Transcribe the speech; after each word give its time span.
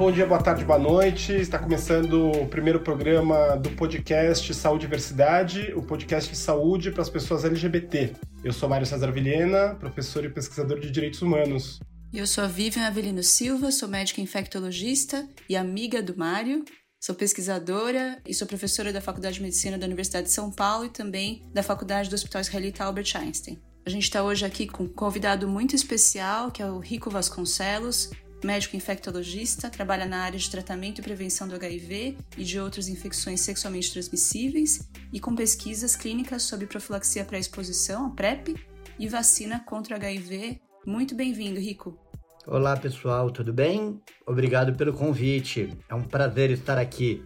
Bom 0.00 0.10
dia, 0.10 0.24
boa 0.24 0.42
tarde, 0.42 0.64
boa 0.64 0.78
noite. 0.78 1.30
Está 1.30 1.58
começando 1.58 2.32
o 2.32 2.46
primeiro 2.46 2.80
programa 2.80 3.54
do 3.58 3.68
podcast 3.72 4.54
Saúde 4.54 4.86
e 4.86 4.88
Diversidade, 4.88 5.74
o 5.76 5.82
podcast 5.82 6.30
de 6.30 6.38
saúde 6.38 6.90
para 6.90 7.02
as 7.02 7.10
pessoas 7.10 7.44
LGBT. 7.44 8.14
Eu 8.42 8.50
sou 8.50 8.66
Mário 8.66 8.86
César 8.86 9.12
Vilhena, 9.12 9.74
professor 9.74 10.24
e 10.24 10.30
pesquisador 10.30 10.80
de 10.80 10.90
direitos 10.90 11.20
humanos. 11.20 11.80
Eu 12.14 12.26
sou 12.26 12.42
a 12.42 12.46
Vivian 12.46 12.86
Avelino 12.86 13.22
Silva, 13.22 13.70
sou 13.70 13.90
médica 13.90 14.22
infectologista 14.22 15.28
e 15.46 15.54
amiga 15.54 16.02
do 16.02 16.16
Mário. 16.16 16.64
Sou 16.98 17.14
pesquisadora 17.14 18.22
e 18.26 18.32
sou 18.32 18.48
professora 18.48 18.94
da 18.94 19.02
Faculdade 19.02 19.34
de 19.34 19.42
Medicina 19.42 19.76
da 19.76 19.84
Universidade 19.84 20.28
de 20.28 20.32
São 20.32 20.50
Paulo 20.50 20.86
e 20.86 20.88
também 20.88 21.42
da 21.52 21.62
Faculdade 21.62 22.08
do 22.08 22.14
Hospital 22.14 22.40
Israelita 22.40 22.84
Albert 22.84 23.12
Einstein. 23.16 23.58
A 23.84 23.90
gente 23.90 24.04
está 24.04 24.22
hoje 24.22 24.46
aqui 24.46 24.66
com 24.66 24.84
um 24.84 24.88
convidado 24.88 25.46
muito 25.46 25.76
especial, 25.76 26.50
que 26.50 26.62
é 26.62 26.70
o 26.70 26.78
Rico 26.78 27.10
Vasconcelos, 27.10 28.10
médico 28.46 28.76
infectologista, 28.76 29.70
trabalha 29.70 30.06
na 30.06 30.22
área 30.22 30.38
de 30.38 30.50
tratamento 30.50 31.00
e 31.00 31.02
prevenção 31.02 31.46
do 31.46 31.54
HIV 31.54 32.16
e 32.36 32.44
de 32.44 32.58
outras 32.58 32.88
infecções 32.88 33.40
sexualmente 33.40 33.92
transmissíveis 33.92 34.88
e 35.12 35.20
com 35.20 35.34
pesquisas 35.34 35.96
clínicas 35.96 36.42
sobre 36.42 36.66
profilaxia 36.66 37.24
pré-exposição, 37.24 38.14
PrEP, 38.14 38.56
e 38.98 39.08
vacina 39.08 39.58
contra 39.60 39.94
o 39.94 39.96
HIV. 39.96 40.60
Muito 40.86 41.14
bem-vindo, 41.14 41.58
Rico. 41.58 41.98
Olá, 42.46 42.76
pessoal, 42.76 43.30
tudo 43.30 43.52
bem? 43.52 44.00
Obrigado 44.26 44.74
pelo 44.74 44.92
convite. 44.92 45.70
É 45.88 45.94
um 45.94 46.02
prazer 46.02 46.50
estar 46.50 46.76
aqui. 46.76 47.24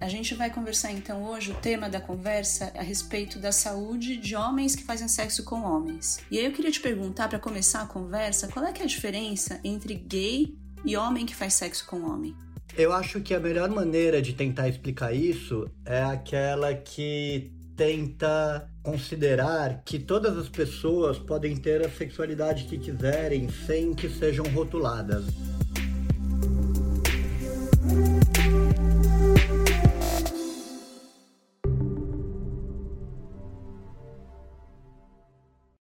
A 0.00 0.08
gente 0.08 0.34
vai 0.34 0.50
conversar 0.50 0.92
então 0.92 1.24
hoje, 1.24 1.50
o 1.50 1.54
tema 1.54 1.88
da 1.88 2.00
conversa 2.00 2.70
é 2.74 2.80
a 2.80 2.82
respeito 2.82 3.38
da 3.38 3.50
saúde 3.50 4.18
de 4.18 4.36
homens 4.36 4.76
que 4.76 4.84
fazem 4.84 5.08
sexo 5.08 5.42
com 5.42 5.62
homens. 5.62 6.18
E 6.30 6.38
aí 6.38 6.44
eu 6.44 6.52
queria 6.52 6.70
te 6.70 6.80
perguntar, 6.80 7.28
para 7.28 7.38
começar 7.38 7.82
a 7.82 7.86
conversa, 7.86 8.46
qual 8.48 8.64
é, 8.64 8.72
é 8.76 8.82
a 8.82 8.86
diferença 8.86 9.58
entre 9.64 9.94
gay 9.94 10.54
e 10.86 10.96
homem 10.96 11.26
que 11.26 11.34
faz 11.34 11.54
sexo 11.54 11.84
com 11.86 12.02
homem? 12.02 12.34
Eu 12.78 12.92
acho 12.92 13.20
que 13.20 13.34
a 13.34 13.40
melhor 13.40 13.68
maneira 13.68 14.22
de 14.22 14.32
tentar 14.32 14.68
explicar 14.68 15.12
isso 15.12 15.68
é 15.84 16.02
aquela 16.02 16.74
que 16.74 17.50
tenta 17.76 18.70
considerar 18.82 19.82
que 19.84 19.98
todas 19.98 20.38
as 20.38 20.48
pessoas 20.48 21.18
podem 21.18 21.56
ter 21.56 21.84
a 21.84 21.90
sexualidade 21.90 22.64
que 22.64 22.78
quiserem 22.78 23.48
sem 23.66 23.92
que 23.92 24.08
sejam 24.08 24.46
rotuladas. 24.46 25.24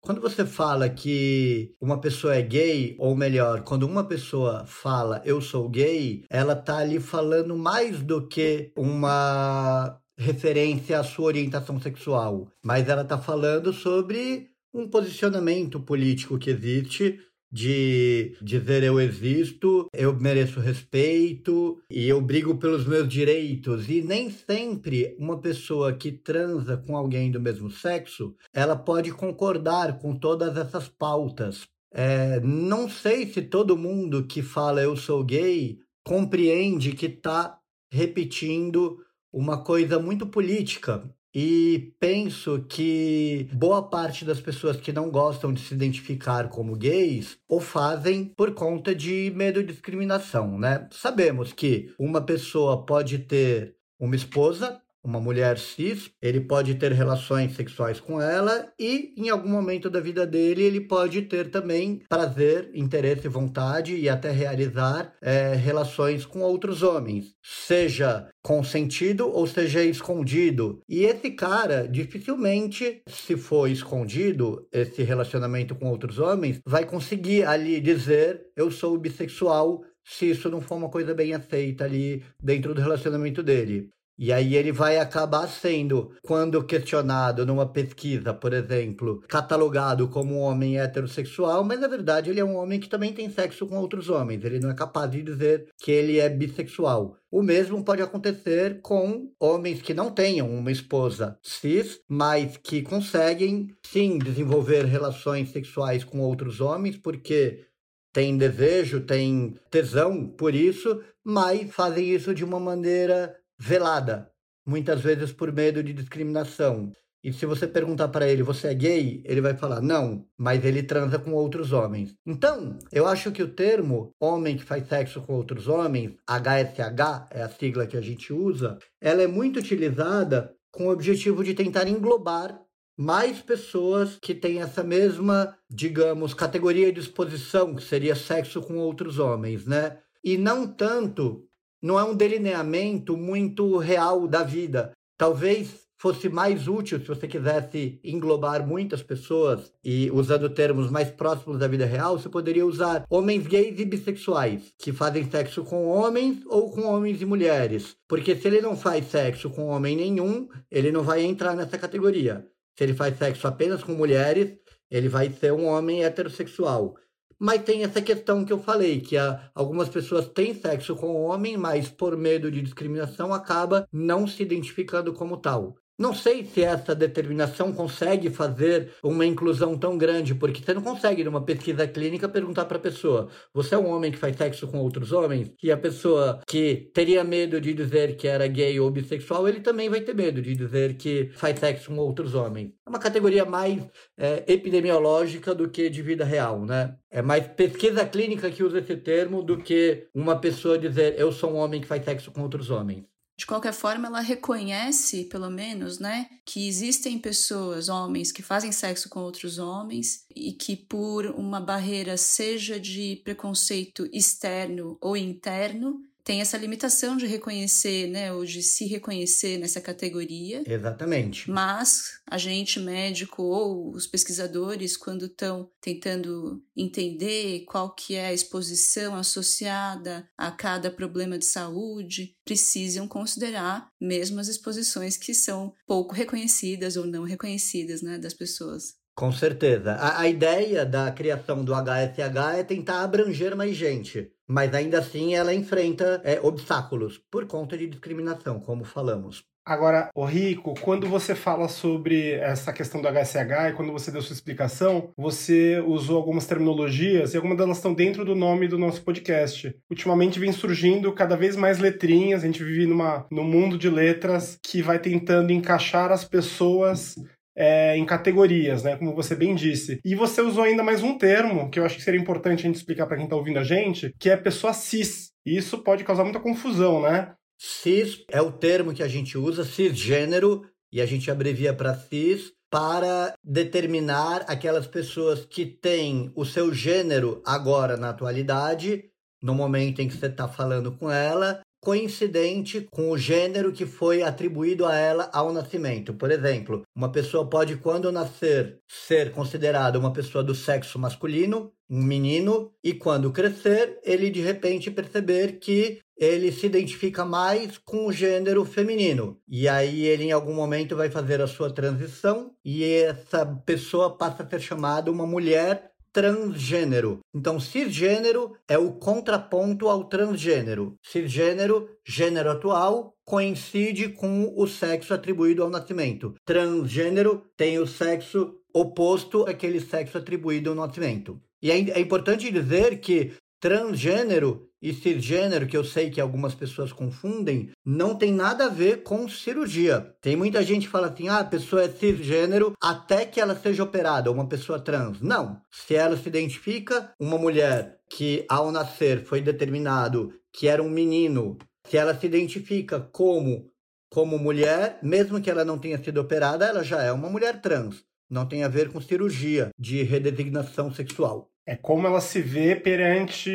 Quando 0.05 0.21
você 0.21 0.45
fala 0.45 0.87
que 0.87 1.75
uma 1.81 1.99
pessoa 1.99 2.35
é 2.37 2.43
gay, 2.43 2.95
ou 2.99 3.17
melhor, 3.17 3.63
quando 3.63 3.85
uma 3.85 4.05
pessoa 4.05 4.67
fala 4.67 5.23
eu 5.25 5.41
sou 5.41 5.67
gay, 5.67 6.27
ela 6.29 6.55
tá 6.55 6.77
ali 6.77 7.01
falando 7.01 7.57
mais 7.57 8.03
do 8.03 8.29
que 8.29 8.71
uma 8.77 9.99
referência 10.19 11.01
à 11.01 11.03
sua 11.03 11.25
orientação 11.25 11.81
sexual, 11.81 12.47
mas 12.63 12.87
ela 12.87 13.03
tá 13.03 13.17
falando 13.17 13.73
sobre 13.73 14.51
um 14.75 14.87
posicionamento 14.87 15.81
político 15.81 16.39
que 16.39 16.51
existe 16.51 17.19
de 17.55 18.37
dizer 18.43 18.83
eu 18.83 19.01
existo, 19.01 19.87
eu 19.93 20.13
mereço 20.19 20.59
respeito 20.59 21.81
e 21.89 22.09
eu 22.09 22.21
brigo 22.21 22.57
pelos 22.57 22.85
meus 22.85 23.09
direitos. 23.09 23.89
E 23.89 24.03
nem 24.03 24.29
sempre 24.29 25.15
uma 25.21 25.41
pessoa 25.41 25.93
que 25.93 26.11
transa 26.11 26.77
com 26.77 26.97
alguém 26.97 27.31
do 27.31 27.41
mesmo 27.41 27.71
sexo, 27.71 28.35
ela 28.53 28.75
pode 28.75 29.13
concordar 29.13 30.01
com 30.01 30.17
todas 30.17 30.57
essas 30.57 30.89
pautas. 30.89 31.69
É, 31.93 32.41
não 32.41 32.89
sei 32.89 33.33
se 33.33 33.41
todo 33.41 33.79
mundo 33.79 34.27
que 34.27 34.43
fala 34.43 34.83
eu 34.83 34.97
sou 34.97 35.23
gay 35.23 35.79
compreende 36.05 36.91
que 36.91 37.07
está 37.07 37.57
repetindo 37.89 38.99
uma 39.33 39.63
coisa 39.63 40.01
muito 40.01 40.27
política 40.27 41.09
e 41.35 41.93
penso 41.99 42.65
que 42.69 43.49
boa 43.53 43.83
parte 43.83 44.25
das 44.25 44.41
pessoas 44.41 44.77
que 44.77 44.93
não 44.93 45.11
gostam 45.11 45.53
de 45.53 45.61
se 45.61 45.75
identificar 45.75 46.49
como 46.49 46.77
gays 46.77 47.37
o 47.49 47.59
fazem 47.59 48.27
por 48.27 48.55
conta 48.55 48.95
de 48.95 49.33
medo 49.35 49.61
de 49.61 49.73
discriminação, 49.73 50.57
né? 50.59 50.87
Sabemos 50.93 51.53
que 51.53 51.93
uma 51.99 52.21
pessoa 52.21 52.87
pode 52.87 53.19
ter 53.19 53.75
uma 53.99 54.15
esposa 54.15 54.81
uma 55.05 55.21
mulher 55.21 55.59
cis, 55.59 56.11
ele 56.21 56.41
pode 56.41 56.75
ter 56.77 56.93
relações 56.93 57.55
sexuais 57.55 58.01
com 58.01 58.21
ela 58.21 58.73
e 58.79 59.13
em 59.17 59.29
algum 59.29 59.49
momento 59.49 59.91
da 59.91 60.01
vida 60.01 60.27
dele 60.27 60.63
ele 60.63 60.81
pode 60.81 61.23
ter 61.23 61.51
também 61.51 62.03
prazer, 62.09 62.71
interesse, 62.75 63.29
vontade 63.29 63.95
e 63.95 64.09
até 64.09 64.31
realizar 64.31 65.13
é, 65.21 65.55
relações 65.55 66.25
com 66.25 66.41
outros 66.41 66.83
homens, 66.83 67.35
seja 67.43 68.29
consentido 68.43 69.29
ou 69.29 69.47
seja 69.47 69.83
escondido. 69.85 70.81
E 70.89 71.05
esse 71.05 71.31
cara 71.31 71.87
dificilmente, 71.87 73.03
se 73.07 73.37
for 73.37 73.69
escondido 73.69 74.67
esse 74.73 75.03
relacionamento 75.03 75.75
com 75.75 75.91
outros 75.91 76.19
homens, 76.19 76.61
vai 76.67 76.85
conseguir 76.87 77.45
ali 77.45 77.81
dizer 77.81 78.47
eu 78.57 78.71
sou 78.71 78.99
bissexual 78.99 79.83
se 80.05 80.31
isso 80.31 80.51
não 80.51 80.61
for 80.61 80.77
uma 80.77 80.91
coisa 80.91 81.15
bem 81.15 81.33
aceita 81.33 81.85
ali 81.85 82.23
dentro 82.43 82.75
do 82.75 82.81
relacionamento 82.81 83.43
dele. 83.43 83.89
E 84.17 84.33
aí 84.33 84.55
ele 84.55 84.71
vai 84.71 84.99
acabar 84.99 85.49
sendo, 85.49 86.13
quando 86.23 86.65
questionado 86.65 87.45
numa 87.45 87.67
pesquisa, 87.67 88.33
por 88.33 88.53
exemplo, 88.53 89.21
catalogado 89.29 90.09
como 90.09 90.37
um 90.37 90.41
homem 90.41 90.79
heterossexual, 90.79 91.65
mas 91.65 91.81
na 91.81 91.89
verdade 91.89 92.31
ele 92.31 92.39
é 92.39 92.45
um 92.45 92.57
homem 92.57 92.79
que 92.79 92.89
também 92.89 93.13
tem 93.13 93.29
sexo 93.29 93.67
com 93.67 93.77
outros 93.77 94.09
homens. 94.09 94.45
Ele 94.45 94.61
não 94.61 94.71
é 94.71 94.75
capaz 94.75 95.11
de 95.11 95.23
dizer 95.23 95.69
que 95.79 95.91
ele 95.91 96.21
é 96.21 96.29
bissexual. 96.29 97.17
O 97.29 97.43
mesmo 97.43 97.85
pode 97.85 98.03
acontecer 98.03 98.81
com 98.81 99.33
homens 99.41 99.83
que 99.83 99.93
não 99.93 100.11
tenham 100.13 100.49
uma 100.49 100.71
esposa 100.71 101.37
cis, 101.43 102.01
mas 102.09 102.57
que 102.57 102.83
conseguem 102.83 103.75
sim 103.85 104.19
desenvolver 104.19 104.85
relações 104.85 105.51
sexuais 105.51 106.05
com 106.05 106.21
outros 106.21 106.61
homens, 106.61 106.97
porque 106.97 107.67
tem 108.13 108.39
desejo, 108.39 109.01
tem 109.01 109.57
tesão 109.69 110.29
por 110.29 110.55
isso, 110.55 111.03
mas 111.25 111.69
fazem 111.75 112.11
isso 112.11 112.33
de 112.33 112.45
uma 112.45 112.61
maneira 112.61 113.35
velada, 113.65 114.31
muitas 114.67 115.01
vezes 115.01 115.33
por 115.33 115.51
medo 115.51 115.83
de 115.83 115.95
discriminação. 115.95 116.93
E 117.23 117.33
se 117.33 117.47
você 117.47 117.67
perguntar 117.67 118.09
para 118.09 118.29
ele, 118.29 118.43
você 118.43 118.69
é 118.69 118.75
gay? 118.75 119.23
Ele 119.25 119.41
vai 119.41 119.55
falar, 119.55 119.81
não, 119.81 120.27
mas 120.37 120.63
ele 120.63 120.83
transa 120.83 121.19
com 121.19 121.33
outros 121.33 121.73
homens. 121.73 122.15
Então, 122.27 122.79
eu 122.93 123.07
acho 123.07 123.33
que 123.33 123.43
o 123.43 123.49
termo 123.49 124.13
homem 124.21 124.59
que 124.59 124.63
faz 124.63 124.87
sexo 124.87 125.23
com 125.23 125.33
outros 125.33 125.67
homens, 125.67 126.15
HSH, 126.29 127.29
é 127.31 127.43
a 127.43 127.49
sigla 127.49 127.87
que 127.87 127.97
a 127.97 128.03
gente 128.03 128.31
usa, 128.31 128.77
ela 129.01 129.23
é 129.23 129.27
muito 129.27 129.59
utilizada 129.59 130.55
com 130.71 130.89
o 130.89 130.91
objetivo 130.91 131.43
de 131.43 131.55
tentar 131.55 131.89
englobar 131.89 132.61
mais 132.99 133.41
pessoas 133.41 134.19
que 134.21 134.35
têm 134.35 134.61
essa 134.61 134.85
mesma, 134.85 135.57
digamos, 135.71 136.35
categoria 136.35 136.93
de 136.93 137.01
exposição, 137.01 137.75
que 137.75 137.83
seria 137.83 138.15
sexo 138.15 138.61
com 138.61 138.77
outros 138.77 139.19
homens, 139.19 139.65
né? 139.65 139.99
E 140.23 140.37
não 140.37 140.67
tanto 140.67 141.49
não 141.85 142.01
é 142.01 142.03
um 142.03 142.17
delineamento 142.17 143.15
muito 143.15 143.77
real 143.77 144.27
da 144.27 144.43
vida. 144.43 144.93
Talvez 145.19 145.85
fosse 145.99 146.31
mais 146.31 146.67
útil 146.67 146.99
se 146.99 147.07
você 147.07 147.29
quisesse 147.29 148.01
englobar 148.03 148.67
muitas 148.67 149.03
pessoas 149.03 149.71
e 149.85 150.11
usando 150.11 150.49
termos 150.49 150.91
mais 150.91 151.11
próximos 151.11 151.59
da 151.59 151.69
vida 151.69 151.85
real, 151.85 152.19
você 152.19 152.31
poderia 152.31 152.65
usar 152.65 153.05
homens 153.11 153.47
gays 153.47 153.79
e 153.79 153.85
bissexuais 153.85 154.73
que 154.79 154.95
fazem 154.95 155.31
sexo 155.31 155.63
com 155.63 155.87
homens 155.87 156.39
ou 156.47 156.71
com 156.71 156.87
homens 156.87 157.21
e 157.21 157.27
mulheres. 157.27 157.95
Porque 158.09 158.35
se 158.35 158.49
ele 158.49 158.63
não 158.63 158.75
faz 158.75 159.11
sexo 159.11 159.51
com 159.51 159.67
homem 159.67 159.95
nenhum, 159.95 160.49
ele 160.71 160.91
não 160.91 161.03
vai 161.03 161.23
entrar 161.23 161.55
nessa 161.55 161.77
categoria. 161.77 162.47
Se 162.79 162.83
ele 162.83 162.95
faz 162.95 163.19
sexo 163.19 163.47
apenas 163.47 163.85
com 163.85 163.93
mulheres, 163.93 164.57
ele 164.91 165.11
vai 165.11 165.29
ser 165.29 165.53
um 165.53 165.67
homem 165.67 166.03
heterossexual. 166.03 166.95
Mas 167.39 167.63
tem 167.63 167.85
essa 167.85 168.01
questão 168.03 168.45
que 168.45 168.53
eu 168.53 168.59
falei, 168.59 169.01
que 169.01 169.17
a, 169.17 169.51
algumas 169.55 169.89
pessoas 169.89 170.29
têm 170.29 170.55
sexo 170.55 170.97
com 170.97 171.09
o 171.09 171.23
homem, 171.25 171.57
mas 171.57 171.89
por 171.89 172.17
medo 172.17 172.51
de 172.51 172.63
discriminação 172.63 173.33
acaba 173.33 173.87
não 173.93 174.27
se 174.27 174.43
identificando 174.43 175.13
como 175.13 175.37
tal. 175.37 175.77
Não 175.97 176.13
sei 176.13 176.45
se 176.45 176.61
essa 176.61 176.93
determinação 176.93 177.73
consegue 177.73 178.29
fazer 178.29 178.91
uma 179.01 179.25
inclusão 179.25 179.79
tão 179.79 179.97
grande, 179.97 180.35
porque 180.35 180.61
você 180.61 180.75
não 180.75 180.83
consegue, 180.83 181.23
numa 181.23 181.45
pesquisa 181.45 181.87
clínica, 181.87 182.29
perguntar 182.29 182.65
para 182.65 182.79
a 182.79 182.81
pessoa: 182.81 183.29
você 183.53 183.77
é 183.77 183.79
um 183.79 183.89
homem 183.89 184.11
que 184.11 184.19
faz 184.19 184.37
sexo 184.37 184.67
com 184.67 184.79
outros 184.79 185.13
homens? 185.13 185.53
E 185.63 185.71
a 185.71 185.77
pessoa 185.77 186.41
que 186.49 186.91
teria 186.93 187.23
medo 187.23 187.61
de 187.61 187.73
dizer 187.73 188.17
que 188.17 188.27
era 188.27 188.49
gay 188.49 188.81
ou 188.81 188.91
bissexual, 188.91 189.49
ele 189.49 189.61
também 189.61 189.89
vai 189.89 190.01
ter 190.01 190.15
medo 190.15 190.43
de 190.43 190.57
dizer 190.57 190.97
que 190.97 191.31
faz 191.35 191.61
sexo 191.61 191.91
com 191.91 191.99
outros 191.99 192.35
homens. 192.35 192.73
É 192.85 192.91
uma 192.91 192.99
categoria 192.99 193.45
mais 193.45 193.81
é, 194.19 194.43
epidemiológica 194.49 195.55
do 195.55 195.69
que 195.71 195.89
de 195.89 196.03
vida 196.03 196.25
real, 196.25 196.65
né? 196.65 196.97
É 197.09 197.23
mais 197.23 197.47
pesquisa 197.47 198.05
clínica 198.05 198.51
que 198.51 198.65
usa 198.65 198.81
esse 198.81 198.97
termo 198.97 199.43
do 199.45 199.59
que 199.59 200.09
uma 200.13 200.41
pessoa 200.41 200.77
dizer 200.77 201.15
eu 201.19 201.31
sou 201.31 201.53
um 201.53 201.57
homem 201.57 201.81
que 201.81 201.87
faz 201.87 202.05
sexo 202.05 202.33
com 202.33 202.43
outros 202.43 202.69
homens. 202.69 203.05
De 203.37 203.47
qualquer 203.47 203.73
forma, 203.73 204.07
ela 204.07 204.21
reconhece, 204.21 205.25
pelo 205.25 205.51
menos, 205.51 205.99
né, 205.99 206.29
que 206.45 206.69
existem 206.69 207.19
pessoas, 207.19 207.89
homens, 207.89 208.31
que 208.31 208.43
fazem 208.43 208.71
sexo 208.71 209.09
com 209.09 209.21
outros 209.21 209.59
homens 209.59 210.25
e 210.35 210.53
que, 210.53 210.77
por 210.77 211.27
uma 211.27 211.61
barreira, 211.61 212.17
seja 212.17 212.79
de 212.79 213.21
preconceito 213.25 214.09
externo 214.13 214.97
ou 215.01 215.17
interno, 215.17 216.01
tem 216.25 216.41
essa 216.41 216.57
limitação 216.57 217.17
de 217.17 217.27
reconhecer, 217.27 218.09
né, 218.09 218.33
ou 218.33 218.45
de 218.45 218.63
se 218.63 218.87
reconhecer 218.87 219.59
nessa 219.59 219.81
categoria. 219.81 220.63
Exatamente. 220.67 221.51
Mas 221.51 222.19
a 222.27 222.39
gente, 222.39 222.81
médico 222.81 223.43
ou 223.43 223.93
os 223.93 224.07
pesquisadores, 224.07 224.97
quando 224.97 225.27
estão 225.27 225.71
tentando 225.81 226.63
entender 226.75 227.65
qual 227.67 227.95
que 227.95 228.15
é 228.15 228.27
a 228.27 228.33
exposição 228.33 229.15
associada 229.15 230.27
a 230.37 230.51
cada 230.51 230.91
problema 230.91 231.39
de 231.39 231.45
saúde, 231.45 232.35
precisam 232.45 233.07
considerar 233.07 233.89
mesmo 234.01 234.41
as 234.41 234.49
exposições 234.49 235.19
que 235.19 235.35
são 235.35 235.75
pouco 235.87 236.15
reconhecidas 236.15 236.97
ou 236.97 237.07
não 237.07 237.25
reconhecidas, 237.25 238.01
né, 238.01 238.19
das 238.19 238.33
pessoas. 238.33 238.95
Com 239.15 239.31
certeza. 239.31 239.93
A, 239.93 240.23
a, 240.23 240.29
ideia 240.29 240.85
da 240.85 241.11
criação 241.13 241.65
do 241.65 241.73
HSH 241.73 242.59
é 242.59 242.65
tentar 242.65 243.03
abranger 243.03 243.55
mais 243.55 243.77
gente, 243.77 244.33
mas 244.49 244.75
ainda 244.75 244.99
assim 244.99 245.35
ela 245.35 245.55
enfrenta 245.55 246.21
é, 246.25 246.41
obstáculos 246.41 247.21
por 247.31 247.47
conta 247.47 247.77
de 247.77 247.87
discriminação, 247.87 248.61
como 248.61 248.85
falamos. 248.85 249.45
Agora, 249.67 250.11
o 250.15 250.27
Rico, 250.27 250.75
quando 250.83 251.09
você 251.09 251.35
fala 251.35 251.69
sobre 251.69 252.33
essa 252.33 252.71
questão 252.71 253.01
do 253.01 253.09
HSH 253.09 253.71
e 253.71 253.73
quando 253.73 253.93
você 253.93 254.11
deu 254.11 254.21
sua 254.21 254.35
explicação, 254.35 255.11
você 255.17 255.83
usou 255.87 256.19
algumas 256.19 256.47
terminologias 256.47 257.33
e 257.33 257.37
algumas 257.39 257.57
delas 257.57 257.79
estão 257.79 257.95
dentro 257.95 258.27
do 258.27 258.35
nome 258.35 258.69
do 258.69 258.79
nosso 258.79 259.03
podcast. 259.03 259.75
Ultimamente 259.91 260.39
vem 260.39 260.53
surgindo 260.53 261.11
cada 261.15 261.35
vez 261.35 261.57
mais 261.57 261.79
letrinhas, 261.79 262.43
a 262.43 262.47
gente 262.47 262.63
vive 262.63 262.87
numa, 262.87 263.27
num 263.31 263.45
mundo 263.45 263.79
de 263.79 263.89
letras 263.89 264.59
que 264.63 264.83
vai 264.83 264.99
tentando 264.99 265.51
encaixar 265.51 266.13
as 266.13 266.27
pessoas 266.27 267.15
é, 267.57 267.97
em 267.97 268.05
categorias, 268.05 268.83
né? 268.83 268.97
Como 268.97 269.15
você 269.15 269.35
bem 269.35 269.55
disse. 269.55 270.01
E 270.05 270.15
você 270.15 270.41
usou 270.41 270.65
ainda 270.65 270.83
mais 270.83 271.03
um 271.03 271.17
termo 271.17 271.71
que 271.71 271.79
eu 271.79 271.85
acho 271.85 271.97
que 271.97 272.03
seria 272.03 272.21
importante 272.21 272.61
a 272.61 272.63
gente 272.63 272.77
explicar 272.77 273.07
para 273.07 273.17
quem 273.17 273.25
está 273.25 273.37
ouvindo 273.37 273.59
a 273.59 273.65
gente, 273.65 274.15
que 274.19 274.31
é 274.31 274.37
pessoa 274.37 274.73
cis. 274.73 275.31
E 275.47 275.57
isso 275.57 275.79
pode 275.79 276.05
causar 276.05 276.25
muita 276.25 276.41
confusão, 276.41 277.01
né? 277.03 277.35
Cis 277.59 278.25
é 278.31 278.41
o 278.41 278.53
termo 278.53 278.93
que 278.93 279.03
a 279.03 279.09
gente 279.09 279.39
usa, 279.39 279.65
cisgênero, 279.65 280.63
e 280.93 281.01
a 281.01 281.07
gente 281.07 281.31
abrevia 281.31 281.73
para 281.73 281.95
cis 281.95 282.53
para 282.71 283.35
determinar 283.45 284.45
aquelas 284.49 284.87
pessoas 284.87 285.45
que 285.45 285.65
têm 285.65 286.33
o 286.35 286.45
seu 286.45 286.75
gênero 286.75 287.41
agora 287.47 287.97
na 287.97 288.11
atualidade, 288.11 289.05
no 289.41 289.55
momento 289.55 290.01
em 290.01 290.09
que 290.09 290.17
você 290.17 290.27
está 290.27 290.49
falando 290.49 290.91
com 290.91 291.09
ela, 291.09 291.61
coincidente 291.85 292.89
com 292.91 293.11
o 293.11 293.19
gênero 293.19 293.71
que 293.71 293.85
foi 293.85 294.23
atribuído 294.23 294.87
a 294.87 294.97
ela 294.97 295.31
ao 295.33 295.53
nascimento. 295.53 296.15
Por 296.15 296.31
exemplo, 296.31 296.83
uma 296.97 297.13
pessoa 297.13 297.49
pode, 297.49 297.77
quando 297.77 298.11
nascer, 298.11 298.81
ser 298.89 299.31
considerada 299.33 299.99
uma 299.99 300.13
pessoa 300.13 300.43
do 300.43 300.55
sexo 300.55 300.99
masculino, 300.99 301.71
um 301.89 302.03
menino, 302.03 302.73
e 302.83 302.95
quando 302.95 303.31
crescer, 303.31 304.01
ele 304.03 304.31
de 304.31 304.41
repente 304.41 304.91
perceber 304.91 305.59
que 305.59 306.01
ele 306.17 306.51
se 306.53 306.67
identifica 306.67 307.25
mais 307.25 307.77
com 307.77 308.07
o 308.07 308.13
gênero 308.13 308.65
feminino. 308.65 309.39
E 309.47 309.69
aí 309.69 310.05
ele 310.05 310.25
em 310.25 310.33
algum 310.33 310.55
momento 310.55 310.97
vai 310.97 311.11
fazer 311.11 311.41
a 311.43 311.47
sua 311.47 311.71
transição 311.71 312.53
e 312.65 312.85
essa 312.85 313.45
pessoa 313.45 314.17
passa 314.17 314.43
a 314.43 314.49
ser 314.49 314.61
chamada 314.61 315.11
uma 315.11 315.27
mulher 315.27 315.91
transgênero. 316.15 317.19
Então, 317.35 317.59
cisgênero 317.59 318.57
é 318.69 318.79
o 318.79 318.93
contraponto 318.93 319.89
ao 319.89 320.05
transgênero. 320.05 320.95
Cisgênero, 321.03 321.91
gênero 322.07 322.53
atual, 322.53 323.13
coincide 323.25 324.09
com 324.11 324.55
o 324.57 324.67
sexo 324.69 325.13
atribuído 325.13 325.65
ao 325.65 325.69
nascimento. 325.69 326.33
Transgênero 326.47 327.43
tem 327.57 327.81
o 327.81 327.87
sexo 327.87 328.55
oposto 328.73 329.43
àquele 329.43 329.81
sexo 329.81 330.17
atribuído 330.17 330.71
ao 330.71 330.77
nascimento. 330.77 331.41
E 331.61 331.73
é, 331.73 331.75
é 331.91 332.01
importante 332.01 332.51
dizer 332.51 333.01
que 333.01 333.33
transgênero 333.61 334.69
e 334.85 334.93
cisgênero, 334.93 335.67
que 335.67 335.75
eu 335.75 335.83
sei 335.83 336.11
que 336.11 336.21
algumas 336.21 336.55
pessoas 336.55 336.93
confundem, 336.93 337.71
não 337.83 338.15
tem 338.15 338.31
nada 338.31 338.67
a 338.67 338.69
ver 338.69 339.03
com 339.03 339.27
cirurgia. 339.27 340.15
Tem 340.21 340.37
muita 340.37 340.63
gente 340.63 340.85
que 340.85 340.93
fala 340.93 341.07
assim: 341.07 341.27
ah, 341.27 341.39
a 341.39 341.45
pessoa 341.45 341.85
é 341.85 341.89
cisgênero 341.89 342.75
até 342.79 343.25
que 343.25 343.41
ela 343.41 343.57
seja 343.57 343.83
operada, 343.83 344.31
uma 344.31 344.47
pessoa 344.47 344.79
trans. 344.79 345.23
Não. 345.23 345.59
Se 345.71 345.95
ela 345.95 346.19
se 346.19 346.29
identifica 346.29 347.11
uma 347.19 347.39
mulher 347.39 347.99
que 348.11 348.45
ao 348.47 348.71
nascer 348.71 349.25
foi 349.25 349.41
determinado 349.41 350.35
que 350.53 350.69
era 350.69 350.83
um 350.83 350.91
menino, 350.91 351.57
se 351.89 351.97
ela 351.97 352.15
se 352.15 352.27
identifica 352.27 353.01
como 353.01 353.71
como 354.11 354.39
mulher, 354.39 355.01
mesmo 355.03 355.41
que 355.41 355.51
ela 355.51 355.65
não 355.65 355.77
tenha 355.77 355.99
sido 355.99 356.21
operada, 356.21 356.67
ela 356.67 356.85
já 356.85 357.03
é 357.03 357.11
uma 357.11 357.29
mulher 357.29 357.61
trans. 357.61 358.05
Não 358.31 358.47
tem 358.47 358.63
a 358.63 358.69
ver 358.69 358.93
com 358.93 359.01
cirurgia 359.01 359.71
de 359.77 360.03
redesignação 360.03 360.93
sexual. 360.93 361.51
É 361.67 361.75
como 361.75 362.07
ela 362.07 362.21
se 362.21 362.43
vê 362.43 362.77
perante, 362.77 363.51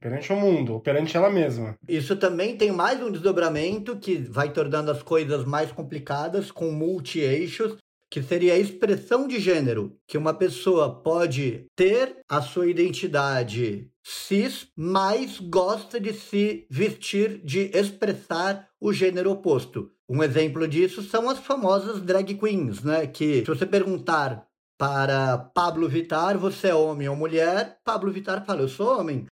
perante 0.00 0.32
o 0.32 0.36
mundo, 0.36 0.80
perante 0.80 1.16
ela 1.16 1.30
mesma. 1.30 1.76
Isso 1.88 2.16
também 2.16 2.56
tem 2.56 2.72
mais 2.72 3.00
um 3.00 3.12
desdobramento 3.12 3.96
que 3.96 4.16
vai 4.16 4.52
tornando 4.52 4.90
as 4.90 5.02
coisas 5.02 5.44
mais 5.44 5.70
complicadas, 5.70 6.50
com 6.50 6.72
multi-eixos, 6.72 7.76
que 8.10 8.20
seria 8.20 8.54
a 8.54 8.58
expressão 8.58 9.28
de 9.28 9.38
gênero, 9.38 9.96
que 10.08 10.18
uma 10.18 10.34
pessoa 10.34 11.00
pode 11.00 11.66
ter 11.76 12.16
a 12.28 12.42
sua 12.42 12.68
identidade 12.68 13.88
cis, 14.02 14.66
mas 14.76 15.38
gosta 15.38 16.00
de 16.00 16.12
se 16.12 16.66
vestir, 16.68 17.40
de 17.44 17.70
expressar 17.72 18.68
o 18.80 18.92
gênero 18.92 19.30
oposto. 19.30 19.92
Um 20.08 20.24
exemplo 20.24 20.66
disso 20.66 21.04
são 21.04 21.30
as 21.30 21.38
famosas 21.38 22.00
drag 22.00 22.34
queens, 22.34 22.82
né? 22.82 23.06
Que 23.06 23.40
se 23.40 23.46
você 23.46 23.64
perguntar 23.64 24.44
para 24.80 25.36
Pablo 25.36 25.86
Vitar, 25.90 26.38
você 26.38 26.68
é 26.68 26.74
homem 26.74 27.06
ou 27.06 27.14
mulher? 27.14 27.78
Pablo 27.84 28.10
Vitar 28.10 28.46
fala, 28.46 28.62
eu 28.62 28.68
sou 28.68 28.98
homem, 28.98 29.26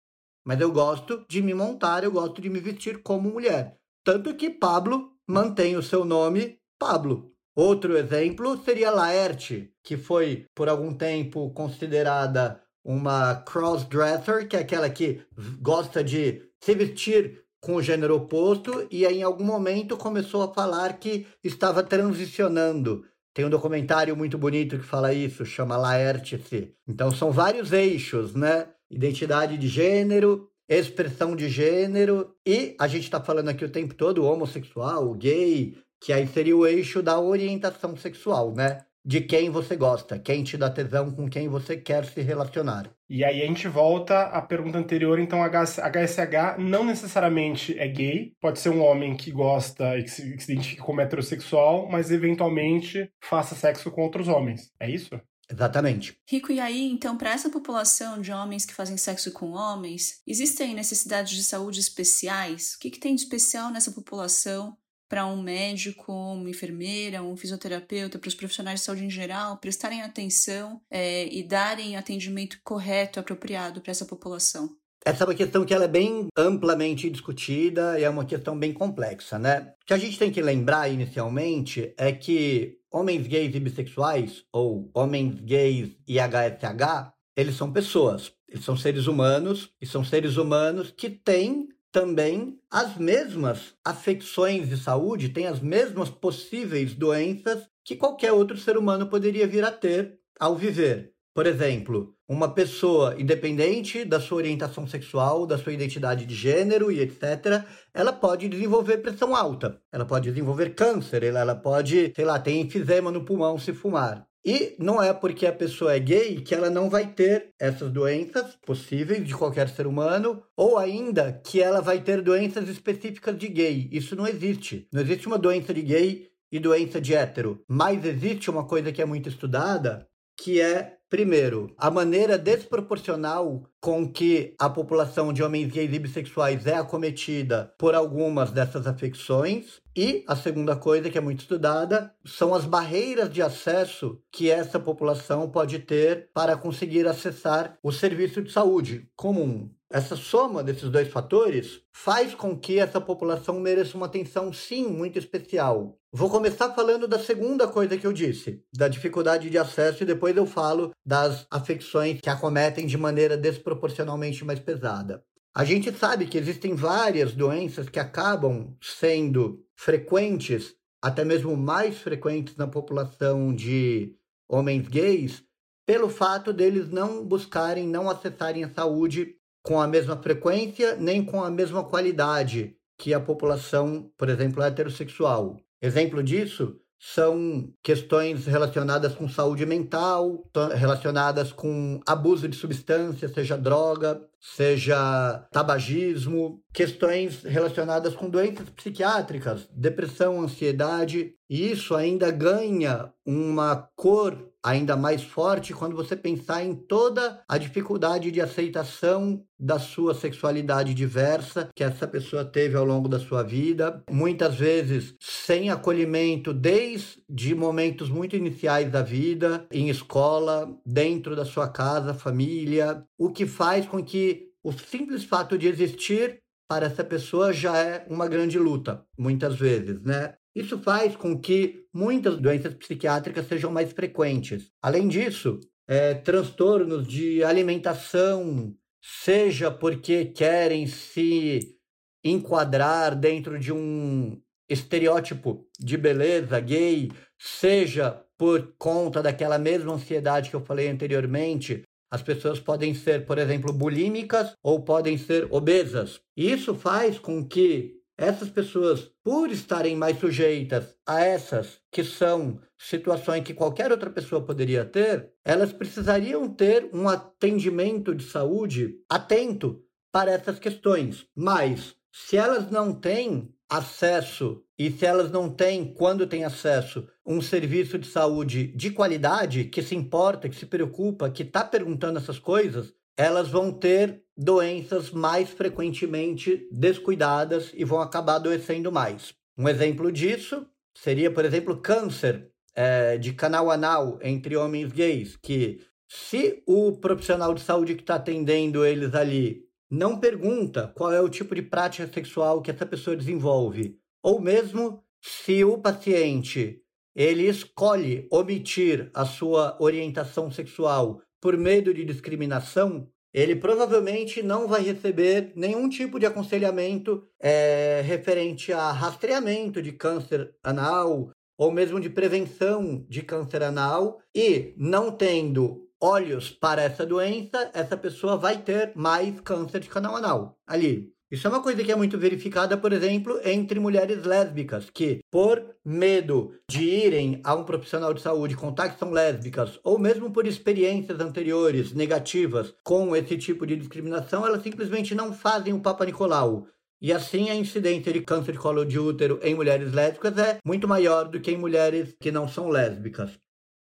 mas 0.45 0.61
eu 0.61 0.73
gosto 0.73 1.25
de 1.29 1.41
me 1.41 1.55
montar, 1.55 2.03
eu 2.03 2.11
gosto 2.11 2.43
de 2.43 2.51
me 2.51 2.59
vestir 2.59 3.01
como 3.01 3.31
mulher. 3.31 3.77
Tanto 4.05 4.35
que 4.35 4.51
Pablo 4.51 5.13
mantém 5.25 5.77
o 5.77 5.83
seu 5.85 6.05
nome 6.05 6.59
Pablo. 6.77 7.31
Outro 7.55 7.97
exemplo 7.97 8.61
seria 8.65 8.91
Laerte, 8.91 9.73
que 9.85 9.97
foi 9.97 10.47
por 10.53 10.69
algum 10.69 10.93
tempo 10.93 11.49
considerada 11.51 12.61
uma 12.85 13.37
crossdresser, 13.37 14.49
que 14.49 14.57
é 14.57 14.61
aquela 14.61 14.91
que 14.91 15.23
gosta 15.61 16.03
de 16.03 16.43
se 16.61 16.75
vestir 16.75 17.45
com 17.61 17.77
o 17.77 17.83
gênero 17.83 18.17
oposto, 18.17 18.89
e 18.91 19.07
aí, 19.07 19.19
em 19.19 19.23
algum 19.23 19.45
momento 19.45 19.97
começou 19.97 20.43
a 20.43 20.53
falar 20.53 20.99
que 20.99 21.25
estava 21.43 21.85
transicionando 21.85 23.05
tem 23.37 23.45
um 23.45 23.51
documentário 23.51 24.17
muito 24.17 24.39
bonito 24.39 24.79
que 24.79 24.85
fala 24.87 25.13
isso, 25.13 25.45
chama 25.45 25.77
Laertice. 25.77 26.73
Então 26.89 27.11
são 27.11 27.31
vários 27.31 27.71
eixos, 27.71 28.35
né? 28.35 28.67
Identidade 28.91 29.59
de 29.59 29.69
gênero, 29.69 30.49
expressão 30.67 31.37
de 31.37 31.47
gênero 31.51 32.35
e 32.47 32.75
a 32.81 32.89
gente 32.89 33.03
está 33.03 33.23
falando 33.23 33.51
aqui 33.51 33.63
o 33.63 33.71
tempo 33.71 33.93
todo 33.93 34.25
homossexual, 34.25 35.13
gay, 35.13 35.77
que 36.01 36.15
aí 36.15 36.27
seria 36.27 36.57
o 36.57 36.67
eixo 36.67 37.03
da 37.03 37.21
orientação 37.21 37.95
sexual, 37.95 38.55
né? 38.55 38.86
De 39.07 39.21
quem 39.21 39.51
você 39.51 39.77
gosta, 39.77 40.19
quem 40.19 40.43
te 40.43 40.57
dá 40.57 40.69
tesão, 40.69 41.13
com 41.13 41.31
quem 41.31 41.49
você 41.49 41.77
quer 41.77 42.05
se 42.05 42.21
relacionar. 42.23 42.91
E 43.09 43.25
aí 43.25 43.41
a 43.41 43.47
gente 43.47 43.69
volta 43.69 44.23
à 44.23 44.43
pergunta 44.43 44.79
anterior, 44.79 45.21
então 45.21 45.39
HSH 45.45 46.59
não 46.59 46.85
necessariamente 46.85 47.79
é 47.79 47.87
gay, 47.87 48.33
pode 48.41 48.59
ser 48.59 48.71
um 48.71 48.83
homem 48.83 49.17
que 49.17 49.31
gosta 49.31 49.97
e 49.97 50.03
que 50.03 50.11
se, 50.11 50.37
que 50.37 50.43
se 50.43 50.53
identifica 50.53 50.83
como 50.83 51.01
heterossexual, 51.01 51.89
mas 51.89 52.11
eventualmente 52.11 53.09
faça 53.23 53.55
sexo 53.55 53.93
com 53.93 54.03
outros 54.03 54.27
homens. 54.27 54.73
É 54.81 54.91
isso? 54.91 55.21
Exatamente. 55.49 56.19
Rico, 56.29 56.51
e 56.51 56.59
aí, 56.59 56.91
então, 56.91 57.17
para 57.17 57.33
essa 57.33 57.49
população 57.49 58.21
de 58.21 58.33
homens 58.33 58.67
que 58.67 58.75
fazem 58.75 58.97
sexo 58.97 59.31
com 59.31 59.53
homens, 59.53 60.21
existem 60.27 60.75
necessidades 60.75 61.37
de 61.37 61.45
saúde 61.45 61.79
especiais? 61.79 62.75
O 62.75 62.81
que, 62.81 62.91
que 62.91 62.99
tem 62.99 63.15
de 63.15 63.23
especial 63.23 63.71
nessa 63.71 63.93
população 63.93 64.77
para 65.09 65.27
um 65.27 65.43
médico, 65.43 66.13
uma 66.13 66.51
enfermeira, 66.51 67.23
um 67.23 67.37
fisioterapeuta, 67.37 68.19
para 68.19 68.29
os 68.29 68.35
profissionais 68.35 68.81
de 68.81 68.87
saúde 68.87 69.05
em 69.05 69.11
geral, 69.11 69.59
prestarem 69.59 70.03
atenção 70.03 70.81
é, 70.91 71.27
e 71.33 71.43
darem 71.43 71.97
atendimento 71.97 72.59
correto, 72.65 73.21
apropriado 73.21 73.81
para 73.81 73.91
essa 73.91 74.05
população? 74.05 74.71
Essa 75.05 75.23
é 75.23 75.27
uma 75.29 75.35
questão 75.37 75.65
que 75.65 75.73
ela 75.73 75.85
é 75.85 75.89
bem 75.89 76.27
amplamente 76.37 77.09
discutida 77.09 77.97
e 77.97 78.03
é 78.03 78.11
uma 78.11 78.25
questão 78.25 78.59
bem 78.59 78.73
complexa, 78.73 79.39
né? 79.39 79.73
O 79.83 79.87
que 79.87 79.95
a 79.95 79.99
gente 79.99 80.19
tem 80.19 80.33
que 80.33 80.43
lembrar 80.43 80.89
inicialmente 80.89 81.95
é 81.97 82.11
que 82.11 82.79
homens 82.91 83.25
gays 83.29 83.55
e 83.55 83.61
bissexuais, 83.61 84.43
ou 84.53 84.91
homens 84.93 85.39
gays 85.41 85.91
e 86.09 86.19
HSH, 86.19 87.13
eles 87.37 87.55
são 87.55 87.73
pessoas, 87.73 88.33
eles 88.49 88.65
são 88.65 88.77
seres 88.77 89.07
humanos 89.07 89.71
e 89.81 89.87
são 89.87 90.05
seres 90.05 90.37
humanos 90.37 90.91
que 90.91 91.09
têm 91.09 91.69
também 91.97 92.59
as 92.71 92.95
mesmas 92.99 93.73
afecções 93.83 94.69
de 94.69 94.77
saúde, 94.77 95.31
têm 95.31 95.47
as 95.47 95.61
mesmas 95.61 96.11
possíveis 96.11 96.93
doenças 96.93 97.71
que 97.83 97.97
qualquer 97.97 98.33
outro 98.33 98.59
ser 98.59 98.77
humano 98.77 99.07
poderia 99.07 99.47
vir 99.47 99.65
a 99.65 99.73
ter 99.73 100.19
ao 100.39 100.55
viver. 100.55 101.15
Por 101.35 101.47
exemplo, 101.47 102.15
uma 102.29 102.53
pessoa, 102.53 103.19
independente 103.19 104.05
da 104.05 104.21
sua 104.21 104.37
orientação 104.37 104.87
sexual, 104.87 105.47
da 105.47 105.57
sua 105.57 105.73
identidade 105.73 106.27
de 106.27 106.35
gênero 106.35 106.93
e 106.93 107.01
etc., 107.01 107.65
ela 107.95 108.13
pode 108.13 108.47
desenvolver 108.47 108.99
pressão 108.99 109.35
alta, 109.35 109.81
ela 109.91 110.05
pode 110.05 110.29
desenvolver 110.29 110.75
câncer, 110.75 111.23
ela 111.23 111.55
pode, 111.55 112.13
sei 112.15 112.27
lá, 112.27 112.39
ter 112.39 112.53
enfisema 112.61 113.11
no 113.11 113.25
pulmão 113.25 113.59
se 113.59 113.73
fumar. 113.73 114.27
E 114.47 114.77
não 114.79 115.03
é 115.03 115.13
porque 115.13 115.45
a 115.45 115.53
pessoa 115.53 115.97
é 115.97 115.99
gay 115.99 116.41
que 116.41 116.55
ela 116.55 116.71
não 116.71 116.89
vai 116.89 117.05
ter 117.09 117.49
essas 117.59 117.91
doenças 117.91 118.57
possíveis 118.65 119.27
de 119.27 119.35
qualquer 119.35 119.69
ser 119.69 119.89
humano, 119.89 120.41
ou 120.57 120.79
ainda 120.79 121.33
que 121.33 121.61
ela 121.61 121.81
vai 121.81 122.01
ter 122.01 122.23
doenças 122.23 122.69
específicas 122.69 123.37
de 123.37 123.49
gay. 123.49 123.89
Isso 123.91 124.15
não 124.15 124.25
existe. 124.25 124.87
Não 124.93 125.03
existe 125.03 125.27
uma 125.27 125.37
doença 125.37 125.75
de 125.75 125.83
gay 125.83 126.31
e 126.53 126.61
doença 126.61 127.01
de 127.01 127.13
hétero. 127.13 127.61
Mas 127.69 128.05
existe 128.05 128.49
uma 128.49 128.65
coisa 128.65 128.93
que 128.93 129.03
é 129.03 129.05
muito 129.05 129.29
estudada, 129.29 130.07
que 130.39 130.61
é 130.61 130.96
Primeiro, 131.09 131.73
a 131.79 131.89
maneira 131.89 132.37
desproporcional 132.37 133.63
com 133.81 134.11
que 134.11 134.57
a 134.59 134.69
população 134.69 135.33
de 135.33 135.41
homens 135.41 135.71
gays 135.71 135.93
e 135.93 135.99
bissexuais 136.01 136.67
é 136.67 136.75
acometida 136.75 137.73
por 137.79 137.95
algumas 137.95 138.51
dessas 138.51 138.89
afecções. 138.89 139.81
E 139.97 140.25
a 140.27 140.35
segunda 140.35 140.75
coisa 140.75 141.09
que 141.09 141.17
é 141.17 141.21
muito 141.21 141.41
estudada 141.41 142.13
são 142.25 142.53
as 142.53 142.65
barreiras 142.65 143.33
de 143.33 143.41
acesso 143.41 144.21
que 144.33 144.51
essa 144.51 144.81
população 144.81 145.49
pode 145.49 145.79
ter 145.79 146.29
para 146.35 146.57
conseguir 146.57 147.07
acessar 147.07 147.79
o 147.81 147.93
serviço 147.93 148.43
de 148.43 148.51
saúde 148.51 149.09
comum. 149.15 149.71
Essa 149.89 150.17
soma 150.17 150.65
desses 150.65 150.91
dois 150.91 151.09
fatores 151.09 151.81
faz 151.93 152.35
com 152.35 152.59
que 152.59 152.81
essa 152.81 153.01
população 153.01 153.61
mereça 153.61 153.97
uma 153.97 154.07
atenção, 154.07 154.53
sim, 154.53 154.89
muito 154.89 155.17
especial. 155.17 155.97
Vou 156.19 156.31
começar 156.31 156.73
falando 156.73 157.07
da 157.07 157.19
segunda 157.19 157.69
coisa 157.69 157.95
que 157.99 158.07
eu 158.07 158.13
disse, 158.13 158.65
da 158.75 158.89
dificuldade 158.89 159.51
de 159.51 159.59
acesso, 159.59 160.03
e 160.03 160.07
depois 160.07 160.35
eu 160.35 160.47
falo 160.47 160.93
das 161.05 161.47
afecções 161.51 162.23
que 162.23 162.31
acometem 162.31 162.87
de 162.87 162.97
maneira 162.97 163.37
desproporcionalmente 163.37 164.43
mais 164.43 164.59
pesada. 164.59 165.23
A 165.55 165.63
gente 165.63 165.93
sabe 165.93 166.25
que 166.25 166.39
existem 166.39 166.75
várias 166.75 167.35
doenças 167.35 167.91
que 167.91 167.99
acabam 167.99 168.75
sendo 168.81 169.63
frequentes, 169.77 170.75
até 171.03 171.23
mesmo 171.23 171.55
mais 171.55 171.99
frequentes 171.99 172.57
na 172.57 172.67
população 172.67 173.55
de 173.55 174.15
homens 174.49 174.89
gays, 174.89 175.43
pelo 175.85 176.09
fato 176.09 176.51
deles 176.51 176.89
não 176.89 177.27
buscarem, 177.27 177.87
não 177.87 178.09
acessarem 178.09 178.65
a 178.65 178.73
saúde 178.73 179.35
com 179.63 179.79
a 179.79 179.87
mesma 179.87 180.17
frequência 180.17 180.97
nem 180.97 181.23
com 181.23 181.45
a 181.45 181.51
mesma 181.51 181.85
qualidade 181.85 182.75
que 182.99 183.13
a 183.13 183.21
população, 183.21 184.11
por 184.17 184.31
exemplo, 184.31 184.63
heterossexual. 184.63 185.61
Exemplo 185.81 186.23
disso 186.23 186.81
são 186.99 187.71
questões 187.83 188.47
relacionadas 188.47 189.15
com 189.15 189.29
saúde 189.29 189.67
mental, 189.67 190.43
relacionadas 190.75 191.53
com 191.53 192.01
abuso 192.07 192.49
de 192.49 192.57
substância, 192.57 193.29
seja 193.29 193.57
droga, 193.57 194.21
seja 194.41 195.47
tabagismo, 195.53 196.63
questões 196.73 197.43
relacionadas 197.43 198.15
com 198.15 198.31
doenças 198.31 198.71
psiquiátricas, 198.71 199.69
depressão, 199.71 200.41
ansiedade, 200.41 201.35
e 201.49 201.71
isso 201.71 201.95
ainda 201.95 202.31
ganha 202.31 203.13
uma 203.25 203.77
cor 203.95 204.51
ainda 204.67 204.97
mais 204.97 205.23
forte 205.23 205.73
quando 205.73 205.95
você 205.95 206.17
pensar 206.17 206.65
em 206.65 206.75
toda 206.75 207.41
a 207.49 207.57
dificuldade 207.57 208.33
de 208.33 208.41
aceitação 208.41 209.45
da 209.57 209.79
sua 209.79 210.13
sexualidade 210.13 210.93
diversa 210.93 211.69
que 211.73 211.85
essa 211.85 212.05
pessoa 212.05 212.45
teve 212.45 212.77
ao 212.77 212.85
longo 212.85 213.09
da 213.09 213.21
sua 213.21 213.45
vida, 213.45 214.03
muitas 214.11 214.57
vezes 214.57 215.15
sem 215.21 215.71
acolhimento 215.71 216.53
desde 216.53 217.55
momentos 217.55 218.09
muito 218.09 218.35
iniciais 218.35 218.91
da 218.91 219.03
vida, 219.03 219.69
em 219.71 219.89
escola, 219.89 220.69
dentro 220.85 221.37
da 221.37 221.45
sua 221.45 221.69
casa, 221.69 222.13
família, 222.13 223.05
o 223.17 223.31
que 223.31 223.47
faz 223.47 223.87
com 223.87 224.03
que 224.03 224.49
o 224.65 224.73
simples 224.73 225.23
fato 225.23 225.57
de 225.57 225.69
existir 225.69 226.41
para 226.69 226.87
essa 226.87 227.05
pessoa 227.05 227.53
já 227.53 227.79
é 227.79 228.05
uma 228.11 228.27
grande 228.27 228.59
luta, 228.59 229.05
muitas 229.17 229.55
vezes, 229.55 230.03
né? 230.03 230.35
Isso 230.57 230.79
faz 230.79 231.15
com 231.15 231.39
que 231.39 231.85
muitas 231.93 232.39
doenças 232.39 232.73
psiquiátricas 232.73 233.47
sejam 233.47 233.71
mais 233.71 233.93
frequentes. 233.93 234.71
Além 234.81 235.07
disso, 235.07 235.61
é, 235.87 236.15
transtornos 236.15 237.07
de 237.07 237.45
alimentação, 237.45 238.75
seja 239.03 239.71
porque 239.71 240.25
querem 240.25 240.87
se 240.87 241.77
enquadrar 242.25 243.15
dentro 243.15 243.59
de 243.59 243.71
um 243.71 244.41
estereótipo 244.67 245.69
de 245.79 245.99
beleza 245.99 246.59
gay, 246.59 247.11
seja 247.39 248.25
por 248.39 248.75
conta 248.79 249.23
daquela 249.23 249.59
mesma 249.59 249.93
ansiedade 249.93 250.49
que 250.49 250.57
eu 250.57 250.65
falei 250.65 250.89
anteriormente, 250.89 251.83
as 252.11 252.23
pessoas 252.23 252.59
podem 252.59 252.95
ser, 252.95 253.27
por 253.27 253.37
exemplo, 253.37 253.75
bulímicas 253.75 254.55
ou 254.63 254.83
podem 254.83 255.19
ser 255.19 255.49
obesas. 255.51 256.19
Isso 256.35 256.75
faz 256.75 257.19
com 257.19 257.47
que 257.47 257.97
essas 258.19 258.49
pessoas, 258.49 259.11
por 259.23 259.51
estarem 259.51 259.95
mais 259.95 260.19
sujeitas 260.19 260.97
a 261.07 261.21
essas 261.21 261.81
que 261.91 262.03
são 262.03 262.59
situações 262.79 263.45
que 263.45 263.55
qualquer 263.55 263.91
outra 263.91 264.11
pessoa 264.11 264.45
poderia 264.45 264.85
ter, 264.85 265.33
elas 265.45 265.73
precisariam 265.73 266.49
ter 266.49 266.89
um 266.93 267.09
atendimento 267.09 268.15
de 268.15 268.25
saúde 268.25 268.97
atento 269.09 269.83
para 270.11 270.31
essas 270.31 270.59
questões. 270.59 271.27
Mas, 271.35 271.95
se 272.11 272.37
elas 272.37 272.71
não 272.71 272.95
têm 272.95 273.55
acesso 273.69 274.63
e 274.79 274.91
se 274.91 275.05
elas 275.05 275.31
não 275.31 275.51
têm, 275.51 275.93
quando 275.93 276.27
têm 276.27 276.45
acesso, 276.45 277.07
um 277.27 277.41
serviço 277.41 277.99
de 277.99 278.07
saúde 278.07 278.69
de 278.69 278.91
qualidade, 278.91 279.65
que 279.65 279.83
se 279.83 279.95
importa, 279.95 280.49
que 280.49 280.57
se 280.57 280.67
preocupa, 280.67 281.31
que 281.31 281.43
está 281.43 281.65
perguntando 281.65 282.19
essas 282.19 282.39
coisas, 282.39 282.93
elas 283.17 283.49
vão 283.49 283.73
ter 283.73 284.23
doenças 284.37 285.11
mais 285.11 285.51
frequentemente 285.51 286.69
descuidadas 286.71 287.73
e 287.75 287.85
vão 287.85 288.01
acabar 288.01 288.37
adoecendo 288.37 288.93
mais. 288.93 289.35
Um 289.57 289.69
exemplo 289.69 290.13
disso 290.13 290.67
seria, 290.95 291.31
por 291.31 291.45
exemplo, 291.45 291.81
câncer 291.81 292.51
é, 292.75 293.17
de 293.17 293.33
canal 293.33 293.71
anal 293.71 294.19
entre 294.23 294.57
homens 294.57 294.93
gays, 294.93 295.37
que 295.37 295.81
se 296.09 296.63
o 296.67 296.93
profissional 296.99 297.55
de 297.55 297.63
saúde 297.63 297.95
que 297.95 298.03
está 298.03 298.17
atendendo 298.17 298.85
eles 298.85 299.15
ali 299.15 299.65
não 299.91 300.19
pergunta 300.21 300.93
qual 300.95 301.13
é 301.13 301.21
o 301.21 301.29
tipo 301.29 301.55
de 301.55 301.63
prática 301.63 302.07
sexual 302.13 302.61
que 302.61 302.71
essa 302.71 302.85
pessoa 302.85 303.17
desenvolve, 303.17 303.99
ou 304.23 304.41
mesmo 304.41 305.03
se 305.23 305.65
o 305.65 305.79
paciente 305.79 306.83
ele 307.15 307.49
escolhe 307.49 308.29
omitir 308.31 309.11
a 309.15 309.25
sua 309.25 309.77
orientação 309.81 310.51
sexual 310.51 311.23
por 311.47 311.57
medo 311.57 311.95
de 311.95 312.05
discriminação, 312.05 313.09
ele 313.33 313.55
provavelmente 313.55 314.43
não 314.43 314.67
vai 314.67 314.83
receber 314.83 315.53
nenhum 315.55 315.89
tipo 315.89 316.19
de 316.19 316.27
aconselhamento 316.27 317.23
é, 317.39 318.03
referente 318.05 318.73
a 318.73 318.91
rastreamento 318.91 319.81
de 319.81 319.93
câncer 319.93 320.53
anal 320.61 321.31
ou 321.57 321.71
mesmo 321.71 322.01
de 322.01 322.11
prevenção 322.11 323.07
de 323.09 323.23
câncer 323.23 323.63
anal 323.63 324.21
e 324.35 324.75
não 324.77 325.13
tendo 325.13 325.89
olhos 326.01 326.51
para 326.51 326.83
essa 326.83 327.07
doença, 327.07 327.71
essa 327.73 327.97
pessoa 327.97 328.37
vai 328.37 328.59
ter 328.61 328.91
mais 328.97 329.39
câncer 329.39 329.79
de 329.79 329.89
canal 329.89 330.17
anal 330.17 330.59
ali. 330.67 331.13
Isso 331.29 331.45
é 331.45 331.51
uma 331.51 331.63
coisa 331.63 331.83
que 331.83 331.91
é 331.91 331.97
muito 331.97 332.17
verificada, 332.17 332.77
por 332.77 332.93
exemplo, 332.93 333.41
entre 333.45 333.81
mulheres 333.81 334.25
lésbicas, 334.25 334.89
que, 334.91 335.19
por 335.29 335.75
medo 335.85 336.55
de 336.71 336.85
irem 336.85 337.41
a 337.43 337.53
um 337.53 337.65
profissional 337.65 338.15
de 338.15 338.21
saúde 338.21 338.55
contar 338.55 338.91
que 338.91 338.99
são 338.99 339.11
lésbicas, 339.11 339.81
ou 339.83 339.99
mesmo 339.99 340.31
por 340.31 340.47
experiências 340.47 341.19
anteriores 341.19 341.93
negativas 341.93 342.73
com 342.85 343.17
esse 343.17 343.37
tipo 343.37 343.67
de 343.67 343.75
discriminação, 343.75 344.47
elas 344.47 344.63
simplesmente 344.63 345.17
não 345.17 345.33
fazem 345.33 345.73
o 345.73 345.81
Papa 345.81 346.05
Nicolau. 346.05 346.69
E 347.01 347.13
assim 347.13 347.51
a 347.51 347.57
incidência 347.57 348.13
de 348.13 348.21
câncer 348.21 348.53
de 348.53 348.59
colo 348.59 348.85
de 348.85 348.99
útero 348.99 349.41
em 349.43 349.55
mulheres 349.55 349.93
lésbicas 349.93 350.39
é 350.39 350.59
muito 350.65 350.87
maior 350.87 351.29
do 351.29 351.41
que 351.41 351.51
em 351.51 351.59
mulheres 351.59 352.15
que 352.21 352.31
não 352.31 352.47
são 352.47 352.69
lésbicas. 352.69 353.33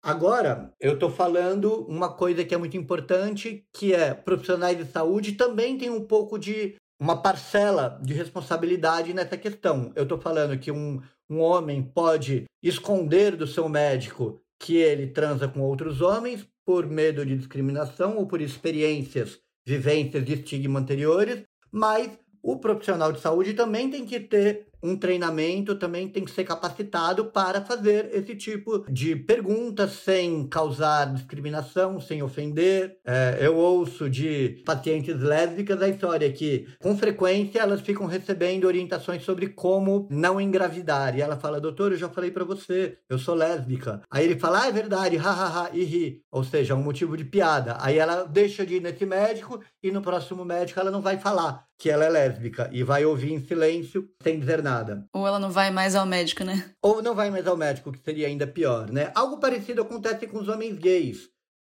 Agora, 0.03 0.73
eu 0.79 0.93
estou 0.93 1.11
falando 1.11 1.85
uma 1.87 2.11
coisa 2.11 2.43
que 2.43 2.55
é 2.55 2.57
muito 2.57 2.75
importante, 2.75 3.67
que 3.71 3.93
é 3.93 4.15
profissionais 4.15 4.75
de 4.75 4.85
saúde 4.85 5.33
também 5.33 5.77
têm 5.77 5.91
um 5.91 6.01
pouco 6.07 6.39
de 6.39 6.75
uma 7.01 7.19
parcela 7.19 7.99
de 8.03 8.13
responsabilidade 8.13 9.11
nessa 9.11 9.35
questão. 9.35 9.91
Eu 9.95 10.03
estou 10.03 10.19
falando 10.19 10.55
que 10.59 10.71
um, 10.71 11.01
um 11.27 11.39
homem 11.39 11.81
pode 11.81 12.45
esconder 12.61 13.35
do 13.35 13.47
seu 13.47 13.67
médico 13.67 14.39
que 14.59 14.75
ele 14.75 15.07
transa 15.07 15.47
com 15.47 15.61
outros 15.61 15.99
homens 15.99 16.47
por 16.63 16.85
medo 16.85 17.25
de 17.25 17.35
discriminação 17.35 18.17
ou 18.17 18.27
por 18.27 18.39
experiências, 18.39 19.39
vivências 19.65 20.23
de 20.23 20.33
estigma 20.33 20.79
anteriores, 20.79 21.43
mas 21.71 22.11
o 22.43 22.59
profissional 22.59 23.11
de 23.11 23.19
saúde 23.19 23.55
também 23.55 23.89
tem 23.89 24.05
que 24.05 24.19
ter 24.19 24.67
um 24.83 24.95
treinamento, 24.95 25.75
também 25.75 26.07
tem 26.07 26.25
que 26.25 26.31
ser 26.31 26.43
capacitado 26.43 27.25
para 27.25 27.61
fazer 27.61 28.09
esse 28.13 28.35
tipo 28.35 28.85
de 28.89 29.15
perguntas 29.15 29.91
sem 29.91 30.47
causar 30.47 31.13
discriminação, 31.13 31.99
sem 31.99 32.23
ofender. 32.23 32.97
É, 33.05 33.37
eu 33.41 33.55
ouço 33.55 34.09
de 34.09 34.61
pacientes 34.65 35.19
lésbicas 35.19 35.81
a 35.81 35.87
história 35.87 36.31
que, 36.31 36.67
com 36.81 36.97
frequência, 36.97 37.59
elas 37.59 37.81
ficam 37.81 38.05
recebendo 38.05 38.65
orientações 38.65 39.23
sobre 39.23 39.49
como 39.49 40.07
não 40.09 40.41
engravidar. 40.41 41.15
E 41.15 41.21
ela 41.21 41.37
fala, 41.37 41.61
doutor, 41.61 41.91
eu 41.91 41.97
já 41.97 42.09
falei 42.09 42.31
para 42.31 42.43
você, 42.43 42.97
eu 43.09 43.19
sou 43.19 43.35
lésbica. 43.35 44.01
Aí 44.09 44.25
ele 44.25 44.39
fala, 44.39 44.63
ah, 44.63 44.67
é 44.67 44.71
verdade, 44.71 45.17
hahaha, 45.17 45.69
e 45.73 45.83
ri. 45.83 46.21
Ou 46.31 46.43
seja, 46.43 46.75
um 46.75 46.83
motivo 46.83 47.15
de 47.15 47.25
piada. 47.25 47.77
Aí 47.79 47.97
ela 47.97 48.23
deixa 48.23 48.65
de 48.65 48.75
ir 48.75 48.81
nesse 48.81 49.05
médico 49.05 49.59
e 49.83 49.91
no 49.91 50.01
próximo 50.01 50.43
médico 50.43 50.79
ela 50.79 50.91
não 50.91 51.01
vai 51.01 51.17
falar 51.17 51.65
que 51.77 51.89
ela 51.89 52.05
é 52.05 52.09
lésbica 52.09 52.69
e 52.71 52.83
vai 52.83 53.03
ouvir 53.03 53.33
em 53.33 53.43
silêncio, 53.43 54.07
sem 54.21 54.39
dizer 54.39 54.61
nada 54.61 54.70
vacinada. 54.71 55.05
Ou 55.13 55.27
ela 55.27 55.39
não 55.39 55.51
vai 55.51 55.71
mais 55.71 55.95
ao 55.95 56.05
médico, 56.05 56.43
né? 56.43 56.71
Ou 56.81 57.01
não 57.01 57.13
vai 57.13 57.29
mais 57.29 57.45
ao 57.45 57.57
médico, 57.57 57.91
que 57.91 57.99
seria 57.99 58.27
ainda 58.27 58.47
pior, 58.47 58.89
né? 58.89 59.11
Algo 59.13 59.39
parecido 59.39 59.81
acontece 59.81 60.27
com 60.27 60.39
os 60.39 60.47
homens 60.47 60.77
gays. 60.77 61.29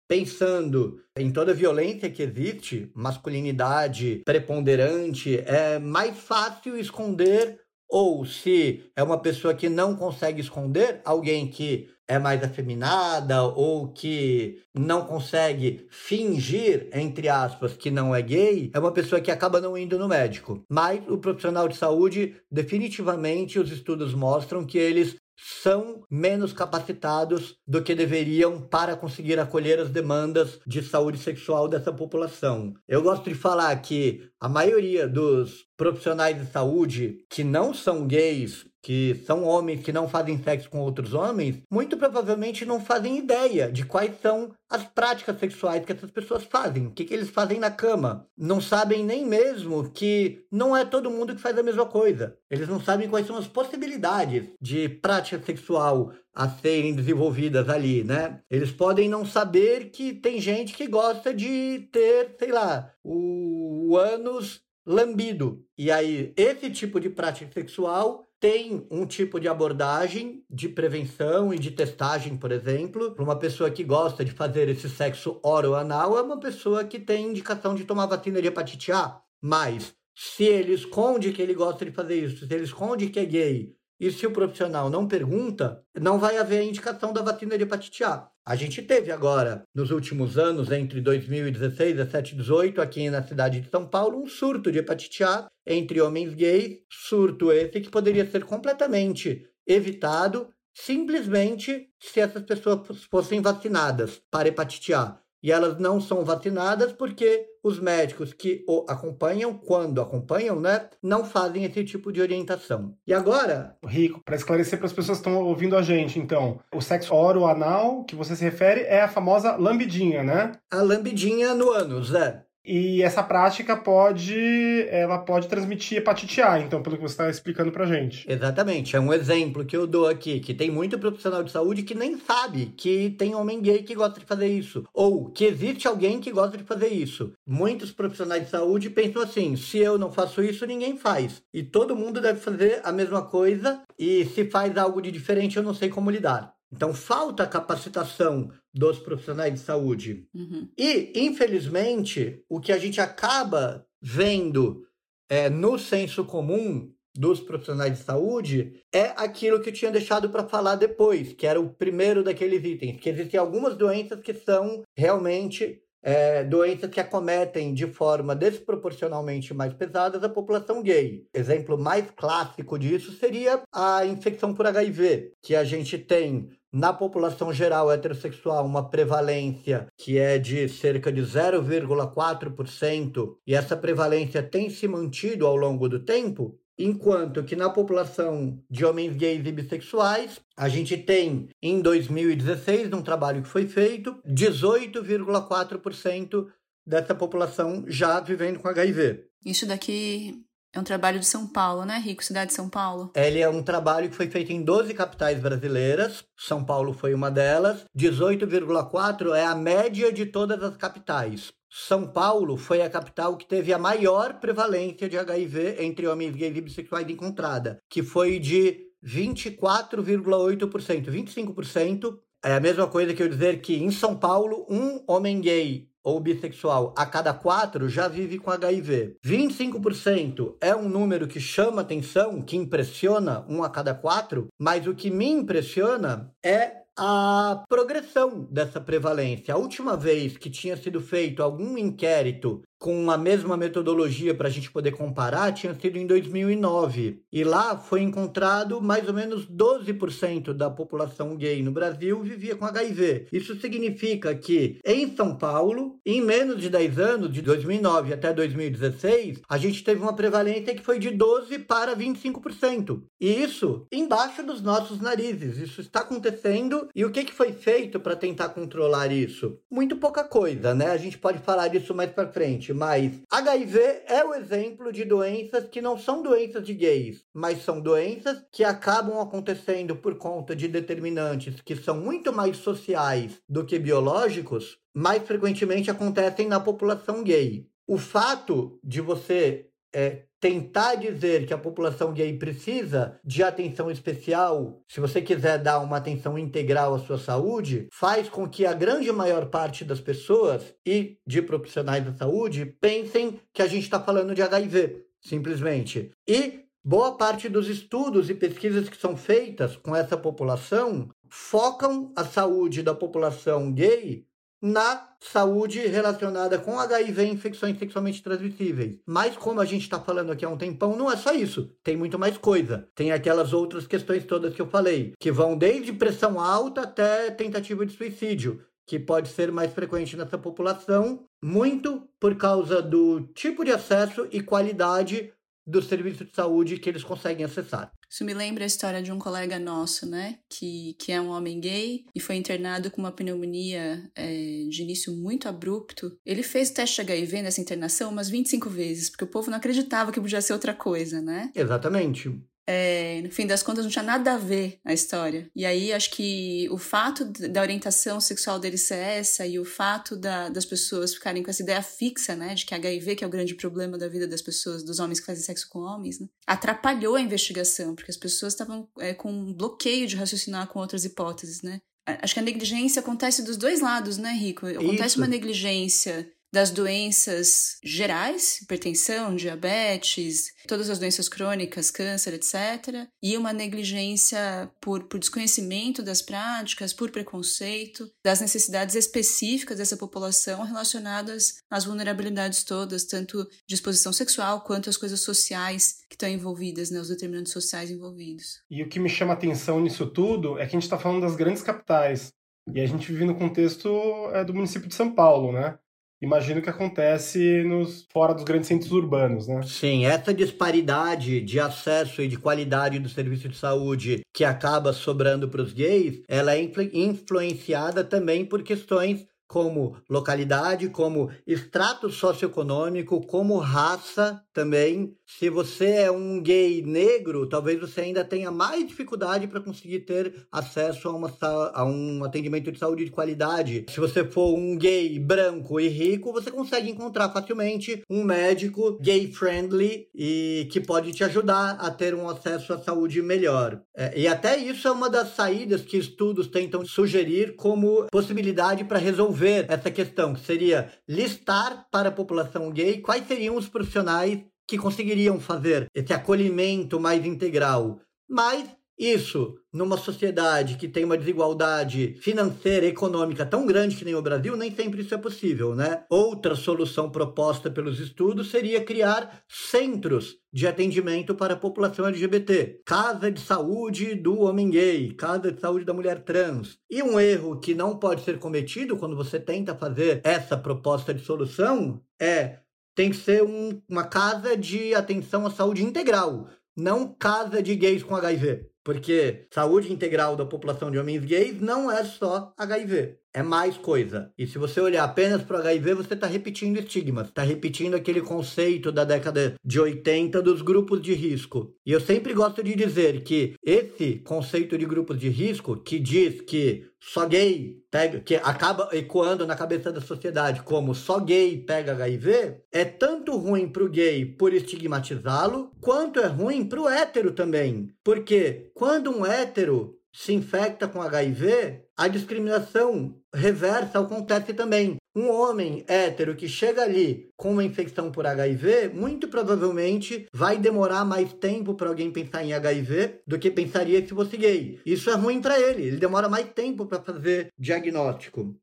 Pensando 0.09 1.00
em 1.16 1.33
toda 1.33 1.52
a 1.52 1.54
violência 1.54 2.11
que 2.11 2.23
existe, 2.23 2.90
masculinidade 2.95 4.23
preponderante, 4.25 5.38
é 5.47 5.78
mais 5.78 6.19
fácil 6.19 6.76
esconder 6.76 7.61
ou 7.90 8.25
se 8.25 8.85
é 8.94 9.02
uma 9.02 9.18
pessoa 9.18 9.52
que 9.52 9.68
não 9.68 9.97
consegue 9.97 10.40
esconder, 10.40 11.00
alguém 11.04 11.49
que 11.49 11.88
é 12.06 12.18
mais 12.18 12.42
afeminada 12.42 13.42
ou 13.42 13.88
que 13.92 14.62
não 14.75 15.04
consegue 15.04 15.87
fingir, 15.90 16.88
entre 16.92 17.28
aspas, 17.28 17.76
que 17.76 17.90
não 17.90 18.14
é 18.14 18.20
gay, 18.20 18.70
é 18.75 18.78
uma 18.78 18.92
pessoa 18.92 19.20
que 19.20 19.30
acaba 19.30 19.61
não 19.61 19.78
indo 19.78 19.99
no 19.99 20.09
médico. 20.09 20.64
Mas 20.68 21.00
o 21.09 21.18
profissional 21.18 21.68
de 21.68 21.76
saúde, 21.76 22.35
definitivamente, 22.50 23.61
os 23.61 23.70
estudos 23.70 24.12
mostram 24.12 24.64
que 24.64 24.76
eles 24.76 25.16
são 25.42 26.04
menos 26.11 26.52
capacitados 26.52 27.56
do 27.66 27.82
que 27.82 27.94
deveriam 27.94 28.61
para 28.61 28.97
conseguir 28.97 29.38
acolher 29.38 29.78
as 29.78 29.88
demandas 29.88 30.61
de 30.66 30.82
saúde 30.82 31.18
sexual 31.18 31.68
dessa 31.68 31.92
população. 31.92 32.75
Eu 32.87 33.02
gosto 33.02 33.28
de 33.28 33.35
falar 33.35 33.75
que 33.80 34.28
a 34.38 34.49
maioria 34.49 35.09
dos 35.09 35.64
profissionais 35.76 36.38
de 36.38 36.50
saúde 36.50 37.25
que 37.28 37.42
não 37.42 37.73
são 37.73 38.06
gays 38.06 38.70
que 38.83 39.23
são 39.27 39.45
homens 39.45 39.83
que 39.83 39.93
não 39.93 40.09
fazem 40.09 40.43
sexo 40.43 40.71
com 40.71 40.81
outros 40.81 41.15
homens, 41.15 41.63
muito 41.71 41.97
provavelmente 41.97 42.65
não 42.65 42.81
fazem 42.81 43.19
ideia 43.19 43.71
de 43.71 43.85
quais 43.85 44.13
são 44.21 44.53
as 44.69 44.85
práticas 44.85 45.39
sexuais 45.39 45.85
que 45.85 45.93
essas 45.93 46.11
pessoas 46.11 46.45
fazem, 46.45 46.87
o 46.87 46.91
que, 46.93 47.05
que 47.05 47.13
eles 47.13 47.29
fazem 47.29 47.59
na 47.59 47.71
cama. 47.71 48.27
Não 48.37 48.61
sabem 48.61 49.05
nem 49.05 49.27
mesmo 49.27 49.91
que 49.91 50.45
não 50.51 50.77
é 50.77 50.85
todo 50.85 51.11
mundo 51.11 51.35
que 51.35 51.43
faz 51.43 51.59
a 51.59 51.63
mesma 51.63 51.87
coisa. 51.87 52.37
Eles 52.51 52.69
não 52.69 52.81
sabem 52.81 53.09
quais 53.09 53.27
são 53.27 53.37
as 53.37 53.47
possibilidades 53.47 54.49
de 54.61 54.89
prática 54.89 55.43
sexual 55.45 56.13
a 56.35 56.49
serem 56.49 56.95
desenvolvidas 56.95 57.69
ali, 57.69 58.05
né? 58.05 58.41
Eles 58.49 58.71
podem 58.71 59.09
não 59.09 59.27
saber 59.27 59.91
que 59.91 60.13
tem 60.13 60.41
gente 60.41 60.75
que 60.75 60.87
gosta 60.87 61.35
de 61.35 61.89
ter, 61.93 62.37
sei 62.39 62.53
lá, 62.53 62.93
o 63.03 63.97
ânus 63.97 64.63
lambido. 64.87 65.65
E 65.77 65.91
aí, 65.91 66.33
esse 66.37 66.71
tipo 66.71 67.01
de 67.01 67.11
prática 67.11 67.51
sexual 67.53 68.30
tem 68.40 68.87
um 68.90 69.04
tipo 69.04 69.38
de 69.38 69.47
abordagem 69.47 70.42
de 70.49 70.66
prevenção 70.66 71.52
e 71.52 71.59
de 71.59 71.70
testagem, 71.70 72.38
por 72.38 72.50
exemplo. 72.50 73.14
Para 73.14 73.23
uma 73.23 73.38
pessoa 73.38 73.70
que 73.70 73.85
gosta 73.85 74.25
de 74.25 74.32
fazer 74.32 74.68
esse 74.70 74.88
sexo 74.88 75.38
oro-anal, 75.44 76.16
é 76.16 76.23
uma 76.23 76.40
pessoa 76.40 76.82
que 76.82 76.99
tem 76.99 77.26
indicação 77.26 77.75
de 77.75 77.85
tomar 77.85 78.06
vacina 78.06 78.40
de 78.40 78.49
hepatite 78.49 78.90
A. 78.90 79.20
Mas, 79.42 79.94
se 80.16 80.44
ele 80.44 80.73
esconde 80.73 81.32
que 81.32 81.42
ele 81.42 81.52
gosta 81.52 81.85
de 81.85 81.92
fazer 81.92 82.25
isso, 82.25 82.47
se 82.47 82.54
ele 82.54 82.64
esconde 82.64 83.11
que 83.11 83.20
é 83.20 83.25
gay, 83.26 83.76
e 84.00 84.11
se 84.11 84.26
o 84.26 84.33
profissional 84.33 84.88
não 84.88 85.07
pergunta, 85.07 85.85
não 86.00 86.19
vai 86.19 86.38
haver 86.38 86.62
indicação 86.62 87.12
da 87.12 87.21
vacina 87.21 87.59
de 87.59 87.64
hepatite 87.64 88.02
A. 88.02 88.28
A 88.47 88.57
gente 88.57 88.80
teve 88.80 89.12
agora, 89.12 89.62
nos 89.75 89.90
últimos 89.90 90.38
anos, 90.38 90.73
entre 90.73 91.02
2016, 91.02 91.97
17 91.97 92.33
e 92.33 92.37
18, 92.38 92.80
aqui 92.80 93.11
na 93.11 93.23
cidade 93.23 93.61
de 93.61 93.69
São 93.69 93.87
Paulo, 93.87 94.23
um 94.23 94.26
surto 94.26 94.73
de 94.73 94.78
hepatite 94.78 95.23
A 95.23 95.47
entre 95.66 96.00
homens 96.00 96.33
gays, 96.33 96.78
surto 96.90 97.52
esse 97.52 97.80
que 97.80 97.90
poderia 97.90 98.28
ser 98.28 98.45
completamente 98.45 99.47
evitado 99.66 100.49
simplesmente 100.73 101.90
se 102.00 102.21
essas 102.21 102.42
pessoas 102.42 103.04
fossem 103.11 103.42
vacinadas 103.42 104.23
para 104.30 104.49
hepatite 104.49 104.95
A 104.95 105.21
e 105.42 105.50
elas 105.50 105.78
não 105.78 106.00
são 106.00 106.25
vacinadas 106.25 106.92
porque 106.92 107.47
os 107.62 107.79
médicos 107.79 108.33
que 108.33 108.64
o 108.67 108.85
acompanham, 108.88 109.55
quando 109.55 110.00
acompanham, 110.00 110.59
né, 110.59 110.88
não 111.02 111.25
fazem 111.25 111.64
esse 111.64 111.85
tipo 111.85 112.12
de 112.12 112.21
orientação. 112.21 112.95
E 113.07 113.12
agora. 113.12 113.76
Rico, 113.87 114.21
para 114.25 114.37
esclarecer 114.37 114.79
para 114.79 114.87
as 114.87 114.93
pessoas 114.93 115.19
que 115.21 115.29
estão 115.29 115.43
ouvindo 115.45 115.76
a 115.76 115.83
gente, 115.83 116.19
então, 116.19 116.59
o 116.75 116.81
sexo 116.81 117.14
oro-anal 117.14 118.05
que 118.05 118.16
você 118.16 118.35
se 118.35 118.44
refere 118.44 118.83
é 118.83 119.03
a 119.03 119.09
famosa 119.09 119.57
lambidinha, 119.57 120.23
né? 120.23 120.53
A 120.70 120.83
lambidinha 120.83 121.55
no 121.55 121.70
ânus, 121.70 122.14
é. 122.14 122.44
E 122.64 123.03
essa 123.03 123.23
prática 123.23 123.77
pode, 123.77 124.87
ela 124.88 125.18
pode 125.18 125.49
transmitir 125.49 125.99
hepatite 125.99 126.42
A, 126.42 126.59
então, 126.61 126.83
pelo 126.83 126.96
que 126.96 127.03
você 127.03 127.14
está 127.14 127.31
explicando 127.31 127.73
pra 127.73 127.87
gente. 127.87 128.31
Exatamente, 128.31 128.94
é 128.94 129.01
um 129.01 129.12
exemplo 129.12 129.64
que 129.64 129.77
eu 129.77 129.87
dou 129.87 130.07
aqui, 130.07 130.40
que 130.40 130.53
tem 130.53 130.70
muito 130.70 130.99
profissional 130.99 131.42
de 131.42 131.51
saúde 131.51 131.83
que 131.83 131.94
nem 131.94 132.18
sabe 132.18 132.66
que 132.77 133.11
tem 133.18 133.35
homem 133.35 133.61
gay 133.61 133.83
que 133.83 133.94
gosta 133.94 134.20
de 134.20 134.27
fazer 134.27 134.49
isso, 134.49 134.85
ou 134.92 135.31
que 135.31 135.44
existe 135.44 135.88
alguém 135.88 136.20
que 136.20 136.31
gosta 136.31 136.59
de 136.59 136.64
fazer 136.64 136.88
isso. 136.88 137.33
Muitos 137.46 137.90
profissionais 137.90 138.44
de 138.44 138.51
saúde 138.51 138.90
pensam 138.90 139.23
assim: 139.23 139.57
se 139.57 139.79
eu 139.79 139.96
não 139.99 140.12
faço 140.12 140.42
isso, 140.42 140.66
ninguém 140.66 140.96
faz. 140.96 141.42
E 141.53 141.62
todo 141.62 141.96
mundo 141.96 142.20
deve 142.20 142.40
fazer 142.40 142.81
a 142.85 142.92
mesma 142.92 143.23
coisa, 143.23 143.83
e 143.99 144.25
se 144.27 144.51
faz 144.51 144.77
algo 144.77 145.01
de 145.01 145.11
diferente, 145.11 145.57
eu 145.57 145.62
não 145.62 145.75
sei 145.75 145.88
como 145.88 146.11
lidar. 146.11 146.60
Então, 146.72 146.94
falta 146.94 147.46
capacitação 147.46 148.50
dos 148.72 148.98
profissionais 148.98 149.52
de 149.52 149.61
saúde. 149.61 150.28
Uhum. 150.35 150.68
E, 150.78 151.12
infelizmente, 151.16 152.44
o 152.48 152.61
que 152.61 152.72
a 152.72 152.78
gente 152.78 153.00
acaba 153.00 153.87
vendo 154.00 154.87
é, 155.28 155.50
no 155.50 155.78
senso 155.78 156.24
comum 156.24 156.92
dos 157.14 157.40
profissionais 157.40 157.98
de 157.98 158.04
saúde 158.04 158.83
é 158.92 159.12
aquilo 159.16 159.61
que 159.61 159.70
eu 159.70 159.74
tinha 159.74 159.90
deixado 159.90 160.30
para 160.30 160.46
falar 160.46 160.76
depois, 160.76 161.33
que 161.33 161.46
era 161.46 161.61
o 161.61 161.70
primeiro 161.70 162.22
daqueles 162.22 162.64
itens, 162.64 163.00
que 163.00 163.09
existem 163.09 163.38
algumas 163.38 163.76
doenças 163.76 164.20
que 164.20 164.33
são 164.33 164.83
realmente 164.96 165.83
é, 166.02 166.44
doenças 166.44 166.90
que 166.90 167.00
acometem 167.00 167.74
de 167.74 167.87
forma 167.87 168.35
desproporcionalmente 168.35 169.52
mais 169.52 169.74
pesadas 169.74 170.22
a 170.22 170.28
população 170.28 170.83
gay. 170.83 171.26
Exemplo 171.35 171.76
mais 171.76 172.11
clássico 172.16 172.78
disso 172.78 173.12
seria 173.12 173.62
a 173.72 174.06
infecção 174.06 174.54
por 174.54 174.66
HIV, 174.66 175.33
que 175.42 175.54
a 175.54 175.64
gente 175.64 175.98
tem 175.98 176.48
na 176.72 176.92
população 176.92 177.52
geral 177.52 177.90
heterossexual, 177.90 178.64
uma 178.64 178.88
prevalência 178.88 179.88
que 179.96 180.16
é 180.18 180.38
de 180.38 180.68
cerca 180.68 181.11
de 181.12 181.22
0,4%, 181.22 183.37
e 183.46 183.54
essa 183.54 183.76
prevalência 183.76 184.42
tem 184.42 184.70
se 184.70 184.88
mantido 184.88 185.46
ao 185.46 185.56
longo 185.56 185.88
do 185.88 186.04
tempo, 186.04 186.59
enquanto 186.78 187.42
que 187.44 187.56
na 187.56 187.68
população 187.68 188.59
de 188.70 188.85
homens 188.85 189.14
gays 189.14 189.46
e 189.46 189.52
bissexuais, 189.52 190.40
a 190.56 190.68
gente 190.68 190.96
tem, 190.96 191.48
em 191.62 191.80
2016, 191.80 192.88
num 192.88 193.02
trabalho 193.02 193.42
que 193.42 193.48
foi 193.48 193.66
feito, 193.66 194.16
18,4% 194.26 196.46
dessa 196.87 197.14
população 197.14 197.85
já 197.87 198.18
vivendo 198.20 198.59
com 198.59 198.68
HIV. 198.68 199.26
Isso 199.44 199.66
daqui 199.66 200.42
é 200.72 200.78
um 200.78 200.85
trabalho 200.85 201.18
de 201.18 201.26
São 201.26 201.48
Paulo, 201.48 201.85
né, 201.85 201.98
Rico? 201.98 202.22
Cidade 202.22 202.50
de 202.50 202.54
São 202.54 202.68
Paulo. 202.68 203.11
Ele 203.14 203.40
é 203.40 203.48
um 203.48 203.62
trabalho 203.62 204.09
que 204.09 204.14
foi 204.14 204.28
feito 204.28 204.52
em 204.52 204.62
12 204.62 204.94
capitais 204.94 205.40
brasileiras. 205.40 206.24
São 206.37 206.64
Paulo 206.64 206.92
foi 206.92 207.12
uma 207.12 207.28
delas. 207.30 207.85
18,4 207.96 209.35
é 209.35 209.44
a 209.44 209.54
média 209.54 210.12
de 210.12 210.26
todas 210.26 210.62
as 210.62 210.76
capitais. 210.76 211.52
São 211.68 212.06
Paulo 212.06 212.56
foi 212.56 212.83
a 212.83 212.90
capital 212.90 213.37
que 213.37 213.46
teve 213.46 213.72
a 213.72 213.78
maior 213.78 214.40
prevalência 214.40 215.09
de 215.09 215.18
HIV 215.18 215.76
entre 215.80 216.06
homens 216.06 216.37
gays 216.37 216.56
e 216.56 216.61
bissexuais 216.61 217.09
encontrada, 217.09 217.78
que 217.88 218.02
foi 218.02 218.38
de 218.38 218.80
24,8%. 219.04 221.11
25% 221.11 222.16
é 222.44 222.54
a 222.54 222.61
mesma 222.61 222.87
coisa 222.87 223.12
que 223.12 223.22
eu 223.22 223.28
dizer 223.28 223.61
que 223.61 223.76
em 223.76 223.90
São 223.90 224.16
Paulo, 224.16 224.66
um 224.68 225.02
homem 225.06 225.40
gay 225.40 225.89
ou 226.03 226.21
bissexual 226.21 226.95
a 226.97 227.07
cada 227.07 227.33
quatro 227.33 227.89
já 227.89 228.09
vive 228.09 228.39
com 228.39 228.51
HIV. 228.51 229.17
25% 229.25 230.57
é 230.61 230.75
um 230.75 230.89
número 230.89 231.29
que 231.29 231.41
chama 231.41 231.83
atenção, 231.83 232.43
que 232.43 232.57
impressiona 232.57 233.45
um 233.49 233.63
a 233.63 233.71
cada 233.71 233.95
quatro, 233.95 234.49
mas 234.59 234.87
o 234.87 234.95
que 234.95 235.11
me 235.11 235.29
impressiona 235.29 236.33
é 236.45 236.81
a 236.97 237.65
progressão 237.69 238.47
dessa 238.51 238.81
prevalência. 238.81 239.55
A 239.55 239.57
última 239.57 239.97
vez 239.97 240.37
que 240.37 240.51
tinha 240.51 240.77
sido 240.77 241.01
feito 241.01 241.43
algum 241.43 241.79
inquérito 241.79 242.63
com 242.81 243.11
a 243.11 243.19
mesma 243.19 243.59
metodologia 243.59 244.35
para 244.35 244.49
a 244.49 244.51
gente 244.51 244.71
poder 244.71 244.93
comparar 244.93 245.53
tinha 245.53 245.75
sido 245.75 245.99
em 245.99 246.07
2009. 246.07 247.23
E 247.31 247.45
lá 247.45 247.77
foi 247.77 248.01
encontrado 248.01 248.81
mais 248.81 249.07
ou 249.07 249.12
menos 249.12 249.47
12% 249.47 250.55
da 250.55 250.71
população 250.71 251.37
gay 251.37 251.62
no 251.62 251.71
Brasil 251.71 252.23
vivia 252.23 252.57
com 252.57 252.64
HIV. 252.64 253.27
Isso 253.31 253.55
significa 253.61 254.35
que 254.35 254.81
em 254.83 255.14
São 255.14 255.37
Paulo, 255.37 256.01
em 256.07 256.23
menos 256.23 256.59
de 256.59 256.71
10 256.71 256.99
anos, 256.99 257.31
de 257.31 257.43
2009 257.43 258.14
até 258.14 258.33
2016, 258.33 259.43
a 259.47 259.59
gente 259.59 259.85
teve 259.85 260.01
uma 260.01 260.16
prevalência 260.16 260.75
que 260.75 260.83
foi 260.83 260.99
de 260.99 261.11
12 261.11 261.59
para 261.59 261.95
25%. 261.95 263.03
E 263.21 263.29
isso 263.29 263.87
embaixo 263.93 264.43
dos 264.43 264.62
nossos 264.62 265.03
narizes. 265.03 265.59
Isso 265.59 265.83
está 265.83 266.01
acontecendo. 266.01 266.88
E 266.95 267.05
o 267.05 267.11
que, 267.11 267.25
que 267.25 267.35
foi 267.35 267.53
feito 267.53 268.01
para 268.01 268.16
tentar 268.16 268.49
controlar 268.49 269.12
isso? 269.12 269.59
Muito 269.71 269.97
pouca 269.97 270.25
coisa, 270.25 270.75
né? 270.75 270.87
A 270.87 270.97
gente 270.97 271.19
pode 271.19 271.40
falar 271.40 271.69
disso 271.69 271.95
mais 271.95 272.11
para 272.11 272.33
frente 272.33 272.69
mas 272.74 273.12
HIV 273.30 274.02
é 274.06 274.24
o 274.24 274.35
exemplo 274.35 274.92
de 274.92 275.04
doenças 275.04 275.68
que 275.68 275.80
não 275.80 275.98
são 275.98 276.22
doenças 276.22 276.64
de 276.64 276.74
gays, 276.74 277.24
mas 277.33 277.62
são 277.62 277.80
doenças 277.80 278.42
que 278.52 278.64
acabam 278.64 279.20
acontecendo 279.20 279.96
por 279.96 280.16
conta 280.16 280.54
de 280.54 280.68
determinantes 280.68 281.61
que 281.64 281.76
são 281.76 282.00
muito 282.00 282.33
mais 282.33 282.56
sociais 282.56 283.40
do 283.48 283.64
que 283.64 283.78
biológicos, 283.78 284.78
mais 284.94 285.22
frequentemente 285.22 285.90
acontecem 285.90 286.48
na 286.48 286.61
população 286.61 287.22
gay. 287.22 287.66
O 287.87 287.98
fato 287.98 288.78
de 288.85 289.00
você 289.00 289.69
é, 289.94 290.24
tentar 290.40 290.94
dizer 290.94 291.46
que 291.46 291.53
a 291.53 291.59
população 291.59 292.12
gay 292.12 292.37
precisa 292.38 293.18
de 293.24 293.42
atenção 293.42 293.90
especial, 293.90 294.83
se 294.88 295.00
você 295.00 295.20
quiser 295.20 295.59
dar 295.59 295.81
uma 295.81 295.98
atenção 295.98 296.38
integral 296.38 296.94
à 296.94 296.98
sua 296.98 297.18
saúde, 297.18 297.88
faz 297.92 298.29
com 298.29 298.48
que 298.48 298.64
a 298.64 298.72
grande 298.72 299.12
maior 299.12 299.46
parte 299.46 299.85
das 299.85 300.00
pessoas 300.00 300.74
e 300.87 301.18
de 301.26 301.42
profissionais 301.42 302.05
da 302.05 302.14
saúde 302.14 302.64
pensem 302.81 303.38
que 303.53 303.62
a 303.62 303.66
gente 303.66 303.85
está 303.85 304.00
falando 304.00 304.35
de 304.35 304.42
HIV, 304.42 305.05
simplesmente. 305.20 306.11
E 306.26 306.64
boa 306.83 307.16
parte 307.16 307.48
dos 307.48 307.68
estudos 307.68 308.31
e 308.31 308.35
pesquisas 308.35 308.88
que 308.88 308.96
são 308.96 309.16
feitas 309.16 309.76
com 309.76 309.94
essa 309.94 310.16
população 310.16 311.11
focam 311.29 312.12
a 312.16 312.24
saúde 312.24 312.83
da 312.83 312.94
população 312.94 313.72
gay 313.72 314.26
na 314.61 315.09
saúde 315.20 315.81
relacionada 315.81 316.59
com 316.59 316.79
HIV 316.79 317.25
e 317.25 317.31
infecções 317.31 317.79
sexualmente 317.79 318.23
transmissíveis. 318.23 318.99
Mas 319.07 319.37
como 319.37 319.61
a 319.61 319.64
gente 319.64 319.83
está 319.83 320.01
falando 320.01 320.33
aqui 320.33 320.44
há 320.44 320.49
um 320.49 320.59
tempão, 320.59 320.96
não 320.96 321.11
é 321.11 321.16
só 321.16 321.33
isso. 321.33 321.70
Tem 321.83 321.96
muito 321.96 322.18
mais 322.18 322.37
coisa. 322.37 322.88
Tem 322.94 323.12
aquelas 323.12 323.53
outras 323.53 323.87
questões 323.87 324.25
todas 324.25 324.55
que 324.55 324.62
eu 324.62 324.66
falei, 324.66 325.14
que 325.18 325.31
vão 325.31 325.57
desde 325.57 325.92
pressão 325.92 326.40
alta 326.40 326.83
até 326.83 327.31
tentativa 327.31 327.85
de 327.85 327.96
suicídio, 327.96 328.62
que 328.87 328.99
pode 328.99 329.29
ser 329.29 329.53
mais 329.53 329.73
frequente 329.73 330.16
nessa 330.16 330.37
população, 330.37 331.25
muito 331.42 332.03
por 332.18 332.35
causa 332.37 332.83
do 332.83 333.20
tipo 333.35 333.64
de 333.64 333.70
acesso 333.70 334.27
e 334.33 334.42
qualidade 334.42 335.33
do 335.66 335.83
serviço 335.83 336.25
de 336.25 336.35
saúde 336.35 336.79
que 336.79 336.88
eles 336.88 337.05
conseguem 337.05 337.44
acessar. 337.44 337.92
Isso 338.11 338.25
me 338.25 338.35
lembra 338.35 338.64
a 338.64 338.66
história 338.66 339.01
de 339.01 339.12
um 339.12 339.18
colega 339.18 339.59
nosso, 339.59 340.05
né? 340.09 340.38
Que, 340.49 340.94
que 340.99 341.12
é 341.12 341.20
um 341.20 341.29
homem 341.29 341.61
gay 341.61 342.05
e 342.12 342.18
foi 342.18 342.35
internado 342.35 342.90
com 342.90 343.01
uma 343.01 343.12
pneumonia 343.12 344.11
é, 344.16 344.66
de 344.68 344.83
início 344.83 345.14
muito 345.14 345.49
abrupto. 345.49 346.18
Ele 346.27 346.42
fez 346.42 346.70
teste 346.70 347.05
de 347.05 347.12
HIV 347.12 347.42
nessa 347.42 347.61
internação 347.61 348.11
umas 348.11 348.29
25 348.29 348.68
vezes, 348.68 349.11
porque 349.11 349.25
o 349.25 349.31
povo 349.31 349.51
não 349.51 349.59
acreditava 349.59 350.11
que 350.11 350.20
podia 350.20 350.40
ser 350.40 350.53
outra 350.53 350.75
coisa, 350.75 351.20
né? 351.20 351.53
Exatamente. 351.55 352.37
É, 352.72 353.20
no 353.22 353.33
fim 353.33 353.48
das 353.48 353.64
contas, 353.64 353.85
não 353.85 353.90
tinha 353.90 354.04
nada 354.04 354.35
a 354.35 354.38
ver 354.38 354.78
a 354.85 354.92
história. 354.92 355.50
E 355.56 355.66
aí, 355.66 355.92
acho 355.92 356.09
que 356.12 356.68
o 356.70 356.78
fato 356.78 357.24
da 357.24 357.62
orientação 357.62 358.20
sexual 358.20 358.61
dele 358.61 358.78
ser 358.78 358.94
essa 358.94 359.44
e 359.44 359.59
o 359.59 359.64
fato 359.64 360.14
da, 360.14 360.48
das 360.48 360.64
pessoas 360.64 361.12
ficarem 361.12 361.42
com 361.42 361.50
essa 361.50 361.64
ideia 361.64 361.83
fixa, 361.83 362.37
né, 362.37 362.54
de 362.54 362.64
que 362.64 362.72
HIV 362.72 363.16
que 363.16 363.24
é 363.24 363.26
o 363.26 363.30
grande 363.30 363.56
problema 363.56 363.98
da 363.98 364.06
vida 364.06 364.28
das 364.28 364.40
pessoas, 364.40 364.85
dos 364.85 365.00
homens 365.00 365.18
que 365.18 365.26
fazem 365.26 365.42
sexo 365.42 365.68
com 365.68 365.80
homens, 365.80 366.20
né, 366.20 366.28
atrapalhou 366.46 367.16
a 367.16 367.20
investigação, 367.20 367.96
porque 367.96 368.12
as 368.12 368.16
pessoas 368.16 368.52
estavam 368.52 368.88
é, 369.00 369.14
com 369.14 369.33
um 369.33 369.52
bloqueio 369.52 370.06
de 370.06 370.14
raciocinar 370.14 370.68
com 370.68 370.78
outras 370.78 371.04
hipóteses, 371.04 371.62
né. 371.62 371.80
Acho 372.06 372.35
que 372.35 372.40
a 372.40 372.44
negligência 372.44 373.00
acontece 373.00 373.42
dos 373.42 373.56
dois 373.56 373.80
lados, 373.80 374.16
né, 374.16 374.30
Rico? 374.30 374.66
Acontece 374.66 375.09
Isso. 375.09 375.18
uma 375.18 375.26
negligência 375.26 376.30
das 376.53 376.71
doenças 376.71 377.77
gerais, 377.83 378.61
hipertensão, 378.63 379.37
diabetes, 379.37 380.53
todas 380.67 380.91
as 380.91 380.99
doenças 380.99 381.29
crônicas, 381.29 381.91
câncer, 381.91 382.35
etc., 382.35 383.09
e 383.23 383.37
uma 383.37 383.53
negligência 383.53 384.71
por, 384.81 385.05
por 385.05 385.19
desconhecimento 385.19 386.03
das 386.03 386.23
práticas, 386.23 386.93
por 386.93 387.11
preconceito, 387.11 388.11
das 388.25 388.41
necessidades 388.41 388.95
específicas 388.95 389.79
dessa 389.79 389.97
população 389.97 390.65
relacionadas 390.65 391.55
às 391.71 391.85
vulnerabilidades 391.85 392.65
todas, 392.65 393.05
tanto 393.05 393.47
de 393.67 393.75
exposição 393.75 394.13
sexual 394.13 394.63
quanto 394.63 394.91
às 394.91 394.97
coisas 394.97 395.21
sociais 395.21 395.97
que 396.09 396.15
estão 396.15 396.29
envolvidas, 396.29 396.91
né, 396.91 397.01
os 397.01 397.09
determinantes 397.09 397.53
sociais 397.53 397.91
envolvidos. 397.91 398.61
E 398.71 398.83
o 398.83 398.89
que 398.89 398.99
me 398.99 399.09
chama 399.09 399.33
atenção 399.33 399.81
nisso 399.81 400.07
tudo 400.07 400.59
é 400.59 400.67
que 400.67 400.77
a 400.77 400.79
gente 400.79 400.83
está 400.83 400.99
falando 400.99 401.23
das 401.23 401.37
grandes 401.37 401.63
capitais. 401.63 402.33
E 402.73 402.81
a 402.81 402.87
gente 402.87 403.11
vive 403.11 403.25
no 403.25 403.37
contexto 403.37 403.89
é, 404.33 404.45
do 404.45 404.55
município 404.55 404.89
de 404.89 404.95
São 404.95 405.13
Paulo, 405.13 405.53
né? 405.53 405.79
Imagino 406.20 406.61
que 406.61 406.70
acontece 406.70 407.62
nos 407.64 408.06
fora 408.12 408.35
dos 408.35 408.44
grandes 408.44 408.68
centros 408.68 408.92
urbanos, 408.92 409.46
né? 409.46 409.62
Sim, 409.62 410.04
essa 410.04 410.35
disparidade 410.35 411.40
de 411.40 411.59
acesso 411.59 412.22
e 412.22 412.28
de 412.28 412.38
qualidade 412.38 412.98
do 412.98 413.09
serviço 413.09 413.48
de 413.48 413.56
saúde 413.56 414.22
que 414.33 414.44
acaba 414.44 414.92
sobrando 414.92 415.48
para 415.48 415.62
os 415.62 415.72
gays, 415.72 416.22
ela 416.28 416.54
é 416.54 416.70
influenciada 416.92 418.04
também 418.04 418.44
por 418.44 418.62
questões 418.62 419.26
como 419.51 419.97
localidade, 420.09 420.89
como 420.91 421.29
extrato 421.45 422.09
socioeconômico, 422.09 423.27
como 423.27 423.59
raça 423.59 424.41
também. 424.53 425.17
Se 425.27 425.51
você 425.51 425.87
é 425.87 426.11
um 426.11 426.41
gay 426.41 426.83
negro, 426.83 427.49
talvez 427.49 427.81
você 427.81 428.03
ainda 428.03 428.25
tenha 428.25 428.53
mais 428.53 428.87
dificuldade 428.87 429.49
para 429.49 429.61
conseguir 429.61 430.01
ter 430.01 430.47
acesso 430.53 431.09
a, 431.09 431.13
uma, 431.13 431.37
a 431.75 431.85
um 431.85 432.23
atendimento 432.23 432.71
de 432.71 432.79
saúde 432.79 433.05
de 433.05 433.11
qualidade. 433.11 433.87
Se 433.89 433.99
você 433.99 434.25
for 434.25 434.57
um 434.57 434.79
gay 434.79 435.19
branco 435.19 435.81
e 435.81 435.89
rico, 435.89 436.33
você 436.33 436.51
consegue 436.51 436.89
encontrar 436.89 437.31
facilmente 437.31 438.05
um 438.09 438.23
médico 438.23 438.99
gay 439.01 439.33
friendly 439.33 440.07
e 440.15 440.69
que 440.71 440.81
pode 440.81 441.11
te 441.13 441.25
ajudar 441.25 441.73
a 441.81 441.91
ter 441.91 442.15
um 442.15 442.29
acesso 442.29 442.73
à 442.73 442.79
saúde 442.79 443.21
melhor. 443.21 443.83
É, 443.97 444.17
e 444.17 444.29
até 444.29 444.57
isso 444.57 444.87
é 444.87 444.93
uma 444.93 445.11
das 445.11 445.35
saídas 445.35 445.83
que 445.83 445.97
estudos 445.97 446.47
tentam 446.47 446.85
sugerir 446.85 447.57
como 447.57 448.07
possibilidade 448.13 448.85
para 448.85 448.99
resolver 448.99 449.39
resolver 449.40 449.66
essa 449.68 449.90
questão, 449.90 450.35
que 450.35 450.40
seria 450.40 450.92
listar 451.09 451.87
para 451.90 452.11
a 452.11 452.12
população 452.12 452.70
gay 452.70 453.00
quais 453.00 453.26
seriam 453.26 453.57
os 453.57 453.68
profissionais 453.68 454.44
que 454.68 454.79
conseguiriam 454.79 455.40
fazer 455.40 455.87
esse 455.94 456.12
acolhimento 456.12 457.00
mais 457.00 457.24
integral. 457.24 458.00
Mas 458.29 458.64
isso, 459.01 459.55
numa 459.73 459.97
sociedade 459.97 460.77
que 460.77 460.87
tem 460.87 461.05
uma 461.07 461.17
desigualdade 461.17 462.19
financeira 462.21 462.85
e 462.85 462.91
econômica 462.91 463.47
tão 463.47 463.65
grande 463.65 463.97
que 463.97 464.05
nem 464.05 464.15
o 464.15 464.21
Brasil, 464.21 464.59
nem 464.59 464.71
sempre 464.71 465.01
isso 465.01 465.15
é 465.15 465.17
possível, 465.17 465.75
né? 465.75 466.05
Outra 466.11 466.55
solução 466.55 467.11
proposta 467.11 467.71
pelos 467.71 467.99
estudos 467.99 468.51
seria 468.51 468.85
criar 468.85 469.43
centros 469.49 470.37
de 470.53 470.67
atendimento 470.67 471.35
para 471.35 471.55
a 471.55 471.57
população 471.57 472.07
LGBT, 472.07 472.83
casa 472.85 473.31
de 473.31 473.41
saúde 473.41 474.15
do 474.15 474.41
homem 474.41 474.69
gay, 474.69 475.15
casa 475.15 475.51
de 475.51 475.59
saúde 475.59 475.87
da 475.87 475.95
mulher 475.95 476.23
trans. 476.23 476.77
E 476.91 477.03
um 477.03 477.19
erro 477.19 477.59
que 477.59 477.75
não 477.75 477.97
pode 477.97 478.23
ser 478.23 478.39
cometido 478.39 478.99
quando 478.99 479.17
você 479.17 479.41
tenta 479.41 479.75
fazer 479.75 480.21
essa 480.25 480.59
proposta 480.59 481.15
de 481.15 481.25
solução 481.25 482.03
é 482.21 482.59
tem 482.95 483.09
que 483.09 483.17
ser 483.17 483.43
um, 483.43 483.81
uma 483.89 484.05
casa 484.05 484.55
de 484.55 484.95
atenção 484.95 485.47
à 485.47 485.51
saúde 485.51 485.83
integral, 485.83 486.49
não 486.77 487.15
casa 487.15 487.63
de 487.63 487.75
gays 487.75 488.03
com 488.03 488.15
HIV. 488.15 488.69
Porque 488.90 489.46
saúde 489.53 489.92
integral 489.92 490.35
da 490.35 490.44
população 490.44 490.90
de 490.90 490.98
homens 490.98 491.24
gays 491.24 491.61
não 491.61 491.88
é 491.88 492.03
só 492.03 492.53
HIV 492.59 493.20
é 493.33 493.43
mais 493.43 493.77
coisa. 493.77 494.33
E 494.37 494.47
se 494.47 494.59
você 494.59 494.81
olhar 494.81 495.05
apenas 495.05 495.43
para 495.43 495.57
o 495.57 495.61
HIV, 495.61 495.95
você 495.95 496.14
está 496.14 496.27
repetindo 496.27 496.79
estigmas, 496.79 497.29
está 497.29 497.43
repetindo 497.43 497.95
aquele 497.95 498.21
conceito 498.21 498.90
da 498.90 499.05
década 499.05 499.55
de 499.64 499.81
80 499.81 500.43
dos 500.43 500.62
grupos 500.62 501.01
de 501.01 501.14
risco. 501.14 501.75
E 501.85 501.93
eu 501.93 502.01
sempre 502.01 502.35
gosto 502.35 502.62
de 502.62 502.75
dizer 502.75 503.23
que 503.23 503.55
esse 503.64 504.16
conceito 504.21 504.77
de 504.77 504.85
grupos 504.85 505.19
de 505.19 505.29
risco, 505.29 505.77
que 505.77 505.99
diz 505.99 506.40
que 506.40 506.90
só 506.99 507.27
gay 507.27 507.79
pega, 507.90 508.21
que 508.21 508.37
acaba 508.37 508.88
ecoando 508.93 509.47
na 509.47 509.57
cabeça 509.57 509.90
da 509.90 510.01
sociedade 510.01 510.62
como 510.62 510.95
só 510.95 511.19
gay 511.19 511.57
pega 511.57 511.93
HIV, 511.93 512.62
é 512.71 512.85
tanto 512.85 513.37
ruim 513.37 513.69
para 513.69 513.85
o 513.85 513.88
gay 513.88 514.25
por 514.27 514.53
estigmatizá-lo, 514.53 515.71
quanto 515.81 516.21
é 516.21 516.27
ruim 516.27 516.64
para 516.64 516.81
o 516.81 516.88
hétero 516.88 517.33
também. 517.33 517.88
Porque 518.05 518.71
quando 518.75 519.11
um 519.11 519.25
hétero 519.25 519.97
se 520.12 520.33
infecta 520.33 520.88
com 520.88 521.01
HIV, 521.01 521.85
a 522.01 522.09
discriminação 522.09 523.15
reversa 523.35 524.01
acontece 524.01 524.55
também. 524.55 524.97
Um 525.15 525.29
homem 525.29 525.85
hétero 525.87 526.35
que 526.35 526.49
chega 526.49 526.83
ali 526.83 527.29
com 527.37 527.53
uma 527.53 527.63
infecção 527.63 528.11
por 528.11 528.27
HIV, 528.27 528.89
muito 528.89 529.29
provavelmente 529.29 530.27
vai 530.33 530.57
demorar 530.57 531.05
mais 531.05 531.31
tempo 531.35 531.75
para 531.75 531.91
alguém 531.91 532.11
pensar 532.11 532.43
em 532.43 532.55
HIV 532.55 533.21
do 533.27 533.39
que 533.39 533.51
pensaria 533.51 534.01
se 534.01 534.15
fosse 534.15 534.39
gay. 534.39 534.81
Isso 534.87 535.11
é 535.11 535.15
ruim 535.15 535.43
para 535.43 535.61
ele, 535.61 535.89
ele 535.89 535.97
demora 535.99 536.27
mais 536.27 536.49
tempo 536.55 536.87
para 536.87 537.03
fazer 537.03 537.49
diagnóstico 537.59 538.57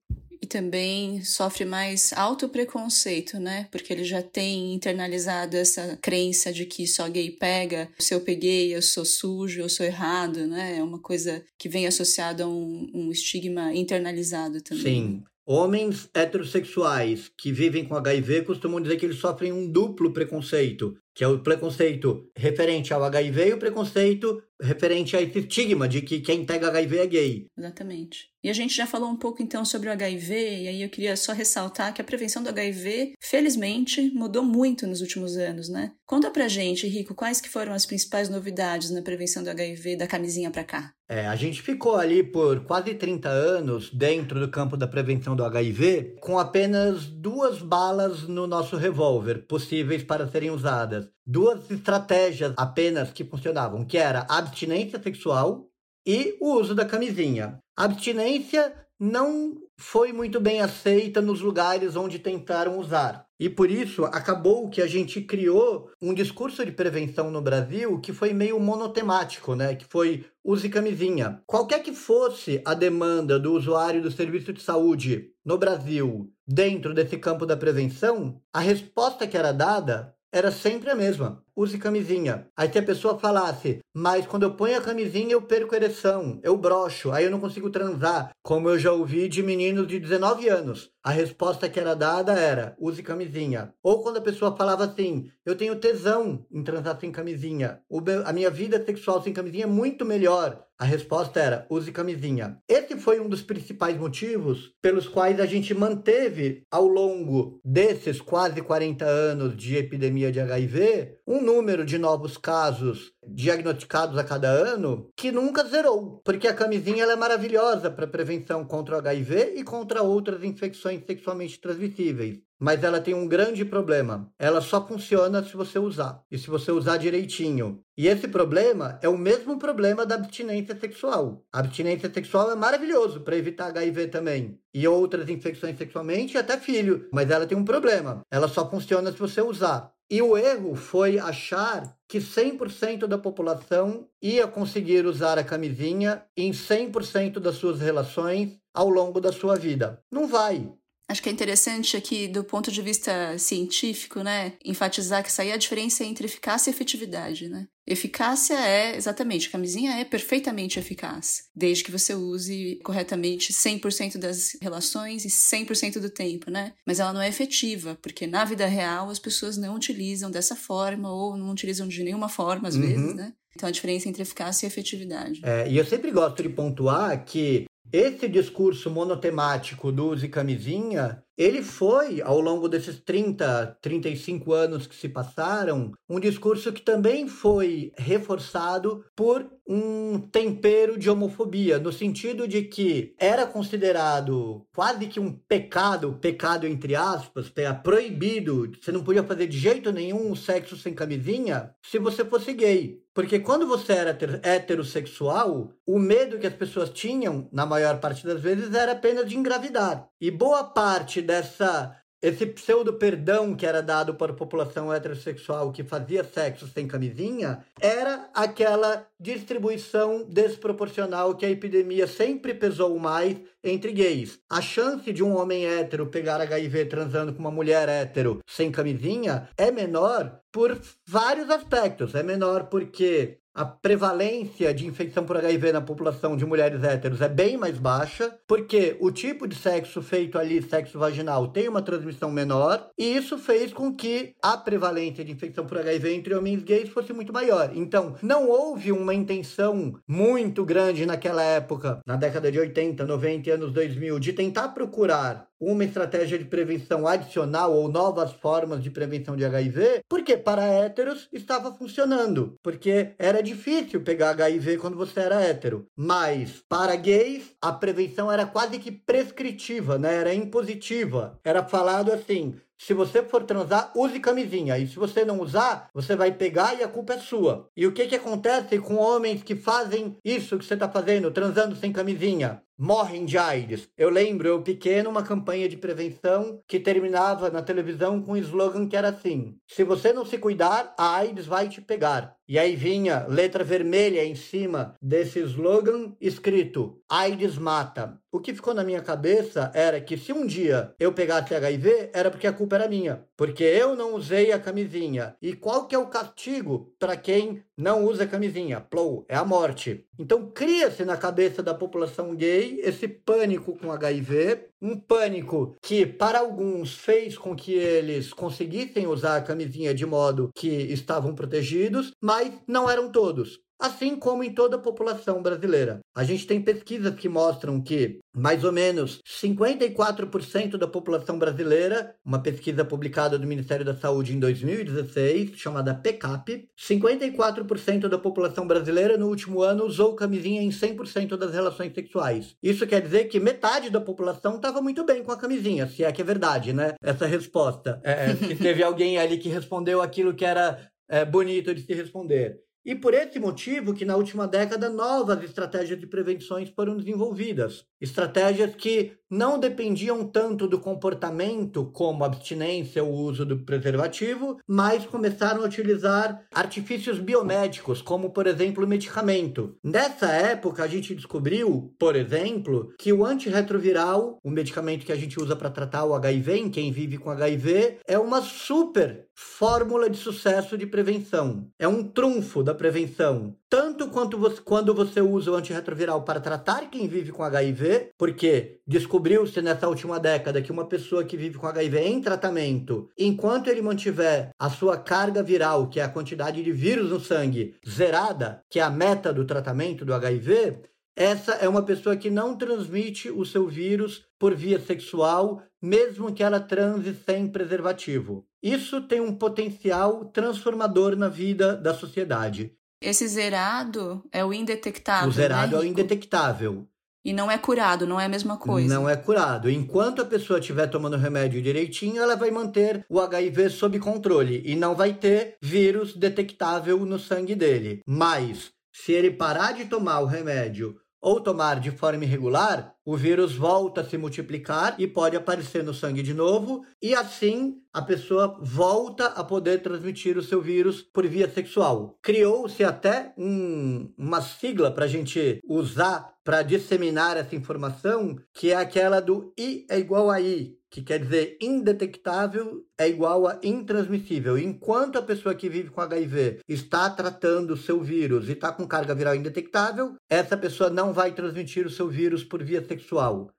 também 0.48 1.24
sofre 1.24 1.66
mais 1.66 2.12
autopreconceito, 2.14 3.40
né? 3.40 3.68
Porque 3.72 3.94
ele 3.94 4.04
já 4.04 4.22
tem 4.22 4.74
internalizado 4.74 5.56
essa 5.56 5.98
crença 6.02 6.52
de 6.52 6.66
que 6.66 6.88
só 6.88 7.08
gay 7.08 7.32
pega, 7.32 7.90
se 8.00 8.14
eu 8.14 8.22
peguei, 8.22 8.76
eu 8.76 8.82
sou 8.82 9.06
sujo, 9.06 9.62
eu 9.62 9.70
sou 9.70 9.86
errado, 9.86 10.48
né? 10.48 10.78
É 10.78 10.84
uma 10.84 11.00
coisa 11.00 11.44
que 11.58 11.70
vem 11.70 11.86
associada 11.86 12.44
a 12.44 12.48
um, 12.48 12.90
um 12.94 13.12
estigma 13.12 13.74
internalizado 13.74 14.62
também. 14.62 14.84
Sim. 14.84 15.24
Homens 15.50 16.10
heterossexuais 16.14 17.32
que 17.38 17.54
vivem 17.54 17.86
com 17.86 17.96
HIV 17.96 18.42
costumam 18.42 18.82
dizer 18.82 18.98
que 18.98 19.06
eles 19.06 19.18
sofrem 19.18 19.54
um 19.54 19.72
duplo 19.72 20.12
preconceito, 20.12 20.98
que 21.18 21.24
é 21.24 21.28
o 21.28 21.40
preconceito 21.40 22.30
referente 22.38 22.94
ao 22.94 23.04
HIV 23.04 23.48
e 23.48 23.54
o 23.54 23.58
preconceito 23.58 24.40
referente 24.62 25.18
a 25.18 25.22
esse 25.22 25.40
estigma 25.40 25.88
de 25.88 26.04
que 26.04 26.20
quem 26.20 26.46
pega 26.46 26.68
HIV 26.68 26.98
é 27.00 27.08
gay. 27.08 27.48
Exatamente. 27.58 28.30
E 28.44 28.50
a 28.50 28.54
gente 28.54 28.76
já 28.76 28.86
falou 28.86 29.10
um 29.10 29.18
pouco 29.18 29.42
então 29.42 29.66
sobre 29.66 29.90
o 29.90 29.92
HIV, 29.92 30.34
e 30.34 30.68
aí 30.68 30.82
eu 30.82 30.90
queria 30.90 31.18
só 31.18 31.34
ressaltar 31.34 31.94
que 31.94 32.02
a 32.02 32.06
prevenção 32.06 32.42
do 32.42 32.50
HIV, 32.50 33.14
felizmente, 33.20 34.10
mudou 34.14 34.44
muito 34.44 34.88
nos 34.88 35.02
últimos 35.02 35.36
anos, 35.36 35.68
né? 35.70 35.92
Conta 36.06 36.32
pra 36.32 36.48
gente, 36.48 36.88
Rico, 36.88 37.14
quais 37.14 37.42
que 37.42 37.50
foram 37.50 37.74
as 37.74 37.86
principais 37.86 38.30
novidades 38.30 38.90
na 38.90 39.02
prevenção 39.02 39.44
do 39.44 39.50
HIV 39.50 39.98
da 39.98 40.08
camisinha 40.08 40.52
pra 40.52 40.64
cá? 40.64 40.94
É, 41.10 41.26
a 41.26 41.36
gente 41.36 41.62
ficou 41.62 41.96
ali 41.96 42.22
por 42.22 42.62
quase 42.66 42.94
30 42.94 43.30
anos 43.30 43.90
dentro 43.94 44.40
do 44.40 44.50
campo 44.50 44.78
da 44.78 44.88
prevenção 44.88 45.36
do 45.36 45.44
HIV 45.44 46.18
com 46.22 46.38
apenas 46.38 47.06
duas 47.06 47.62
balas 47.62 48.24
no 48.24 48.46
nosso 48.46 48.76
revólver 48.76 49.46
possíveis 49.48 50.04
para 50.04 50.28
serem 50.28 50.52
usadas. 50.52 51.07
Duas 51.26 51.70
estratégias 51.70 52.54
apenas 52.58 53.12
que 53.12 53.24
funcionavam, 53.24 53.86
que 53.86 53.98
era 53.98 54.26
abstinência 54.30 55.02
sexual 55.02 55.70
e 56.06 56.38
o 56.40 56.54
uso 56.54 56.74
da 56.74 56.86
camisinha. 56.86 57.60
A 57.76 57.84
abstinência 57.84 58.74
não 59.00 59.56
foi 59.78 60.12
muito 60.12 60.40
bem 60.40 60.60
aceita 60.60 61.22
nos 61.22 61.42
lugares 61.42 61.96
onde 61.96 62.18
tentaram 62.18 62.80
usar. 62.80 63.28
E 63.40 63.48
por 63.48 63.70
isso 63.70 64.04
acabou 64.06 64.68
que 64.70 64.82
a 64.82 64.88
gente 64.88 65.22
criou 65.22 65.92
um 66.02 66.14
discurso 66.14 66.66
de 66.66 66.72
prevenção 66.72 67.30
no 67.30 67.42
Brasil 67.42 68.00
que 68.00 68.12
foi 68.12 68.34
meio 68.34 68.60
monotemático, 68.60 69.54
né? 69.54 69.76
Que 69.76 69.86
foi 69.86 70.26
use 70.44 70.68
camisinha. 70.70 71.44
Qualquer 71.46 71.84
que 71.84 71.94
fosse 71.94 72.60
a 72.66 72.74
demanda 72.74 73.38
do 73.38 73.54
usuário 73.54 74.02
do 74.02 74.10
serviço 74.10 74.52
de 74.52 74.62
saúde 74.62 75.30
no 75.46 75.58
Brasil 75.58 76.32
dentro 76.48 76.94
desse 76.94 77.18
campo 77.18 77.46
da 77.46 77.56
prevenção, 77.56 78.42
a 78.52 78.60
resposta 78.60 79.28
que 79.28 79.38
era 79.38 79.52
dada 79.52 80.16
era 80.32 80.52
sempre 80.52 80.90
a 80.90 80.96
mesma. 80.96 81.44
Use 81.56 81.78
camisinha. 81.78 82.48
Aí 82.56 82.72
se 82.72 82.78
a 82.78 82.84
pessoa 82.84 83.18
falasse, 83.18 83.80
mas 83.94 84.28
quando 84.28 84.44
eu 84.44 84.54
ponho 84.54 84.78
a 84.78 84.82
camisinha 84.82 85.34
eu 85.34 85.42
perco 85.42 85.74
a 85.74 85.78
ereção, 85.78 86.40
eu 86.44 86.56
brocho, 86.56 87.12
aí 87.12 87.26
eu 87.26 87.32
não 87.32 87.40
consigo 87.40 87.70
transar, 87.70 88.32
como 88.44 88.70
eu 88.70 88.78
já 88.78 88.92
ouvi 88.92 89.28
de 89.28 89.42
meninos 89.42 89.88
de 89.88 90.00
19 90.00 90.48
anos. 90.50 90.92
A 91.04 91.10
resposta 91.10 91.68
que 91.68 91.80
era 91.80 91.96
dada 91.96 92.34
era, 92.34 92.76
use 92.80 93.02
camisinha. 93.02 93.74
Ou 93.82 94.04
quando 94.04 94.18
a 94.18 94.22
pessoa 94.22 94.56
falava 94.56 94.84
assim, 94.84 95.32
eu 95.46 95.56
tenho 95.56 95.80
tesão 95.80 96.46
em 96.52 96.64
transar 96.64 97.00
sem 97.00 97.12
camisinha, 97.12 97.82
a 98.26 98.34
minha 98.34 98.52
vida 98.52 98.84
sexual 98.86 99.24
sem 99.24 99.34
camisinha 99.34 99.64
é 99.64 99.68
muito 99.68 100.06
melhor. 100.06 100.67
A 100.80 100.86
resposta 100.86 101.40
era, 101.40 101.66
use 101.72 101.92
camisinha. 101.92 102.62
Esse 102.70 102.98
foi 102.98 103.20
um 103.20 103.28
dos 103.28 103.42
principais 103.42 103.98
motivos 103.98 104.76
pelos 104.80 105.08
quais 105.08 105.40
a 105.40 105.46
gente 105.48 105.74
manteve, 105.74 106.68
ao 106.70 106.86
longo 106.86 107.60
desses 107.66 108.22
quase 108.22 108.62
40 108.62 109.04
anos 109.04 109.58
de 109.58 109.76
epidemia 109.76 110.32
de 110.32 110.40
HIV, 110.40 111.18
um 111.26 111.42
número 111.42 111.84
de 111.84 111.98
novos 111.98 112.38
casos 112.38 113.12
diagnosticados 113.30 114.18
a 114.18 114.24
cada 114.24 114.50
ano 114.50 115.10
que 115.16 115.32
nunca 115.32 115.64
zerou, 115.64 116.22
porque 116.24 116.48
a 116.48 116.54
camisinha 116.54 117.06
é 117.06 117.16
maravilhosa 117.16 117.90
para 117.90 118.08
prevenção 118.08 118.66
contra 118.66 118.96
o 118.96 119.00
HIV 119.00 119.54
e 119.58 119.64
contra 119.64 120.02
outras 120.04 120.44
infecções 120.44 121.06
sexualmente 121.06 121.60
transmissíveis. 121.60 122.40
Mas 122.60 122.84
ela 122.84 123.00
tem 123.00 123.14
um 123.14 123.28
grande 123.28 123.64
problema. 123.64 124.32
Ela 124.40 124.62
só 124.62 124.86
funciona 124.86 125.44
se 125.44 125.56
você 125.56 125.78
usar. 125.78 126.24
E 126.32 126.38
se 126.38 126.48
você 126.48 126.72
usar 126.72 126.98
direitinho. 126.98 127.84
E 127.96 128.08
esse 128.08 128.28
problema 128.28 128.98
é 129.02 129.08
o 129.08 129.18
mesmo 129.18 129.60
problema 129.60 130.06
da 130.06 130.16
abstinência 130.16 130.76
sexual. 130.80 131.46
A 131.54 131.60
abstinência 131.60 132.12
sexual 132.12 132.52
é 132.52 132.56
maravilhoso 132.56 133.22
para 133.22 133.38
evitar 133.38 133.68
HIV 133.68 134.08
também. 134.08 134.60
E 134.74 134.88
outras 134.88 135.30
infecções 135.30 135.78
sexualmente 135.78 136.38
até 136.38 136.58
filho. 136.58 137.08
Mas 137.14 137.30
ela 137.30 137.46
tem 137.46 137.58
um 137.58 137.66
problema. 137.66 138.22
Ela 138.32 138.48
só 138.48 138.68
funciona 138.68 139.12
se 139.12 139.20
você 139.20 139.40
usar. 139.40 139.92
E 140.10 140.22
o 140.22 140.38
erro 140.38 140.74
foi 140.74 141.20
achar 141.20 141.97
que 142.08 142.20
100% 142.20 143.06
da 143.06 143.18
população 143.18 144.08
ia 144.22 144.48
conseguir 144.48 145.06
usar 145.06 145.38
a 145.38 145.44
camisinha 145.44 146.24
em 146.36 146.52
100% 146.52 147.40
das 147.40 147.56
suas 147.56 147.80
relações 147.82 148.58
ao 148.74 148.90
longo 148.90 149.20
da 149.20 149.32
sua 149.32 149.56
vida. 149.56 150.02
Não 150.12 150.28
vai. 150.28 150.72
Acho 151.10 151.24
que 151.24 151.30
é 151.30 151.32
interessante 151.32 151.96
aqui, 151.96 152.28
do 152.28 152.44
ponto 152.44 152.70
de 152.70 152.82
vista 152.82 153.38
científico, 153.38 154.22
né, 154.22 154.54
enfatizar 154.64 155.24
que 155.24 155.30
isso 155.30 155.42
aí 155.42 155.50
é 155.50 155.54
a 155.54 155.58
diferença 155.58 156.04
entre 156.04 156.26
eficácia 156.26 156.70
e 156.70 156.74
efetividade, 156.74 157.48
né? 157.48 157.68
Eficácia 157.88 158.54
é, 158.56 158.98
exatamente, 158.98 159.48
a 159.48 159.52
camisinha 159.52 159.94
é 159.94 160.04
perfeitamente 160.04 160.78
eficaz, 160.78 161.44
desde 161.56 161.86
que 161.86 161.92
você 161.92 162.14
use 162.14 162.78
corretamente 162.84 163.54
100% 163.54 164.18
das 164.18 164.58
relações 164.62 165.24
e 165.24 165.30
100% 165.30 166.02
do 166.02 166.10
tempo, 166.10 166.52
né? 166.52 166.74
Mas 166.86 167.00
ela 167.00 167.14
não 167.14 167.22
é 167.22 167.30
efetiva, 167.30 167.98
porque 168.02 168.28
na 168.28 168.44
vida 168.44 168.66
real 168.66 169.10
as 169.10 169.20
pessoas 169.20 169.56
não 169.56 169.76
utilizam 169.76 170.30
dessa 170.30 170.58
forma 170.58 171.10
ou 171.10 171.38
não 171.38 171.50
utilizam 171.50 171.88
de 171.88 172.04
nenhuma 172.04 172.28
forma, 172.28 172.68
às 172.68 172.76
uhum. 172.76 172.82
vezes, 172.82 173.16
né? 173.16 173.32
Então 173.56 173.70
a 173.70 173.72
diferença 173.72 174.10
entre 174.10 174.22
eficácia 174.22 174.66
e 174.66 174.68
efetividade. 174.68 175.40
É, 175.44 175.68
e 175.70 175.78
eu 175.78 175.86
sempre 175.86 176.12
gosto 176.12 176.44
de 176.44 176.50
pontuar 176.50 177.24
que 177.24 177.66
esse 177.92 178.28
discurso 178.28 178.90
monotemático 178.90 179.92
do 179.92 180.10
use 180.10 180.28
camisinha, 180.28 181.24
ele 181.38 181.62
foi, 181.62 182.22
ao 182.22 182.40
longo 182.40 182.68
desses 182.68 183.00
30, 183.00 183.78
35 183.82 184.54
anos 184.54 184.88
que 184.88 184.96
se 184.96 185.08
passaram, 185.08 185.92
um 186.10 186.20
discurso 186.20 186.74
que 186.74 186.82
também 186.82 187.28
foi 187.28 187.92
reforçado 187.96 189.06
por 189.16 189.48
um 189.68 190.20
tempero 190.20 190.98
de 190.98 191.10
homofobia, 191.10 191.78
no 191.78 191.92
sentido 191.92 192.48
de 192.48 192.64
que 192.64 193.14
era 193.20 193.46
considerado 193.46 194.66
quase 194.74 195.08
que 195.08 195.20
um 195.20 195.32
pecado, 195.32 196.18
pecado 196.22 196.66
entre 196.66 196.96
aspas, 196.96 197.52
é 197.56 197.72
proibido, 197.74 198.72
você 198.82 198.92
não 198.92 199.04
podia 199.04 199.24
fazer 199.24 199.48
de 199.48 199.60
jeito 199.60 199.92
nenhum 199.92 200.34
sexo 200.36 200.78
sem 200.78 200.94
camisinha 200.94 201.72
se 201.82 202.00
você 202.00 202.24
fosse 202.24 202.54
gay. 202.54 203.02
Porque 203.18 203.40
quando 203.40 203.68
você 203.68 203.94
era 203.94 204.16
heterossexual, 204.44 205.72
o 205.88 205.98
medo 205.98 206.38
que 206.38 206.46
as 206.46 206.54
pessoas 206.54 206.92
tinham, 206.92 207.50
na 207.52 207.66
maior 207.66 208.00
parte 208.00 208.24
das 208.24 208.40
vezes, 208.40 208.72
era 208.72 208.92
apenas 208.92 209.28
de 209.28 209.36
engravidar. 209.36 210.08
E 210.22 210.30
boa 210.30 210.64
parte 210.64 211.20
dessa 211.28 211.96
esse 212.20 212.48
pseudo 212.48 212.94
perdão 212.94 213.56
que 213.56 213.64
era 213.64 213.80
dado 213.80 214.16
para 214.16 214.32
a 214.32 214.36
população 214.36 214.92
heterossexual 214.92 215.72
que 215.72 215.84
fazia 215.84 216.24
sexo 216.24 216.68
sem 216.68 216.88
camisinha 216.88 217.64
era 217.80 218.28
aquela 218.34 219.06
distribuição 219.20 220.26
desproporcional 220.28 221.36
que 221.36 221.46
a 221.46 221.50
epidemia 221.50 222.08
sempre 222.08 222.56
pesou 222.56 222.98
mais 222.98 223.38
entre 223.64 223.92
gays. 223.92 224.40
A 224.50 224.62
chance 224.62 225.14
de 225.14 225.24
um 225.24 225.38
homem 225.38 225.68
hétero 225.68 226.08
pegar 226.08 226.42
HIV 226.42 226.86
transando 226.86 227.34
com 227.34 227.40
uma 227.40 227.52
mulher 227.52 227.88
hétero 227.88 228.40
sem 228.48 228.72
camisinha 228.72 229.48
é 229.56 229.70
menor 229.70 230.40
por 230.52 230.76
vários 231.06 231.52
aspectos. 231.52 232.16
É 232.16 232.24
menor 232.24 232.64
porque 232.64 233.38
a 233.58 233.66
prevalência 233.66 234.72
de 234.72 234.86
infecção 234.86 235.26
por 235.26 235.36
HIV 235.36 235.72
na 235.72 235.82
população 235.82 236.38
de 236.38 236.46
mulheres 236.46 236.84
héteros 236.84 237.22
é 237.22 237.28
bem 237.28 237.58
mais 237.58 237.80
baixa, 237.80 238.38
porque 238.48 238.96
o 239.00 239.10
tipo 239.10 239.48
de 239.48 239.56
sexo 239.56 240.00
feito 240.00 240.38
ali, 240.38 240.62
sexo 240.62 241.00
vaginal, 241.00 241.48
tem 241.48 241.68
uma 241.68 241.82
transmissão 241.82 242.30
menor, 242.30 242.92
e 242.96 243.18
isso 243.18 243.36
fez 243.40 243.74
com 243.74 243.92
que 243.92 244.36
a 244.44 244.56
prevalência 244.56 245.26
de 245.26 245.32
infecção 245.32 245.66
por 245.66 245.80
HIV 245.80 246.14
entre 246.14 246.36
homens 246.36 246.62
gays 246.62 246.90
fosse 246.90 247.12
muito 247.12 247.34
maior. 247.34 247.72
Então, 247.74 248.14
não 248.22 248.48
houve 248.48 248.92
uma 248.92 249.16
intenção 249.16 249.96
muito 250.08 250.64
grande 250.64 251.08
naquela 251.08 251.42
época, 251.42 252.00
na 252.06 252.16
década 252.16 252.52
de 252.52 252.60
80, 252.60 253.08
90 253.08 253.50
e 253.50 253.52
anos 253.52 253.72
2000, 253.72 254.20
de 254.20 254.34
tentar 254.34 254.68
procurar 254.68 255.48
uma 255.60 255.84
estratégia 255.84 256.38
de 256.38 256.46
prevenção 256.46 257.08
adicional 257.08 257.74
ou 257.74 257.88
novas 257.88 258.32
formas 258.34 258.84
de 258.84 258.92
prevenção 258.92 259.36
de 259.36 259.46
HIV, 259.46 260.02
porque 260.08 260.38
para 260.38 260.64
héteros 260.64 261.28
estava 261.32 261.74
funcionando, 261.74 262.56
porque 262.62 263.14
era 263.18 263.42
difícil 263.42 264.02
pegar 264.02 264.32
HIV 264.32 264.78
quando 264.78 264.98
você 264.98 265.20
era 265.20 265.42
hétero. 265.42 265.88
Mas 265.96 266.64
para 266.68 266.96
gays, 266.96 267.56
a 267.62 267.72
prevenção 267.72 268.32
era 268.32 268.46
quase 268.46 268.80
que 268.80 268.92
prescritiva, 268.92 269.98
né? 269.98 270.16
Era 270.16 270.34
impositiva. 270.34 271.40
Era 271.44 271.64
falado 271.64 272.12
assim: 272.12 272.56
se 272.78 272.94
você 272.94 273.24
for 273.24 273.44
transar, 273.44 273.92
use 273.96 274.20
camisinha. 274.20 274.78
E 274.78 274.88
se 274.88 274.96
você 274.96 275.26
não 275.26 275.40
usar, 275.42 275.90
você 275.94 276.16
vai 276.16 276.32
pegar 276.32 276.76
e 276.76 276.84
a 276.84 276.88
culpa 276.88 277.14
é 277.14 277.18
sua. 277.18 277.68
E 277.76 277.88
o 277.88 277.92
que, 277.92 278.06
que 278.06 278.16
acontece 278.16 278.78
com 278.80 278.96
homens 278.96 279.42
que 279.42 279.56
fazem 279.56 280.16
isso 280.24 280.58
que 280.58 280.66
você 280.66 280.76
está 280.76 280.88
fazendo, 280.88 281.32
transando 281.32 281.76
sem 281.76 281.92
camisinha? 281.92 282.62
Morrem 282.80 283.26
de 283.26 283.40
AIDS. 283.40 283.90
Eu 283.98 284.08
lembro, 284.08 284.48
eu 284.48 284.62
pequeno, 284.62 285.10
uma 285.10 285.24
campanha 285.24 285.68
de 285.68 285.76
prevenção 285.76 286.62
que 286.68 286.80
terminava 286.80 287.50
na 287.50 287.64
televisão 287.64 288.22
com 288.22 288.34
um 288.34 288.38
slogan 288.38 288.88
que 288.88 288.96
era 288.96 289.10
assim: 289.10 289.58
Se 289.68 289.84
você 289.84 290.14
não 290.14 290.24
se 290.24 290.38
cuidar, 290.38 290.94
a 290.96 291.16
AIDS 291.16 291.48
vai 291.48 291.68
te 291.70 291.82
pegar. 291.82 292.38
E 292.48 292.58
aí 292.58 292.78
vinha 292.78 293.26
letra 293.28 293.62
vermelha 293.62 294.24
em 294.24 294.34
cima 294.34 294.96
desse 295.02 295.40
slogan 295.40 296.16
escrito: 296.22 297.02
AIDS 297.10 297.58
mata. 297.58 298.22
O 298.32 298.40
que 298.40 298.54
ficou 298.54 298.74
na 298.74 298.84
minha 298.84 299.02
cabeça 299.02 299.72
era 299.74 300.00
que 300.00 300.16
se 300.16 300.32
um 300.32 300.46
dia 300.46 300.94
eu 301.00 301.12
pegasse 301.12 301.56
HIV, 301.56 302.12
era 302.14 302.30
porque 302.30 302.46
a 302.46 302.54
culpa 302.54 302.76
era 302.76 302.88
minha, 302.88 303.26
porque 303.36 303.64
eu 303.64 303.96
não 303.96 304.14
usei 304.14 304.52
a 304.52 304.60
camisinha. 304.60 305.36
E 305.42 305.54
qual 305.54 305.88
que 305.88 305.96
é 305.96 305.98
o 305.98 306.08
castigo 306.08 306.94
para 307.00 307.18
quem 307.18 307.64
não 307.76 308.06
usa 308.06 308.28
camisinha? 308.28 308.80
Plou, 308.80 309.26
é 309.28 309.36
a 309.36 309.44
morte. 309.44 310.06
Então 310.18 310.50
cria-se 310.50 311.06
na 311.06 311.16
cabeça 311.16 311.62
da 311.62 311.74
população 311.74 312.36
gay 312.36 312.80
esse 312.82 313.08
pânico 313.08 313.78
com 313.78 313.92
HIV, 313.92 314.70
um 314.82 315.00
pânico 315.00 315.76
que 315.82 316.06
para 316.06 316.40
alguns 316.40 316.96
fez 316.96 317.38
com 317.38 317.56
que 317.56 317.74
eles 317.74 318.34
conseguissem 318.34 319.08
usar 319.08 319.38
a 319.38 319.42
camisinha 319.42 319.94
de 319.94 320.06
modo 320.06 320.50
que 320.56 320.68
estavam 320.68 321.36
protegidos, 321.36 322.12
mas 322.22 322.52
não 322.68 322.90
eram 322.90 323.12
todos 323.12 323.60
assim 323.80 324.16
como 324.16 324.44
em 324.44 324.54
toda 324.54 324.76
a 324.76 324.80
população 324.80 325.42
brasileira. 325.42 326.00
A 326.16 326.24
gente 326.24 326.48
tem 326.48 326.62
pesquisas 326.62 327.16
que 327.16 327.30
mostram 327.30 327.82
que 327.82 328.20
mais 328.36 328.64
ou 328.64 328.72
menos 328.72 329.20
54% 329.28 330.78
da 330.78 330.88
população 330.88 331.40
brasileira, 331.40 332.16
uma 332.24 332.42
pesquisa 332.42 332.86
publicada 332.86 333.38
do 333.38 333.48
Ministério 333.48 333.86
da 333.86 333.96
Saúde 333.96 334.36
em 334.36 334.40
2016, 334.40 335.52
chamada 335.56 335.94
PECAP, 335.94 336.68
54% 336.78 338.08
da 338.08 338.18
população 338.18 338.68
brasileira 338.68 339.18
no 339.18 339.28
último 339.28 339.62
ano 339.62 339.86
usou 339.86 340.16
camisinha 340.16 340.62
em 340.62 340.70
100% 340.70 341.36
das 341.38 341.54
relações 341.54 341.94
sexuais. 341.94 342.56
Isso 342.62 342.86
quer 342.86 343.02
dizer 343.02 343.26
que 343.26 343.40
metade 343.40 343.90
da 343.90 344.02
população 344.02 344.56
estava 344.56 344.82
muito 344.82 345.04
bem 345.04 345.24
com 345.24 345.32
a 345.32 345.38
camisinha, 345.38 345.88
se 345.88 346.04
é 346.04 346.12
que 346.12 346.22
é 346.22 346.26
verdade, 346.26 346.74
né? 346.74 346.94
Essa 347.02 347.26
resposta. 347.26 348.00
É, 348.04 348.32
é 348.32 348.36
se 348.36 348.56
teve 348.56 348.84
alguém 348.84 349.18
ali 349.18 349.38
que 349.38 349.50
respondeu 349.50 350.02
aquilo 350.02 350.34
que 350.34 350.46
era 350.46 350.90
é, 351.10 351.26
bonito 351.26 351.74
de 351.74 351.82
se 351.82 351.94
responder. 351.94 352.60
E 352.88 352.96
por 352.96 353.14
esse 353.14 353.38
motivo 353.38 353.94
que 353.94 354.06
na 354.06 354.16
última 354.16 354.48
década 354.48 354.88
novas 354.88 355.44
estratégias 355.44 356.00
de 356.00 356.08
prevenções 356.08 356.70
foram 356.70 356.96
desenvolvidas. 356.96 357.86
Estratégias 358.00 358.76
que 358.76 359.14
não 359.30 359.60
dependiam 359.60 360.26
tanto 360.26 360.68
do 360.68 360.80
comportamento 360.80 361.86
como 361.92 362.24
abstinência 362.24 363.04
ou 363.04 363.14
uso 363.14 363.46
do 363.46 363.60
preservativo, 363.60 364.58
mas 364.68 365.06
começaram 365.06 365.62
a 365.62 365.66
utilizar 365.66 366.46
artifícios 366.54 367.20
biomédicos, 367.20 368.02
como 368.02 368.32
por 368.32 368.48
exemplo 368.48 368.88
medicamento. 368.88 369.76
Nessa 369.84 370.28
época 370.28 370.84
a 370.84 370.88
gente 370.88 371.14
descobriu, 371.14 371.94
por 372.00 372.16
exemplo, 372.16 372.94
que 372.98 373.12
o 373.12 373.26
antirretroviral, 373.26 374.40
o 374.44 374.50
medicamento 374.50 375.06
que 375.06 375.12
a 375.12 375.18
gente 375.18 375.40
usa 375.42 375.56
para 375.56 375.70
tratar 375.70 376.06
o 376.06 376.14
HIV 376.14 376.58
em 376.58 376.70
quem 376.70 376.92
vive 376.92 377.18
com 377.18 377.30
HIV, 377.30 378.00
é 378.08 378.18
uma 378.18 378.42
super 378.42 379.28
fórmula 379.36 380.10
de 380.10 380.18
sucesso 380.18 380.78
de 380.78 380.88
prevenção. 380.88 381.70
É 381.78 381.88
um 381.88 382.04
trunfo 382.04 382.64
da 382.64 382.74
prevenção. 382.74 383.56
Tanto 383.70 384.08
quanto 384.08 384.38
você, 384.38 384.62
quando 384.62 384.94
você 384.94 385.20
usa 385.20 385.52
o 385.52 385.56
antirretroviral 385.56 386.24
para 386.24 386.40
tratar 386.40 386.90
quem 386.90 387.06
vive 387.06 387.34
com 387.34 387.44
HIV, 387.44 388.12
porque 388.18 388.80
descobriu-se 388.88 389.62
nessa 389.62 389.90
última 389.90 390.22
década 390.22 390.62
que 390.62 390.72
uma 390.72 390.88
pessoa 390.88 391.26
que 391.26 391.36
vive 391.36 391.58
com 391.58 391.68
HIV 391.68 392.00
em 392.00 392.22
tratamento, 392.22 393.10
enquanto 393.18 393.68
ele 393.68 393.82
mantiver 393.82 394.52
a 394.58 394.70
sua 394.70 394.96
carga 394.96 395.44
viral, 395.44 395.90
que 395.90 396.00
é 396.00 396.04
a 396.04 396.10
quantidade 396.10 396.64
de 396.64 396.72
vírus 396.72 397.10
no 397.10 397.20
sangue, 397.20 397.76
zerada, 397.86 398.64
que 398.70 398.80
é 398.80 398.84
a 398.84 398.90
meta 398.90 399.34
do 399.34 399.44
tratamento 399.44 400.06
do 400.06 400.14
HIV, 400.14 400.84
essa 401.14 401.54
é 401.54 401.68
uma 401.68 401.84
pessoa 401.84 402.16
que 402.16 402.30
não 402.30 402.56
transmite 402.56 403.30
o 403.30 403.44
seu 403.44 403.68
vírus 403.68 404.24
por 404.40 404.54
via 404.54 404.80
sexual, 404.80 405.64
mesmo 405.82 406.32
que 406.32 406.44
ela 406.44 406.60
transe 406.60 407.14
sem 407.26 407.48
preservativo. 407.48 408.46
Isso 408.62 409.02
tem 409.02 409.20
um 409.20 409.36
potencial 409.36 410.26
transformador 410.26 411.16
na 411.16 411.28
vida 411.28 411.76
da 411.76 411.94
sociedade. 411.94 412.77
Esse 413.02 413.28
zerado 413.28 414.24
é 414.32 414.44
o 414.44 414.54
indetectável. 414.54 415.30
O 415.30 415.32
zerado 415.32 415.76
né, 415.76 415.78
é 415.78 415.86
o 415.86 415.88
indetectável. 415.88 416.88
E 417.24 417.34
não 417.34 417.52
é 417.52 417.58
curado, 417.58 418.08
não 418.08 418.20
é 418.20 418.26
a 418.26 418.30
mesma 418.30 418.58
coisa. 418.58 418.94
Não 418.94 419.08
é 419.08 419.16
curado. 419.16 419.70
Enquanto 419.70 420.22
a 420.22 420.26
pessoa 420.26 420.60
estiver 420.60 420.88
tomando 420.88 421.16
o 421.16 421.20
remédio 421.20 421.62
direitinho, 421.62 422.22
ela 422.22 422.36
vai 422.36 422.50
manter 422.50 423.06
o 423.10 423.20
HIV 423.20 423.70
sob 423.70 424.00
controle 424.00 424.64
e 424.66 424.76
não 424.76 424.96
vai 424.96 425.14
ter 425.14 425.58
vírus 425.62 426.16
detectável 426.16 427.06
no 427.06 427.20
sangue 427.20 427.54
dele. 427.54 428.02
Mas, 428.08 428.72
se 428.94 429.12
ele 429.12 429.32
parar 429.32 429.74
de 429.74 429.86
tomar 429.86 430.22
o 430.22 430.26
remédio 430.26 430.96
ou 431.22 431.42
tomar 431.42 431.80
de 431.80 431.92
forma 431.92 432.24
irregular, 432.24 432.96
o 433.08 433.16
vírus 433.16 433.56
volta 433.56 434.02
a 434.02 434.04
se 434.04 434.18
multiplicar 434.18 434.96
e 435.00 435.08
pode 435.08 435.38
aparecer 435.38 435.82
no 435.82 435.94
sangue 435.94 436.22
de 436.22 436.34
novo, 436.34 436.84
e 437.02 437.16
assim 437.16 437.82
a 437.94 438.02
pessoa 438.02 438.60
volta 438.62 439.28
a 439.28 439.46
poder 439.46 439.82
transmitir 439.82 440.38
o 440.38 440.44
seu 440.44 440.62
vírus 440.62 441.02
por 441.04 441.26
via 441.26 441.50
sexual. 441.50 442.20
Criou-se 442.22 442.84
até 442.84 443.34
um, 443.38 444.12
uma 444.18 444.42
sigla 444.42 444.92
para 444.92 445.06
a 445.06 445.08
gente 445.08 445.62
usar 445.66 446.36
para 446.44 446.64
disseminar 446.64 447.38
essa 447.38 447.56
informação, 447.56 448.38
que 448.54 448.72
é 448.72 448.76
aquela 448.76 449.22
do 449.22 449.54
I 449.58 449.86
é 449.90 449.98
igual 449.98 450.30
a 450.30 450.40
I, 450.42 450.78
que 450.90 451.02
quer 451.02 451.20
dizer 451.20 451.58
indetectável 451.62 452.86
é 452.98 453.08
igual 453.08 453.48
a 453.48 453.60
intransmissível. 453.62 454.58
Enquanto 454.58 455.18
a 455.18 455.22
pessoa 455.22 455.54
que 455.54 455.70
vive 455.70 455.90
com 455.90 456.02
HIV 456.02 456.62
está 456.68 457.10
tratando 457.10 457.72
o 457.72 457.78
seu 457.78 458.02
vírus 458.02 458.48
e 458.48 458.54
está 458.54 458.72
com 458.72 458.88
carga 458.88 459.14
viral 459.14 459.36
indetectável, 459.36 460.16
essa 460.30 460.56
pessoa 460.56 460.90
não 460.90 461.12
vai 461.12 461.34
transmitir 461.34 461.86
o 461.86 461.92
seu 461.92 462.08
vírus 462.08 462.44
por 462.44 462.64
via 462.64 462.82
sexual. 462.82 462.97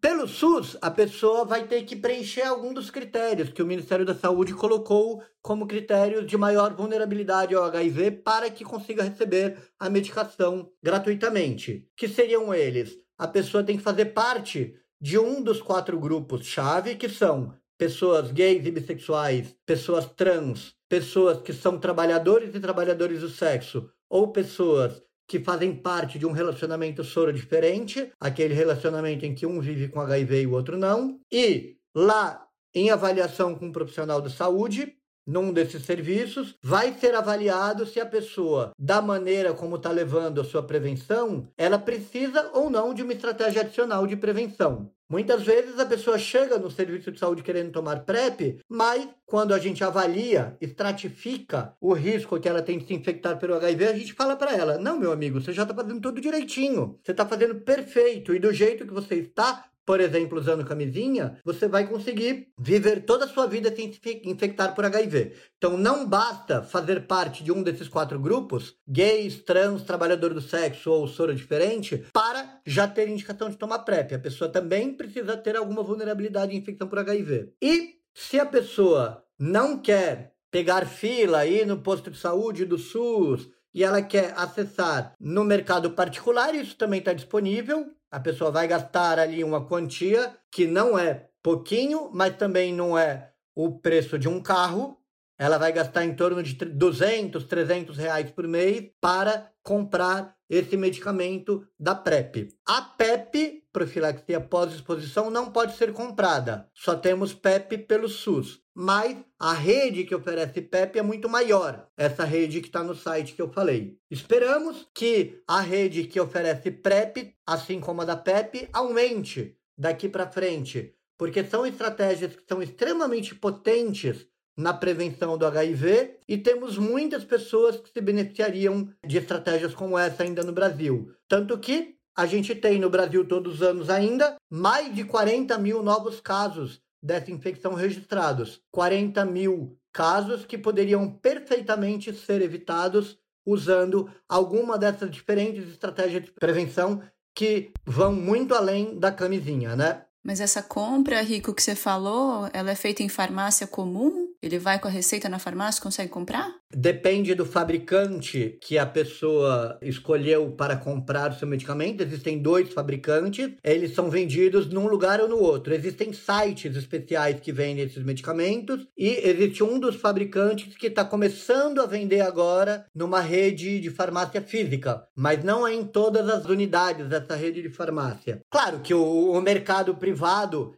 Pelo 0.00 0.26
SUS, 0.26 0.78
a 0.80 0.90
pessoa 0.90 1.44
vai 1.44 1.66
ter 1.66 1.82
que 1.82 1.94
preencher 1.94 2.40
algum 2.40 2.72
dos 2.72 2.90
critérios 2.90 3.50
que 3.50 3.62
o 3.62 3.66
Ministério 3.66 4.06
da 4.06 4.14
Saúde 4.14 4.54
colocou 4.54 5.22
como 5.42 5.66
critérios 5.66 6.26
de 6.26 6.38
maior 6.38 6.74
vulnerabilidade 6.74 7.54
ao 7.54 7.64
HIV 7.64 8.12
para 8.12 8.48
que 8.50 8.64
consiga 8.64 9.02
receber 9.02 9.58
a 9.78 9.90
medicação 9.90 10.70
gratuitamente. 10.82 11.86
Que 11.94 12.08
seriam 12.08 12.54
eles? 12.54 12.96
A 13.18 13.28
pessoa 13.28 13.62
tem 13.62 13.76
que 13.76 13.82
fazer 13.82 14.06
parte 14.06 14.74
de 14.98 15.18
um 15.18 15.42
dos 15.42 15.60
quatro 15.60 16.00
grupos-chave, 16.00 16.96
que 16.96 17.10
são 17.10 17.54
pessoas 17.76 18.32
gays 18.32 18.66
e 18.66 18.70
bissexuais, 18.70 19.54
pessoas 19.64 20.06
trans, 20.06 20.77
pessoas 20.88 21.40
que 21.42 21.52
são 21.52 21.78
trabalhadores 21.78 22.54
e 22.54 22.60
trabalhadores 22.60 23.20
do 23.20 23.28
sexo, 23.28 23.90
ou 24.08 24.32
pessoas 24.32 25.02
que 25.26 25.38
fazem 25.38 25.74
parte 25.74 26.18
de 26.18 26.24
um 26.24 26.32
relacionamento 26.32 27.04
soro 27.04 27.32
diferente, 27.32 28.10
aquele 28.18 28.54
relacionamento 28.54 29.26
em 29.26 29.34
que 29.34 29.44
um 29.44 29.60
vive 29.60 29.88
com 29.88 30.00
HIV 30.00 30.42
e 30.42 30.46
o 30.46 30.52
outro 30.52 30.78
não, 30.78 31.20
e 31.30 31.76
lá 31.94 32.46
em 32.74 32.90
avaliação 32.90 33.54
com 33.54 33.66
um 33.66 33.72
profissional 33.72 34.22
de 34.22 34.32
saúde, 34.32 34.94
num 35.26 35.52
desses 35.52 35.84
serviços, 35.84 36.56
vai 36.62 36.94
ser 36.94 37.14
avaliado 37.14 37.84
se 37.84 38.00
a 38.00 38.06
pessoa, 38.06 38.72
da 38.78 39.02
maneira 39.02 39.52
como 39.52 39.76
está 39.76 39.90
levando 39.90 40.40
a 40.40 40.44
sua 40.44 40.62
prevenção, 40.62 41.46
ela 41.58 41.78
precisa 41.78 42.50
ou 42.54 42.70
não 42.70 42.94
de 42.94 43.02
uma 43.02 43.12
estratégia 43.12 43.60
adicional 43.60 44.06
de 44.06 44.16
prevenção. 44.16 44.90
Muitas 45.10 45.42
vezes 45.42 45.78
a 45.78 45.86
pessoa 45.86 46.18
chega 46.18 46.58
no 46.58 46.70
serviço 46.70 47.10
de 47.10 47.18
saúde 47.18 47.42
querendo 47.42 47.72
tomar 47.72 48.04
PrEP, 48.04 48.60
mas 48.68 49.08
quando 49.24 49.54
a 49.54 49.58
gente 49.58 49.82
avalia, 49.82 50.54
estratifica 50.60 51.74
o 51.80 51.94
risco 51.94 52.38
que 52.38 52.46
ela 52.46 52.60
tem 52.60 52.78
de 52.78 52.86
se 52.86 52.92
infectar 52.92 53.38
pelo 53.38 53.54
HIV, 53.54 53.86
a 53.86 53.94
gente 53.94 54.12
fala 54.12 54.36
para 54.36 54.54
ela: 54.54 54.76
não, 54.76 54.98
meu 54.98 55.10
amigo, 55.10 55.40
você 55.40 55.50
já 55.50 55.62
está 55.62 55.74
fazendo 55.74 56.00
tudo 56.00 56.20
direitinho, 56.20 56.98
você 57.02 57.12
está 57.12 57.24
fazendo 57.24 57.54
perfeito 57.54 58.34
e 58.34 58.38
do 58.38 58.52
jeito 58.52 58.86
que 58.86 58.92
você 58.92 59.14
está, 59.14 59.64
por 59.88 60.02
exemplo, 60.02 60.38
usando 60.38 60.66
camisinha, 60.66 61.40
você 61.42 61.66
vai 61.66 61.88
conseguir 61.88 62.48
viver 62.58 63.06
toda 63.06 63.24
a 63.24 63.28
sua 63.28 63.46
vida 63.46 63.74
sem 63.74 63.90
se 63.90 64.20
infectar 64.26 64.74
por 64.74 64.84
HIV. 64.84 65.32
Então, 65.56 65.78
não 65.78 66.06
basta 66.06 66.62
fazer 66.62 67.06
parte 67.06 67.42
de 67.42 67.50
um 67.50 67.62
desses 67.62 67.88
quatro 67.88 68.20
grupos, 68.20 68.76
gays, 68.86 69.42
trans, 69.42 69.82
trabalhador 69.82 70.34
do 70.34 70.42
sexo 70.42 70.90
ou 70.90 71.08
soro 71.08 71.34
diferente, 71.34 72.04
para 72.12 72.60
já 72.66 72.86
ter 72.86 73.08
indicação 73.08 73.48
de 73.48 73.56
tomar 73.56 73.78
PrEP. 73.78 74.14
A 74.14 74.18
pessoa 74.18 74.52
também 74.52 74.92
precisa 74.92 75.38
ter 75.38 75.56
alguma 75.56 75.82
vulnerabilidade 75.82 76.54
em 76.54 76.58
infecção 76.58 76.86
por 76.86 76.98
HIV. 76.98 77.54
E 77.62 77.94
se 78.12 78.38
a 78.38 78.44
pessoa 78.44 79.24
não 79.38 79.78
quer 79.78 80.34
pegar 80.50 80.84
fila 80.84 81.38
aí 81.38 81.64
no 81.64 81.78
posto 81.78 82.10
de 82.10 82.18
saúde 82.18 82.66
do 82.66 82.76
SUS 82.76 83.48
e 83.78 83.84
ela 83.84 84.02
quer 84.02 84.34
acessar 84.36 85.14
no 85.20 85.44
mercado 85.44 85.92
particular, 85.92 86.52
isso 86.52 86.74
também 86.74 86.98
está 86.98 87.12
disponível. 87.12 87.86
A 88.10 88.18
pessoa 88.18 88.50
vai 88.50 88.66
gastar 88.66 89.20
ali 89.20 89.44
uma 89.44 89.68
quantia 89.68 90.36
que 90.50 90.66
não 90.66 90.98
é 90.98 91.28
pouquinho, 91.40 92.10
mas 92.12 92.36
também 92.36 92.74
não 92.74 92.98
é 92.98 93.30
o 93.54 93.78
preço 93.78 94.18
de 94.18 94.28
um 94.28 94.42
carro. 94.42 94.98
Ela 95.38 95.58
vai 95.58 95.70
gastar 95.70 96.04
em 96.04 96.12
torno 96.12 96.42
de 96.42 96.54
200, 96.54 97.44
300 97.44 97.96
reais 97.96 98.28
por 98.32 98.48
mês 98.48 98.90
para 99.00 99.48
comprar 99.62 100.34
esse 100.50 100.76
medicamento 100.76 101.64
da 101.78 101.94
PrEP. 101.94 102.48
A 102.66 102.82
PEP, 102.82 103.62
profilaxia 103.78 104.40
pós-exposição, 104.40 105.30
não 105.30 105.52
pode 105.52 105.76
ser 105.76 105.92
comprada. 105.92 106.68
Só 106.74 106.96
temos 106.96 107.32
PEP 107.32 107.78
pelo 107.78 108.08
SUS. 108.08 108.60
Mas 108.74 109.16
a 109.38 109.52
rede 109.52 110.02
que 110.02 110.14
oferece 110.14 110.60
PEP 110.60 110.98
é 110.98 111.02
muito 111.02 111.28
maior. 111.28 111.86
Essa 111.96 112.24
rede 112.24 112.60
que 112.60 112.66
está 112.66 112.82
no 112.82 112.96
site 112.96 113.34
que 113.34 113.42
eu 113.42 113.52
falei. 113.52 113.96
Esperamos 114.10 114.88
que 114.92 115.40
a 115.46 115.60
rede 115.60 116.04
que 116.04 116.18
oferece 116.18 116.72
PrEP, 116.72 117.36
assim 117.46 117.78
como 117.78 118.02
a 118.02 118.04
da 118.04 118.16
PEP, 118.16 118.68
aumente 118.72 119.56
daqui 119.76 120.08
para 120.08 120.30
frente. 120.30 120.94
Porque 121.16 121.44
são 121.44 121.64
estratégias 121.64 122.34
que 122.34 122.42
são 122.48 122.60
extremamente 122.60 123.32
potentes 123.32 124.26
na 124.56 124.74
prevenção 124.74 125.38
do 125.38 125.46
HIV 125.46 126.16
e 126.26 126.36
temos 126.36 126.76
muitas 126.76 127.24
pessoas 127.24 127.76
que 127.76 127.90
se 127.92 128.00
beneficiariam 128.00 128.92
de 129.06 129.18
estratégias 129.18 129.72
como 129.72 129.96
essa 129.96 130.24
ainda 130.24 130.42
no 130.42 130.52
Brasil. 130.52 131.12
Tanto 131.28 131.56
que 131.58 131.97
a 132.18 132.26
gente 132.26 132.52
tem 132.52 132.80
no 132.80 132.90
Brasil 132.90 133.24
todos 133.24 133.54
os 133.54 133.62
anos 133.62 133.88
ainda 133.88 134.34
mais 134.50 134.92
de 134.92 135.04
40 135.04 135.56
mil 135.56 135.84
novos 135.84 136.20
casos 136.20 136.82
dessa 137.00 137.30
infecção 137.30 137.74
registrados. 137.74 138.60
40 138.72 139.24
mil 139.24 139.78
casos 139.92 140.44
que 140.44 140.58
poderiam 140.58 141.08
perfeitamente 141.08 142.12
ser 142.12 142.42
evitados 142.42 143.16
usando 143.46 144.10
alguma 144.28 144.76
dessas 144.76 145.12
diferentes 145.12 145.68
estratégias 145.68 146.24
de 146.24 146.32
prevenção 146.32 147.00
que 147.36 147.70
vão 147.86 148.12
muito 148.12 148.52
além 148.52 148.98
da 148.98 149.12
camisinha, 149.12 149.76
né? 149.76 150.04
Mas 150.28 150.40
essa 150.40 150.62
compra, 150.62 151.22
Rico, 151.22 151.54
que 151.54 151.62
você 151.62 151.74
falou, 151.74 152.50
ela 152.52 152.70
é 152.70 152.74
feita 152.74 153.02
em 153.02 153.08
farmácia 153.08 153.66
comum? 153.66 154.28
Ele 154.42 154.58
vai 154.58 154.78
com 154.78 154.86
a 154.86 154.90
receita 154.90 155.26
na 155.26 155.38
farmácia 155.38 155.80
e 155.80 155.82
consegue 155.82 156.10
comprar? 156.10 156.54
Depende 156.70 157.34
do 157.34 157.46
fabricante 157.46 158.58
que 158.60 158.76
a 158.76 158.84
pessoa 158.84 159.78
escolheu 159.80 160.52
para 160.52 160.76
comprar 160.76 161.32
o 161.32 161.34
seu 161.34 161.48
medicamento. 161.48 162.02
Existem 162.02 162.38
dois 162.40 162.72
fabricantes, 162.72 163.52
eles 163.64 163.94
são 163.94 164.10
vendidos 164.10 164.68
num 164.68 164.86
lugar 164.86 165.18
ou 165.18 165.28
no 165.28 165.38
outro. 165.38 165.74
Existem 165.74 166.12
sites 166.12 166.76
especiais 166.76 167.40
que 167.40 167.50
vendem 167.50 167.84
esses 167.84 168.04
medicamentos 168.04 168.86
e 168.96 169.08
existe 169.08 169.64
um 169.64 169.80
dos 169.80 169.96
fabricantes 169.96 170.76
que 170.76 170.88
está 170.88 171.06
começando 171.06 171.80
a 171.80 171.86
vender 171.86 172.20
agora 172.20 172.84
numa 172.94 173.20
rede 173.20 173.80
de 173.80 173.90
farmácia 173.90 174.42
física, 174.42 175.02
mas 175.16 175.42
não 175.42 175.66
é 175.66 175.72
em 175.72 175.84
todas 175.84 176.28
as 176.28 176.44
unidades 176.44 177.08
dessa 177.08 177.34
rede 177.34 177.62
de 177.62 177.70
farmácia. 177.70 178.40
Claro 178.50 178.80
que 178.80 178.92
o, 178.92 179.32
o 179.32 179.40
mercado 179.40 179.94
privado 179.94 180.17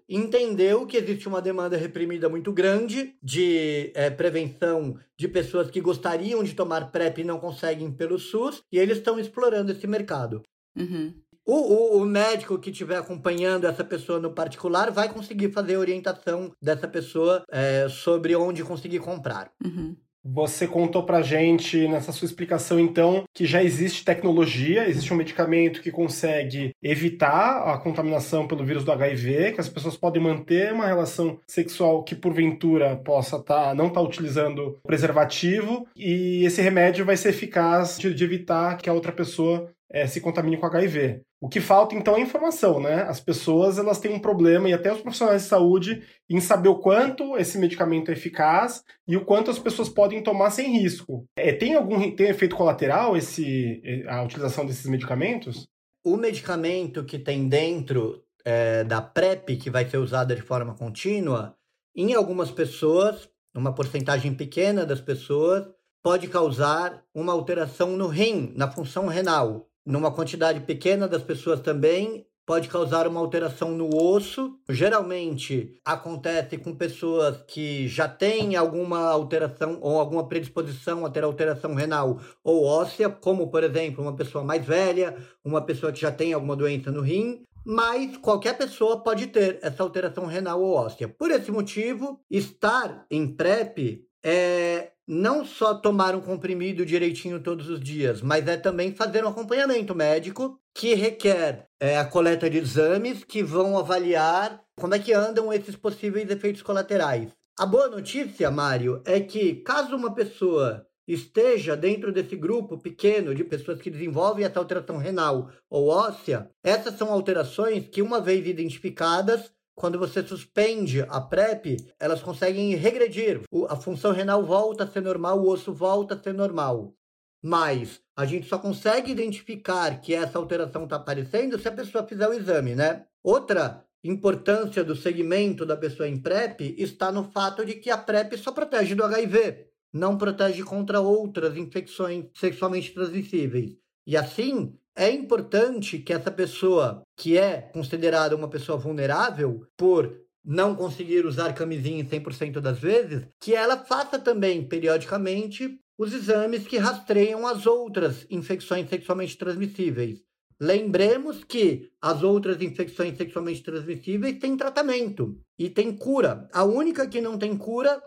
entendeu 0.09 0.87
que 0.87 0.97
existe 0.97 1.29
uma 1.29 1.41
demanda 1.41 1.77
reprimida 1.77 2.29
muito 2.29 2.53
grande 2.53 3.15
de 3.23 3.93
é, 3.95 4.11
prevenção 4.11 4.99
de 5.17 5.29
pessoas 5.29 5.71
que 5.71 5.81
gostariam 5.81 6.43
de 6.43 6.55
tomar 6.55 6.91
PrEP 6.91 7.19
e 7.19 7.25
não 7.25 7.39
conseguem 7.39 7.91
pelo 7.91 8.19
SUS, 8.19 8.63
e 8.73 8.79
eles 8.79 8.99
estão 8.99 9.19
explorando 9.19 9.73
esse 9.73 9.87
mercado. 9.87 10.43
Uhum. 10.77 11.15
O, 11.45 11.55
o, 11.55 12.03
o, 12.03 12.05
médico 12.05 12.59
que 12.59 12.71
estiver 12.71 12.97
acompanhando 12.97 13.67
essa 13.67 13.83
pessoa 13.83 14.21
no 14.21 14.33
particular 14.33 14.91
vai 14.91 15.13
conseguir 15.13 15.51
fazer 15.51 15.77
orientação 15.77 16.53
dessa 16.63 16.87
pessoa 16.87 17.43
é, 17.51 17.89
sobre 17.89 18.37
onde 18.37 18.63
conseguir 18.63 19.01
comprar. 19.01 19.51
Uhum. 19.65 19.97
Você 20.23 20.67
contou 20.67 21.05
pra 21.05 21.23
gente 21.23 21.89
nessa 21.89 22.13
sua 22.13 22.27
explicação, 22.27 22.79
então, 22.79 23.25
que 23.35 23.47
já 23.47 23.63
existe 23.63 24.05
tecnologia, 24.05 24.87
existe 24.87 25.13
um 25.13 25.17
medicamento 25.17 25.81
que 25.81 25.91
consegue 25.91 26.75
evitar 26.83 27.63
a 27.63 27.79
contaminação 27.79 28.47
pelo 28.47 28.65
vírus 28.65 28.85
do 28.85 28.93
HIV, 28.93 29.53
que 29.53 29.61
as 29.61 29.69
pessoas 29.69 29.97
podem 29.97 30.23
manter 30.23 30.73
uma 30.73 30.87
relação 30.87 31.39
sexual 31.47 32.05
que 32.05 32.15
porventura 32.15 32.97
possa 32.97 33.43
tá, 33.43 33.75
não 33.75 33.89
estar 33.89 34.01
tá 34.01 34.07
utilizando 34.07 34.79
preservativo, 34.83 35.87
e 35.97 36.45
esse 36.45 36.61
remédio 36.61 37.05
vai 37.05 37.17
ser 37.17 37.31
eficaz 37.31 37.99
de, 37.99 38.13
de 38.13 38.25
evitar 38.25 38.77
que 38.77 38.91
a 38.91 38.93
outra 38.93 39.13
pessoa 39.13 39.71
é, 39.93 40.07
se 40.07 40.21
contamine 40.21 40.57
com 40.57 40.67
HIV. 40.67 41.23
O 41.41 41.49
que 41.49 41.61
falta 41.61 41.95
então 41.95 42.17
é 42.17 42.21
informação, 42.21 42.81
né? 42.81 43.03
As 43.03 43.19
pessoas 43.19 43.79
elas 43.79 43.99
têm 43.99 44.13
um 44.13 44.21
problema 44.21 44.69
e 44.69 44.73
até 44.73 44.93
os 44.93 45.01
profissionais 45.01 45.43
de 45.43 45.49
saúde 45.49 46.03
em 46.29 46.41
saber 46.41 46.69
o 46.69 46.79
quanto 46.79 47.37
esse 47.37 47.59
medicamento 47.59 48.11
é 48.11 48.15
eficaz 48.15 48.85
e 49.09 49.17
o 49.17 49.25
quanto 49.25 49.51
as 49.51 49.59
pessoas 49.59 49.89
podem 49.89 50.23
tomar 50.23 50.51
sem 50.51 50.79
risco. 50.79 51.25
É, 51.37 51.53
tem 51.53 51.75
algum 51.75 52.15
tem 52.15 52.29
efeito 52.29 52.55
colateral 52.55 53.17
esse 53.17 53.83
a 54.07 54.23
utilização 54.23 54.65
desses 54.65 54.87
medicamentos? 54.87 55.67
O 56.05 56.17
medicamento 56.17 57.05
que 57.05 57.19
tem 57.19 57.49
dentro 57.49 58.23
é, 58.45 58.85
da 58.85 59.03
PrEP 59.03 59.57
que 59.57 59.71
vai 59.71 59.89
ser 59.89 59.99
usada 59.99 60.37
de 60.37 60.43
forma 60.43 60.75
contínua, 60.75 61.57
em 61.97 62.15
algumas 62.15 62.51
pessoas, 62.51 63.29
uma 63.55 63.75
porcentagem 63.75 64.35
pequena 64.35 64.87
das 64.87 65.01
pessoas, 65.01 65.67
pode 66.03 66.29
causar 66.29 67.03
uma 67.15 67.33
alteração 67.33 67.97
no 67.97 68.07
rim, 68.07 68.53
na 68.57 68.71
função 68.71 69.07
renal 69.07 69.70
numa 69.85 70.11
quantidade 70.13 70.61
pequena 70.61 71.09
das 71.09 71.23
pessoas 71.23 71.61
também, 71.61 72.27
pode 72.51 72.69
causar 72.69 73.07
uma 73.07 73.21
alteração 73.21 73.71
no 73.71 73.89
osso. 73.95 74.59
Geralmente 74.69 75.79
acontece 75.85 76.59
com 76.59 76.75
pessoas 76.75 77.43
que 77.47 77.87
já 77.87 78.09
têm 78.09 78.57
alguma 78.57 79.09
alteração 79.09 79.79
ou 79.81 80.01
alguma 80.01 80.27
predisposição 80.27 81.07
a 81.07 81.11
ter 81.11 81.23
alteração 81.23 81.75
renal 81.75 82.19
ou 82.43 82.65
óssea, 82.65 83.09
como 83.09 83.53
por 83.53 83.63
exemplo 83.63 84.03
uma 84.03 84.17
pessoa 84.17 84.43
mais 84.43 84.67
velha, 84.67 85.17
uma 85.45 85.63
pessoa 85.63 85.93
que 85.93 86.01
já 86.01 86.11
tem 86.11 86.33
alguma 86.33 86.57
doença 86.57 86.91
no 86.91 87.03
rim. 87.03 87.45
Mas 87.65 88.17
qualquer 88.17 88.59
pessoa 88.59 89.01
pode 89.01 89.29
ter 89.29 89.61
essa 89.63 89.85
alteração 89.85 90.27
renal 90.27 90.61
ou 90.61 90.75
óssea. 90.75 91.09
Por 91.09 91.31
esse 91.31 91.53
motivo, 91.53 92.21
estar 92.29 93.07
em 93.09 93.29
PrEP 93.29 94.10
é 94.25 94.93
não 95.07 95.45
só 95.45 95.75
tomar 95.75 96.15
um 96.15 96.21
comprimido 96.21 96.87
direitinho 96.87 97.41
todos 97.41 97.69
os 97.69 97.81
dias, 97.81 98.23
mas 98.23 98.47
é 98.47 98.57
também 98.57 98.95
fazer 98.95 99.25
um 99.25 99.29
acompanhamento 99.29 99.95
médico 99.95 100.61
que 100.73 100.95
requer 100.95 101.67
é, 101.81 101.99
a 101.99 102.05
coleta 102.05 102.49
de 102.49 102.59
exames 102.59 103.25
que 103.25 103.43
vão 103.43 103.77
avaliar 103.77 104.63
como 104.79 104.95
é 104.95 104.99
que 104.99 105.13
andam 105.13 105.53
esses 105.53 105.75
possíveis 105.75 106.31
efeitos 106.31 106.63
colaterais. 106.63 107.29
A 107.59 107.67
boa 107.67 107.89
notícia, 107.89 108.51
Mário, 108.51 109.03
é 109.05 109.21
que 109.21 109.57
caso 109.57 109.97
uma 109.97 110.15
pessoa 110.15 110.87
esteja 111.07 111.77
dentro 111.77 112.13
desse 112.13 112.37
grupo 112.37 112.79
pequeno 112.79 113.35
de 113.35 113.43
pessoas 113.43 113.83
que 113.83 113.91
desenvolvem 113.91 114.45
essa 114.45 114.61
alteração 114.61 114.97
renal 114.97 115.51
ou 115.69 115.89
óssea, 115.89 116.49
essas 116.63 116.95
são 116.95 117.13
alterações 117.13 117.89
que, 117.89 118.01
uma 118.01 118.21
vez 118.21 118.47
identificadas, 118.47 119.53
quando 119.81 119.99
você 119.99 120.23
suspende 120.23 121.01
a 121.09 121.23
PrEP, 121.23 121.79
elas 121.99 122.21
conseguem 122.21 122.75
regredir. 122.75 123.41
a 123.67 123.77
função 123.77 124.13
renal 124.13 124.45
volta 124.45 124.85
a 124.85 124.87
ser 124.87 125.01
normal, 125.01 125.41
o 125.41 125.49
osso 125.49 125.73
volta 125.73 126.15
a 126.15 126.23
ser 126.23 126.35
normal. 126.35 126.95
Mas 127.43 127.99
a 128.15 128.27
gente 128.27 128.47
só 128.47 128.59
consegue 128.59 129.11
identificar 129.11 129.99
que 130.03 130.15
essa 130.15 130.37
alteração 130.37 130.85
está 130.85 130.97
aparecendo 130.97 131.59
se 131.59 131.67
a 131.67 131.73
pessoa 131.73 132.07
fizer 132.07 132.29
o 132.29 132.35
exame, 132.35 132.75
né? 132.75 133.07
Outra 133.25 133.83
importância 134.05 134.85
do 134.85 134.95
segmento 134.95 135.65
da 135.65 135.79
pessoa 135.79 136.07
em 136.07 136.21
PrEP 136.21 136.75
está 136.77 137.11
no 137.11 137.25
fato 137.25 137.65
de 137.65 137.73
que 137.77 137.89
a 137.89 137.97
PrEP 137.97 138.37
só 138.37 138.53
protege 138.53 138.95
do 138.95 139.03
HIV, 139.03 139.67
não 139.95 140.19
protege 140.19 140.63
contra 140.63 141.01
outras 141.01 141.57
infecções 141.57 142.27
sexualmente 142.35 142.93
transmissíveis. 142.93 143.79
E 144.07 144.15
assim, 144.15 144.79
é 144.97 145.11
importante 145.11 145.99
que 145.99 146.13
essa 146.13 146.31
pessoa, 146.31 147.03
que 147.17 147.37
é 147.39 147.61
considerada 147.73 148.37
uma 148.37 148.49
pessoa 148.49 148.79
vulnerável 148.79 149.67
por 149.77 150.15
não 150.45 150.75
conseguir 150.75 151.27
usar 151.27 151.53
camisinha 151.55 152.01
em 152.01 152.07
100% 152.07 152.61
das 152.61 152.79
vezes, 152.79 153.27
que 153.41 153.55
ela 153.55 153.85
faça 153.85 154.19
também, 154.19 154.67
periodicamente, 154.67 155.79
os 155.99 156.13
exames 156.15 156.67
que 156.67 156.79
rastreiam 156.79 157.47
as 157.47 157.67
outras 157.67 158.27
infecções 158.31 158.89
sexualmente 158.89 159.37
transmissíveis. 159.37 160.23
Lembremos 160.59 161.45
que 161.45 161.91
as 162.01 162.23
outras 162.23 162.61
infecções 162.61 163.17
sexualmente 163.17 163.63
transmissíveis 163.63 164.39
têm 164.39 164.57
tratamento 164.57 165.39
e 165.59 165.71
tem 165.71 165.97
cura. 165.97 166.49
A 166.53 166.65
única 166.65 167.07
que 167.07 167.21
não 167.21 167.39
tem 167.39 167.57
cura 167.57 168.03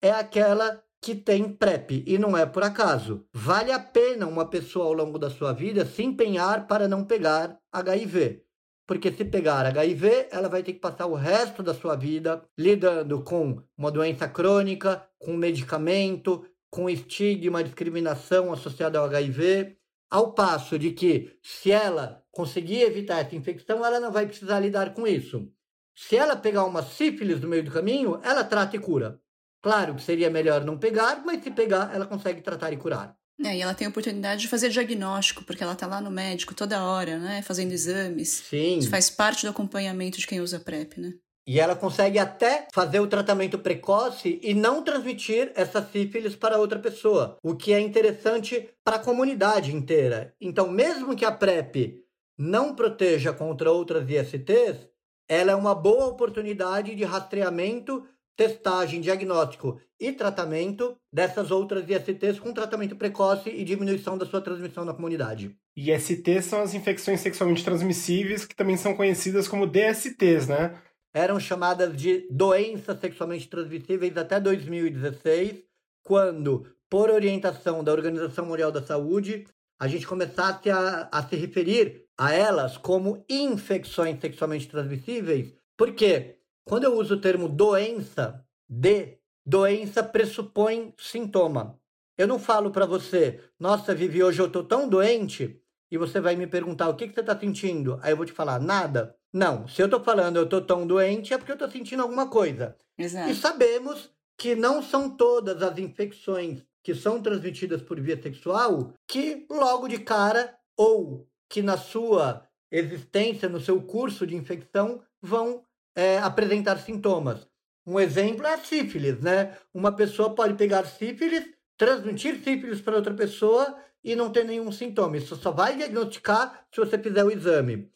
é 0.00 0.10
aquela 0.10 0.82
que 1.00 1.14
tem 1.14 1.52
PrEP, 1.52 2.04
e 2.06 2.18
não 2.18 2.36
é 2.36 2.44
por 2.44 2.62
acaso. 2.62 3.24
Vale 3.32 3.72
a 3.72 3.78
pena 3.78 4.26
uma 4.26 4.48
pessoa 4.48 4.86
ao 4.86 4.92
longo 4.92 5.18
da 5.18 5.30
sua 5.30 5.52
vida 5.52 5.86
se 5.86 6.02
empenhar 6.02 6.66
para 6.66 6.88
não 6.88 7.04
pegar 7.04 7.58
HIV. 7.72 8.44
Porque 8.86 9.12
se 9.12 9.24
pegar 9.24 9.66
HIV, 9.66 10.28
ela 10.30 10.48
vai 10.48 10.62
ter 10.62 10.72
que 10.72 10.80
passar 10.80 11.06
o 11.06 11.14
resto 11.14 11.62
da 11.62 11.74
sua 11.74 11.94
vida 11.94 12.42
lidando 12.58 13.22
com 13.22 13.62
uma 13.76 13.90
doença 13.90 14.26
crônica, 14.26 15.06
com 15.18 15.36
medicamento, 15.36 16.44
com 16.70 16.88
estigma, 16.88 17.62
discriminação 17.62 18.52
associada 18.52 18.98
ao 18.98 19.04
HIV, 19.04 19.76
ao 20.10 20.32
passo 20.32 20.78
de 20.78 20.92
que, 20.92 21.38
se 21.42 21.70
ela 21.70 22.24
conseguir 22.30 22.80
evitar 22.80 23.18
essa 23.18 23.36
infecção, 23.36 23.84
ela 23.84 24.00
não 24.00 24.10
vai 24.10 24.26
precisar 24.26 24.58
lidar 24.60 24.94
com 24.94 25.06
isso. 25.06 25.50
Se 25.94 26.16
ela 26.16 26.36
pegar 26.36 26.64
uma 26.64 26.82
sífilis 26.82 27.40
no 27.40 27.48
meio 27.48 27.64
do 27.64 27.70
caminho, 27.70 28.18
ela 28.22 28.42
trata 28.42 28.76
e 28.76 28.78
cura. 28.78 29.20
Claro 29.62 29.94
que 29.94 30.02
seria 30.02 30.30
melhor 30.30 30.64
não 30.64 30.78
pegar, 30.78 31.22
mas 31.24 31.42
se 31.42 31.50
pegar, 31.50 31.94
ela 31.94 32.06
consegue 32.06 32.40
tratar 32.40 32.72
e 32.72 32.76
curar. 32.76 33.16
É, 33.44 33.56
e 33.56 33.62
ela 33.62 33.74
tem 33.74 33.86
a 33.86 33.90
oportunidade 33.90 34.42
de 34.42 34.48
fazer 34.48 34.68
diagnóstico, 34.68 35.44
porque 35.44 35.62
ela 35.62 35.72
está 35.72 35.86
lá 35.86 36.00
no 36.00 36.10
médico 36.10 36.54
toda 36.54 36.82
hora, 36.82 37.18
né? 37.18 37.40
Fazendo 37.42 37.72
exames. 37.72 38.44
Sim. 38.48 38.78
Isso 38.78 38.90
faz 38.90 39.08
parte 39.08 39.46
do 39.46 39.50
acompanhamento 39.50 40.18
de 40.18 40.26
quem 40.26 40.40
usa 40.40 40.58
PrEP, 40.58 40.98
né? 40.98 41.14
E 41.46 41.58
ela 41.58 41.74
consegue 41.74 42.18
até 42.18 42.68
fazer 42.74 43.00
o 43.00 43.06
tratamento 43.06 43.58
precoce 43.58 44.38
e 44.42 44.52
não 44.52 44.82
transmitir 44.82 45.50
essa 45.54 45.82
sífilis 45.82 46.36
para 46.36 46.58
outra 46.58 46.78
pessoa, 46.78 47.38
o 47.42 47.56
que 47.56 47.72
é 47.72 47.80
interessante 47.80 48.68
para 48.84 48.96
a 48.96 49.02
comunidade 49.02 49.74
inteira. 49.74 50.34
Então, 50.38 50.70
mesmo 50.70 51.16
que 51.16 51.24
a 51.24 51.32
PrEP 51.32 52.04
não 52.36 52.74
proteja 52.74 53.32
contra 53.32 53.72
outras 53.72 54.06
ISTs, 54.10 54.88
ela 55.26 55.52
é 55.52 55.54
uma 55.54 55.74
boa 55.74 56.06
oportunidade 56.06 56.94
de 56.94 57.04
rastreamento 57.04 58.06
testagem, 58.38 59.00
diagnóstico 59.00 59.80
e 60.00 60.12
tratamento 60.12 60.96
dessas 61.12 61.50
outras 61.50 61.84
ISTs 61.90 62.38
com 62.38 62.54
tratamento 62.54 62.94
precoce 62.94 63.50
e 63.50 63.64
diminuição 63.64 64.16
da 64.16 64.24
sua 64.24 64.40
transmissão 64.40 64.84
na 64.84 64.94
comunidade. 64.94 65.56
ISTs 65.76 66.44
são 66.44 66.62
as 66.62 66.72
infecções 66.72 67.18
sexualmente 67.18 67.64
transmissíveis, 67.64 68.44
que 68.44 68.54
também 68.54 68.76
são 68.76 68.94
conhecidas 68.94 69.48
como 69.48 69.66
DSTs, 69.66 70.46
né? 70.46 70.80
Eram 71.12 71.40
chamadas 71.40 71.96
de 71.96 72.28
doenças 72.30 73.00
sexualmente 73.00 73.48
transmissíveis 73.48 74.16
até 74.16 74.38
2016, 74.38 75.64
quando, 76.04 76.64
por 76.88 77.10
orientação 77.10 77.82
da 77.82 77.90
Organização 77.92 78.46
Mundial 78.46 78.70
da 78.70 78.82
Saúde, 78.82 79.48
a 79.80 79.88
gente 79.88 80.06
começasse 80.06 80.70
a, 80.70 81.08
a 81.10 81.22
se 81.24 81.34
referir 81.34 82.04
a 82.16 82.32
elas 82.32 82.76
como 82.76 83.24
infecções 83.28 84.20
sexualmente 84.20 84.68
transmissíveis, 84.68 85.52
porque 85.76 86.37
quando 86.68 86.84
eu 86.84 86.96
uso 86.96 87.14
o 87.14 87.20
termo 87.20 87.48
doença, 87.48 88.44
de, 88.68 89.18
doença 89.44 90.02
pressupõe 90.02 90.92
sintoma. 90.98 91.80
Eu 92.16 92.26
não 92.26 92.38
falo 92.38 92.70
para 92.70 92.84
você, 92.84 93.40
nossa, 93.58 93.94
Vivi, 93.94 94.22
hoje 94.22 94.40
eu 94.40 94.50
tô 94.50 94.62
tão 94.62 94.88
doente, 94.88 95.62
e 95.90 95.96
você 95.96 96.20
vai 96.20 96.36
me 96.36 96.46
perguntar 96.46 96.88
o 96.88 96.94
que, 96.94 97.08
que 97.08 97.14
você 97.14 97.20
está 97.20 97.38
sentindo. 97.38 97.98
Aí 98.02 98.12
eu 98.12 98.16
vou 98.16 98.26
te 98.26 98.32
falar, 98.32 98.60
nada. 98.60 99.16
Não, 99.32 99.66
se 99.66 99.80
eu 99.80 99.86
estou 99.86 100.00
falando 100.00 100.36
eu 100.36 100.44
estou 100.44 100.60
tão 100.60 100.86
doente, 100.86 101.32
é 101.32 101.38
porque 101.38 101.52
eu 101.52 101.54
estou 101.54 101.70
sentindo 101.70 102.02
alguma 102.02 102.28
coisa. 102.28 102.76
Exato. 102.96 103.30
E 103.30 103.34
sabemos 103.34 104.10
que 104.36 104.54
não 104.54 104.82
são 104.82 105.08
todas 105.08 105.62
as 105.62 105.78
infecções 105.78 106.62
que 106.82 106.94
são 106.94 107.20
transmitidas 107.20 107.82
por 107.82 108.00
via 108.00 108.20
sexual 108.20 108.92
que 109.06 109.46
logo 109.50 109.88
de 109.88 109.98
cara 109.98 110.54
ou 110.76 111.26
que 111.48 111.62
na 111.62 111.76
sua 111.76 112.46
existência, 112.70 113.48
no 113.48 113.60
seu 113.60 113.80
curso 113.82 114.26
de 114.26 114.36
infecção, 114.36 115.02
vão 115.20 115.64
é, 115.98 116.16
apresentar 116.18 116.78
sintomas. 116.78 117.44
Um 117.84 117.98
exemplo 117.98 118.46
é 118.46 118.54
a 118.54 118.58
sífilis, 118.58 119.18
né? 119.20 119.58
Uma 119.74 119.90
pessoa 119.90 120.32
pode 120.32 120.54
pegar 120.54 120.86
sífilis, 120.86 121.44
transmitir 121.76 122.36
sífilis 122.36 122.80
para 122.80 122.94
outra 122.94 123.12
pessoa 123.12 123.76
e 124.04 124.14
não 124.14 124.30
ter 124.30 124.44
nenhum 124.44 124.70
sintoma. 124.70 125.16
Isso 125.16 125.34
só 125.34 125.50
vai 125.50 125.76
diagnosticar 125.76 126.66
se 126.72 126.78
você 126.78 126.96
fizer 126.96 127.24
o 127.24 127.32
exame. 127.32 127.90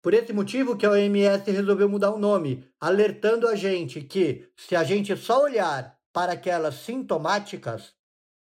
Por 0.00 0.14
esse 0.14 0.32
motivo 0.32 0.76
que 0.76 0.86
a 0.86 0.90
OMS 0.90 1.50
resolveu 1.50 1.88
mudar 1.88 2.12
o 2.12 2.20
nome, 2.20 2.64
alertando 2.80 3.48
a 3.48 3.56
gente 3.56 4.00
que 4.00 4.48
se 4.56 4.76
a 4.76 4.84
gente 4.84 5.16
só 5.16 5.42
olhar 5.42 5.98
para 6.12 6.34
aquelas 6.34 6.76
sintomáticas, 6.76 7.94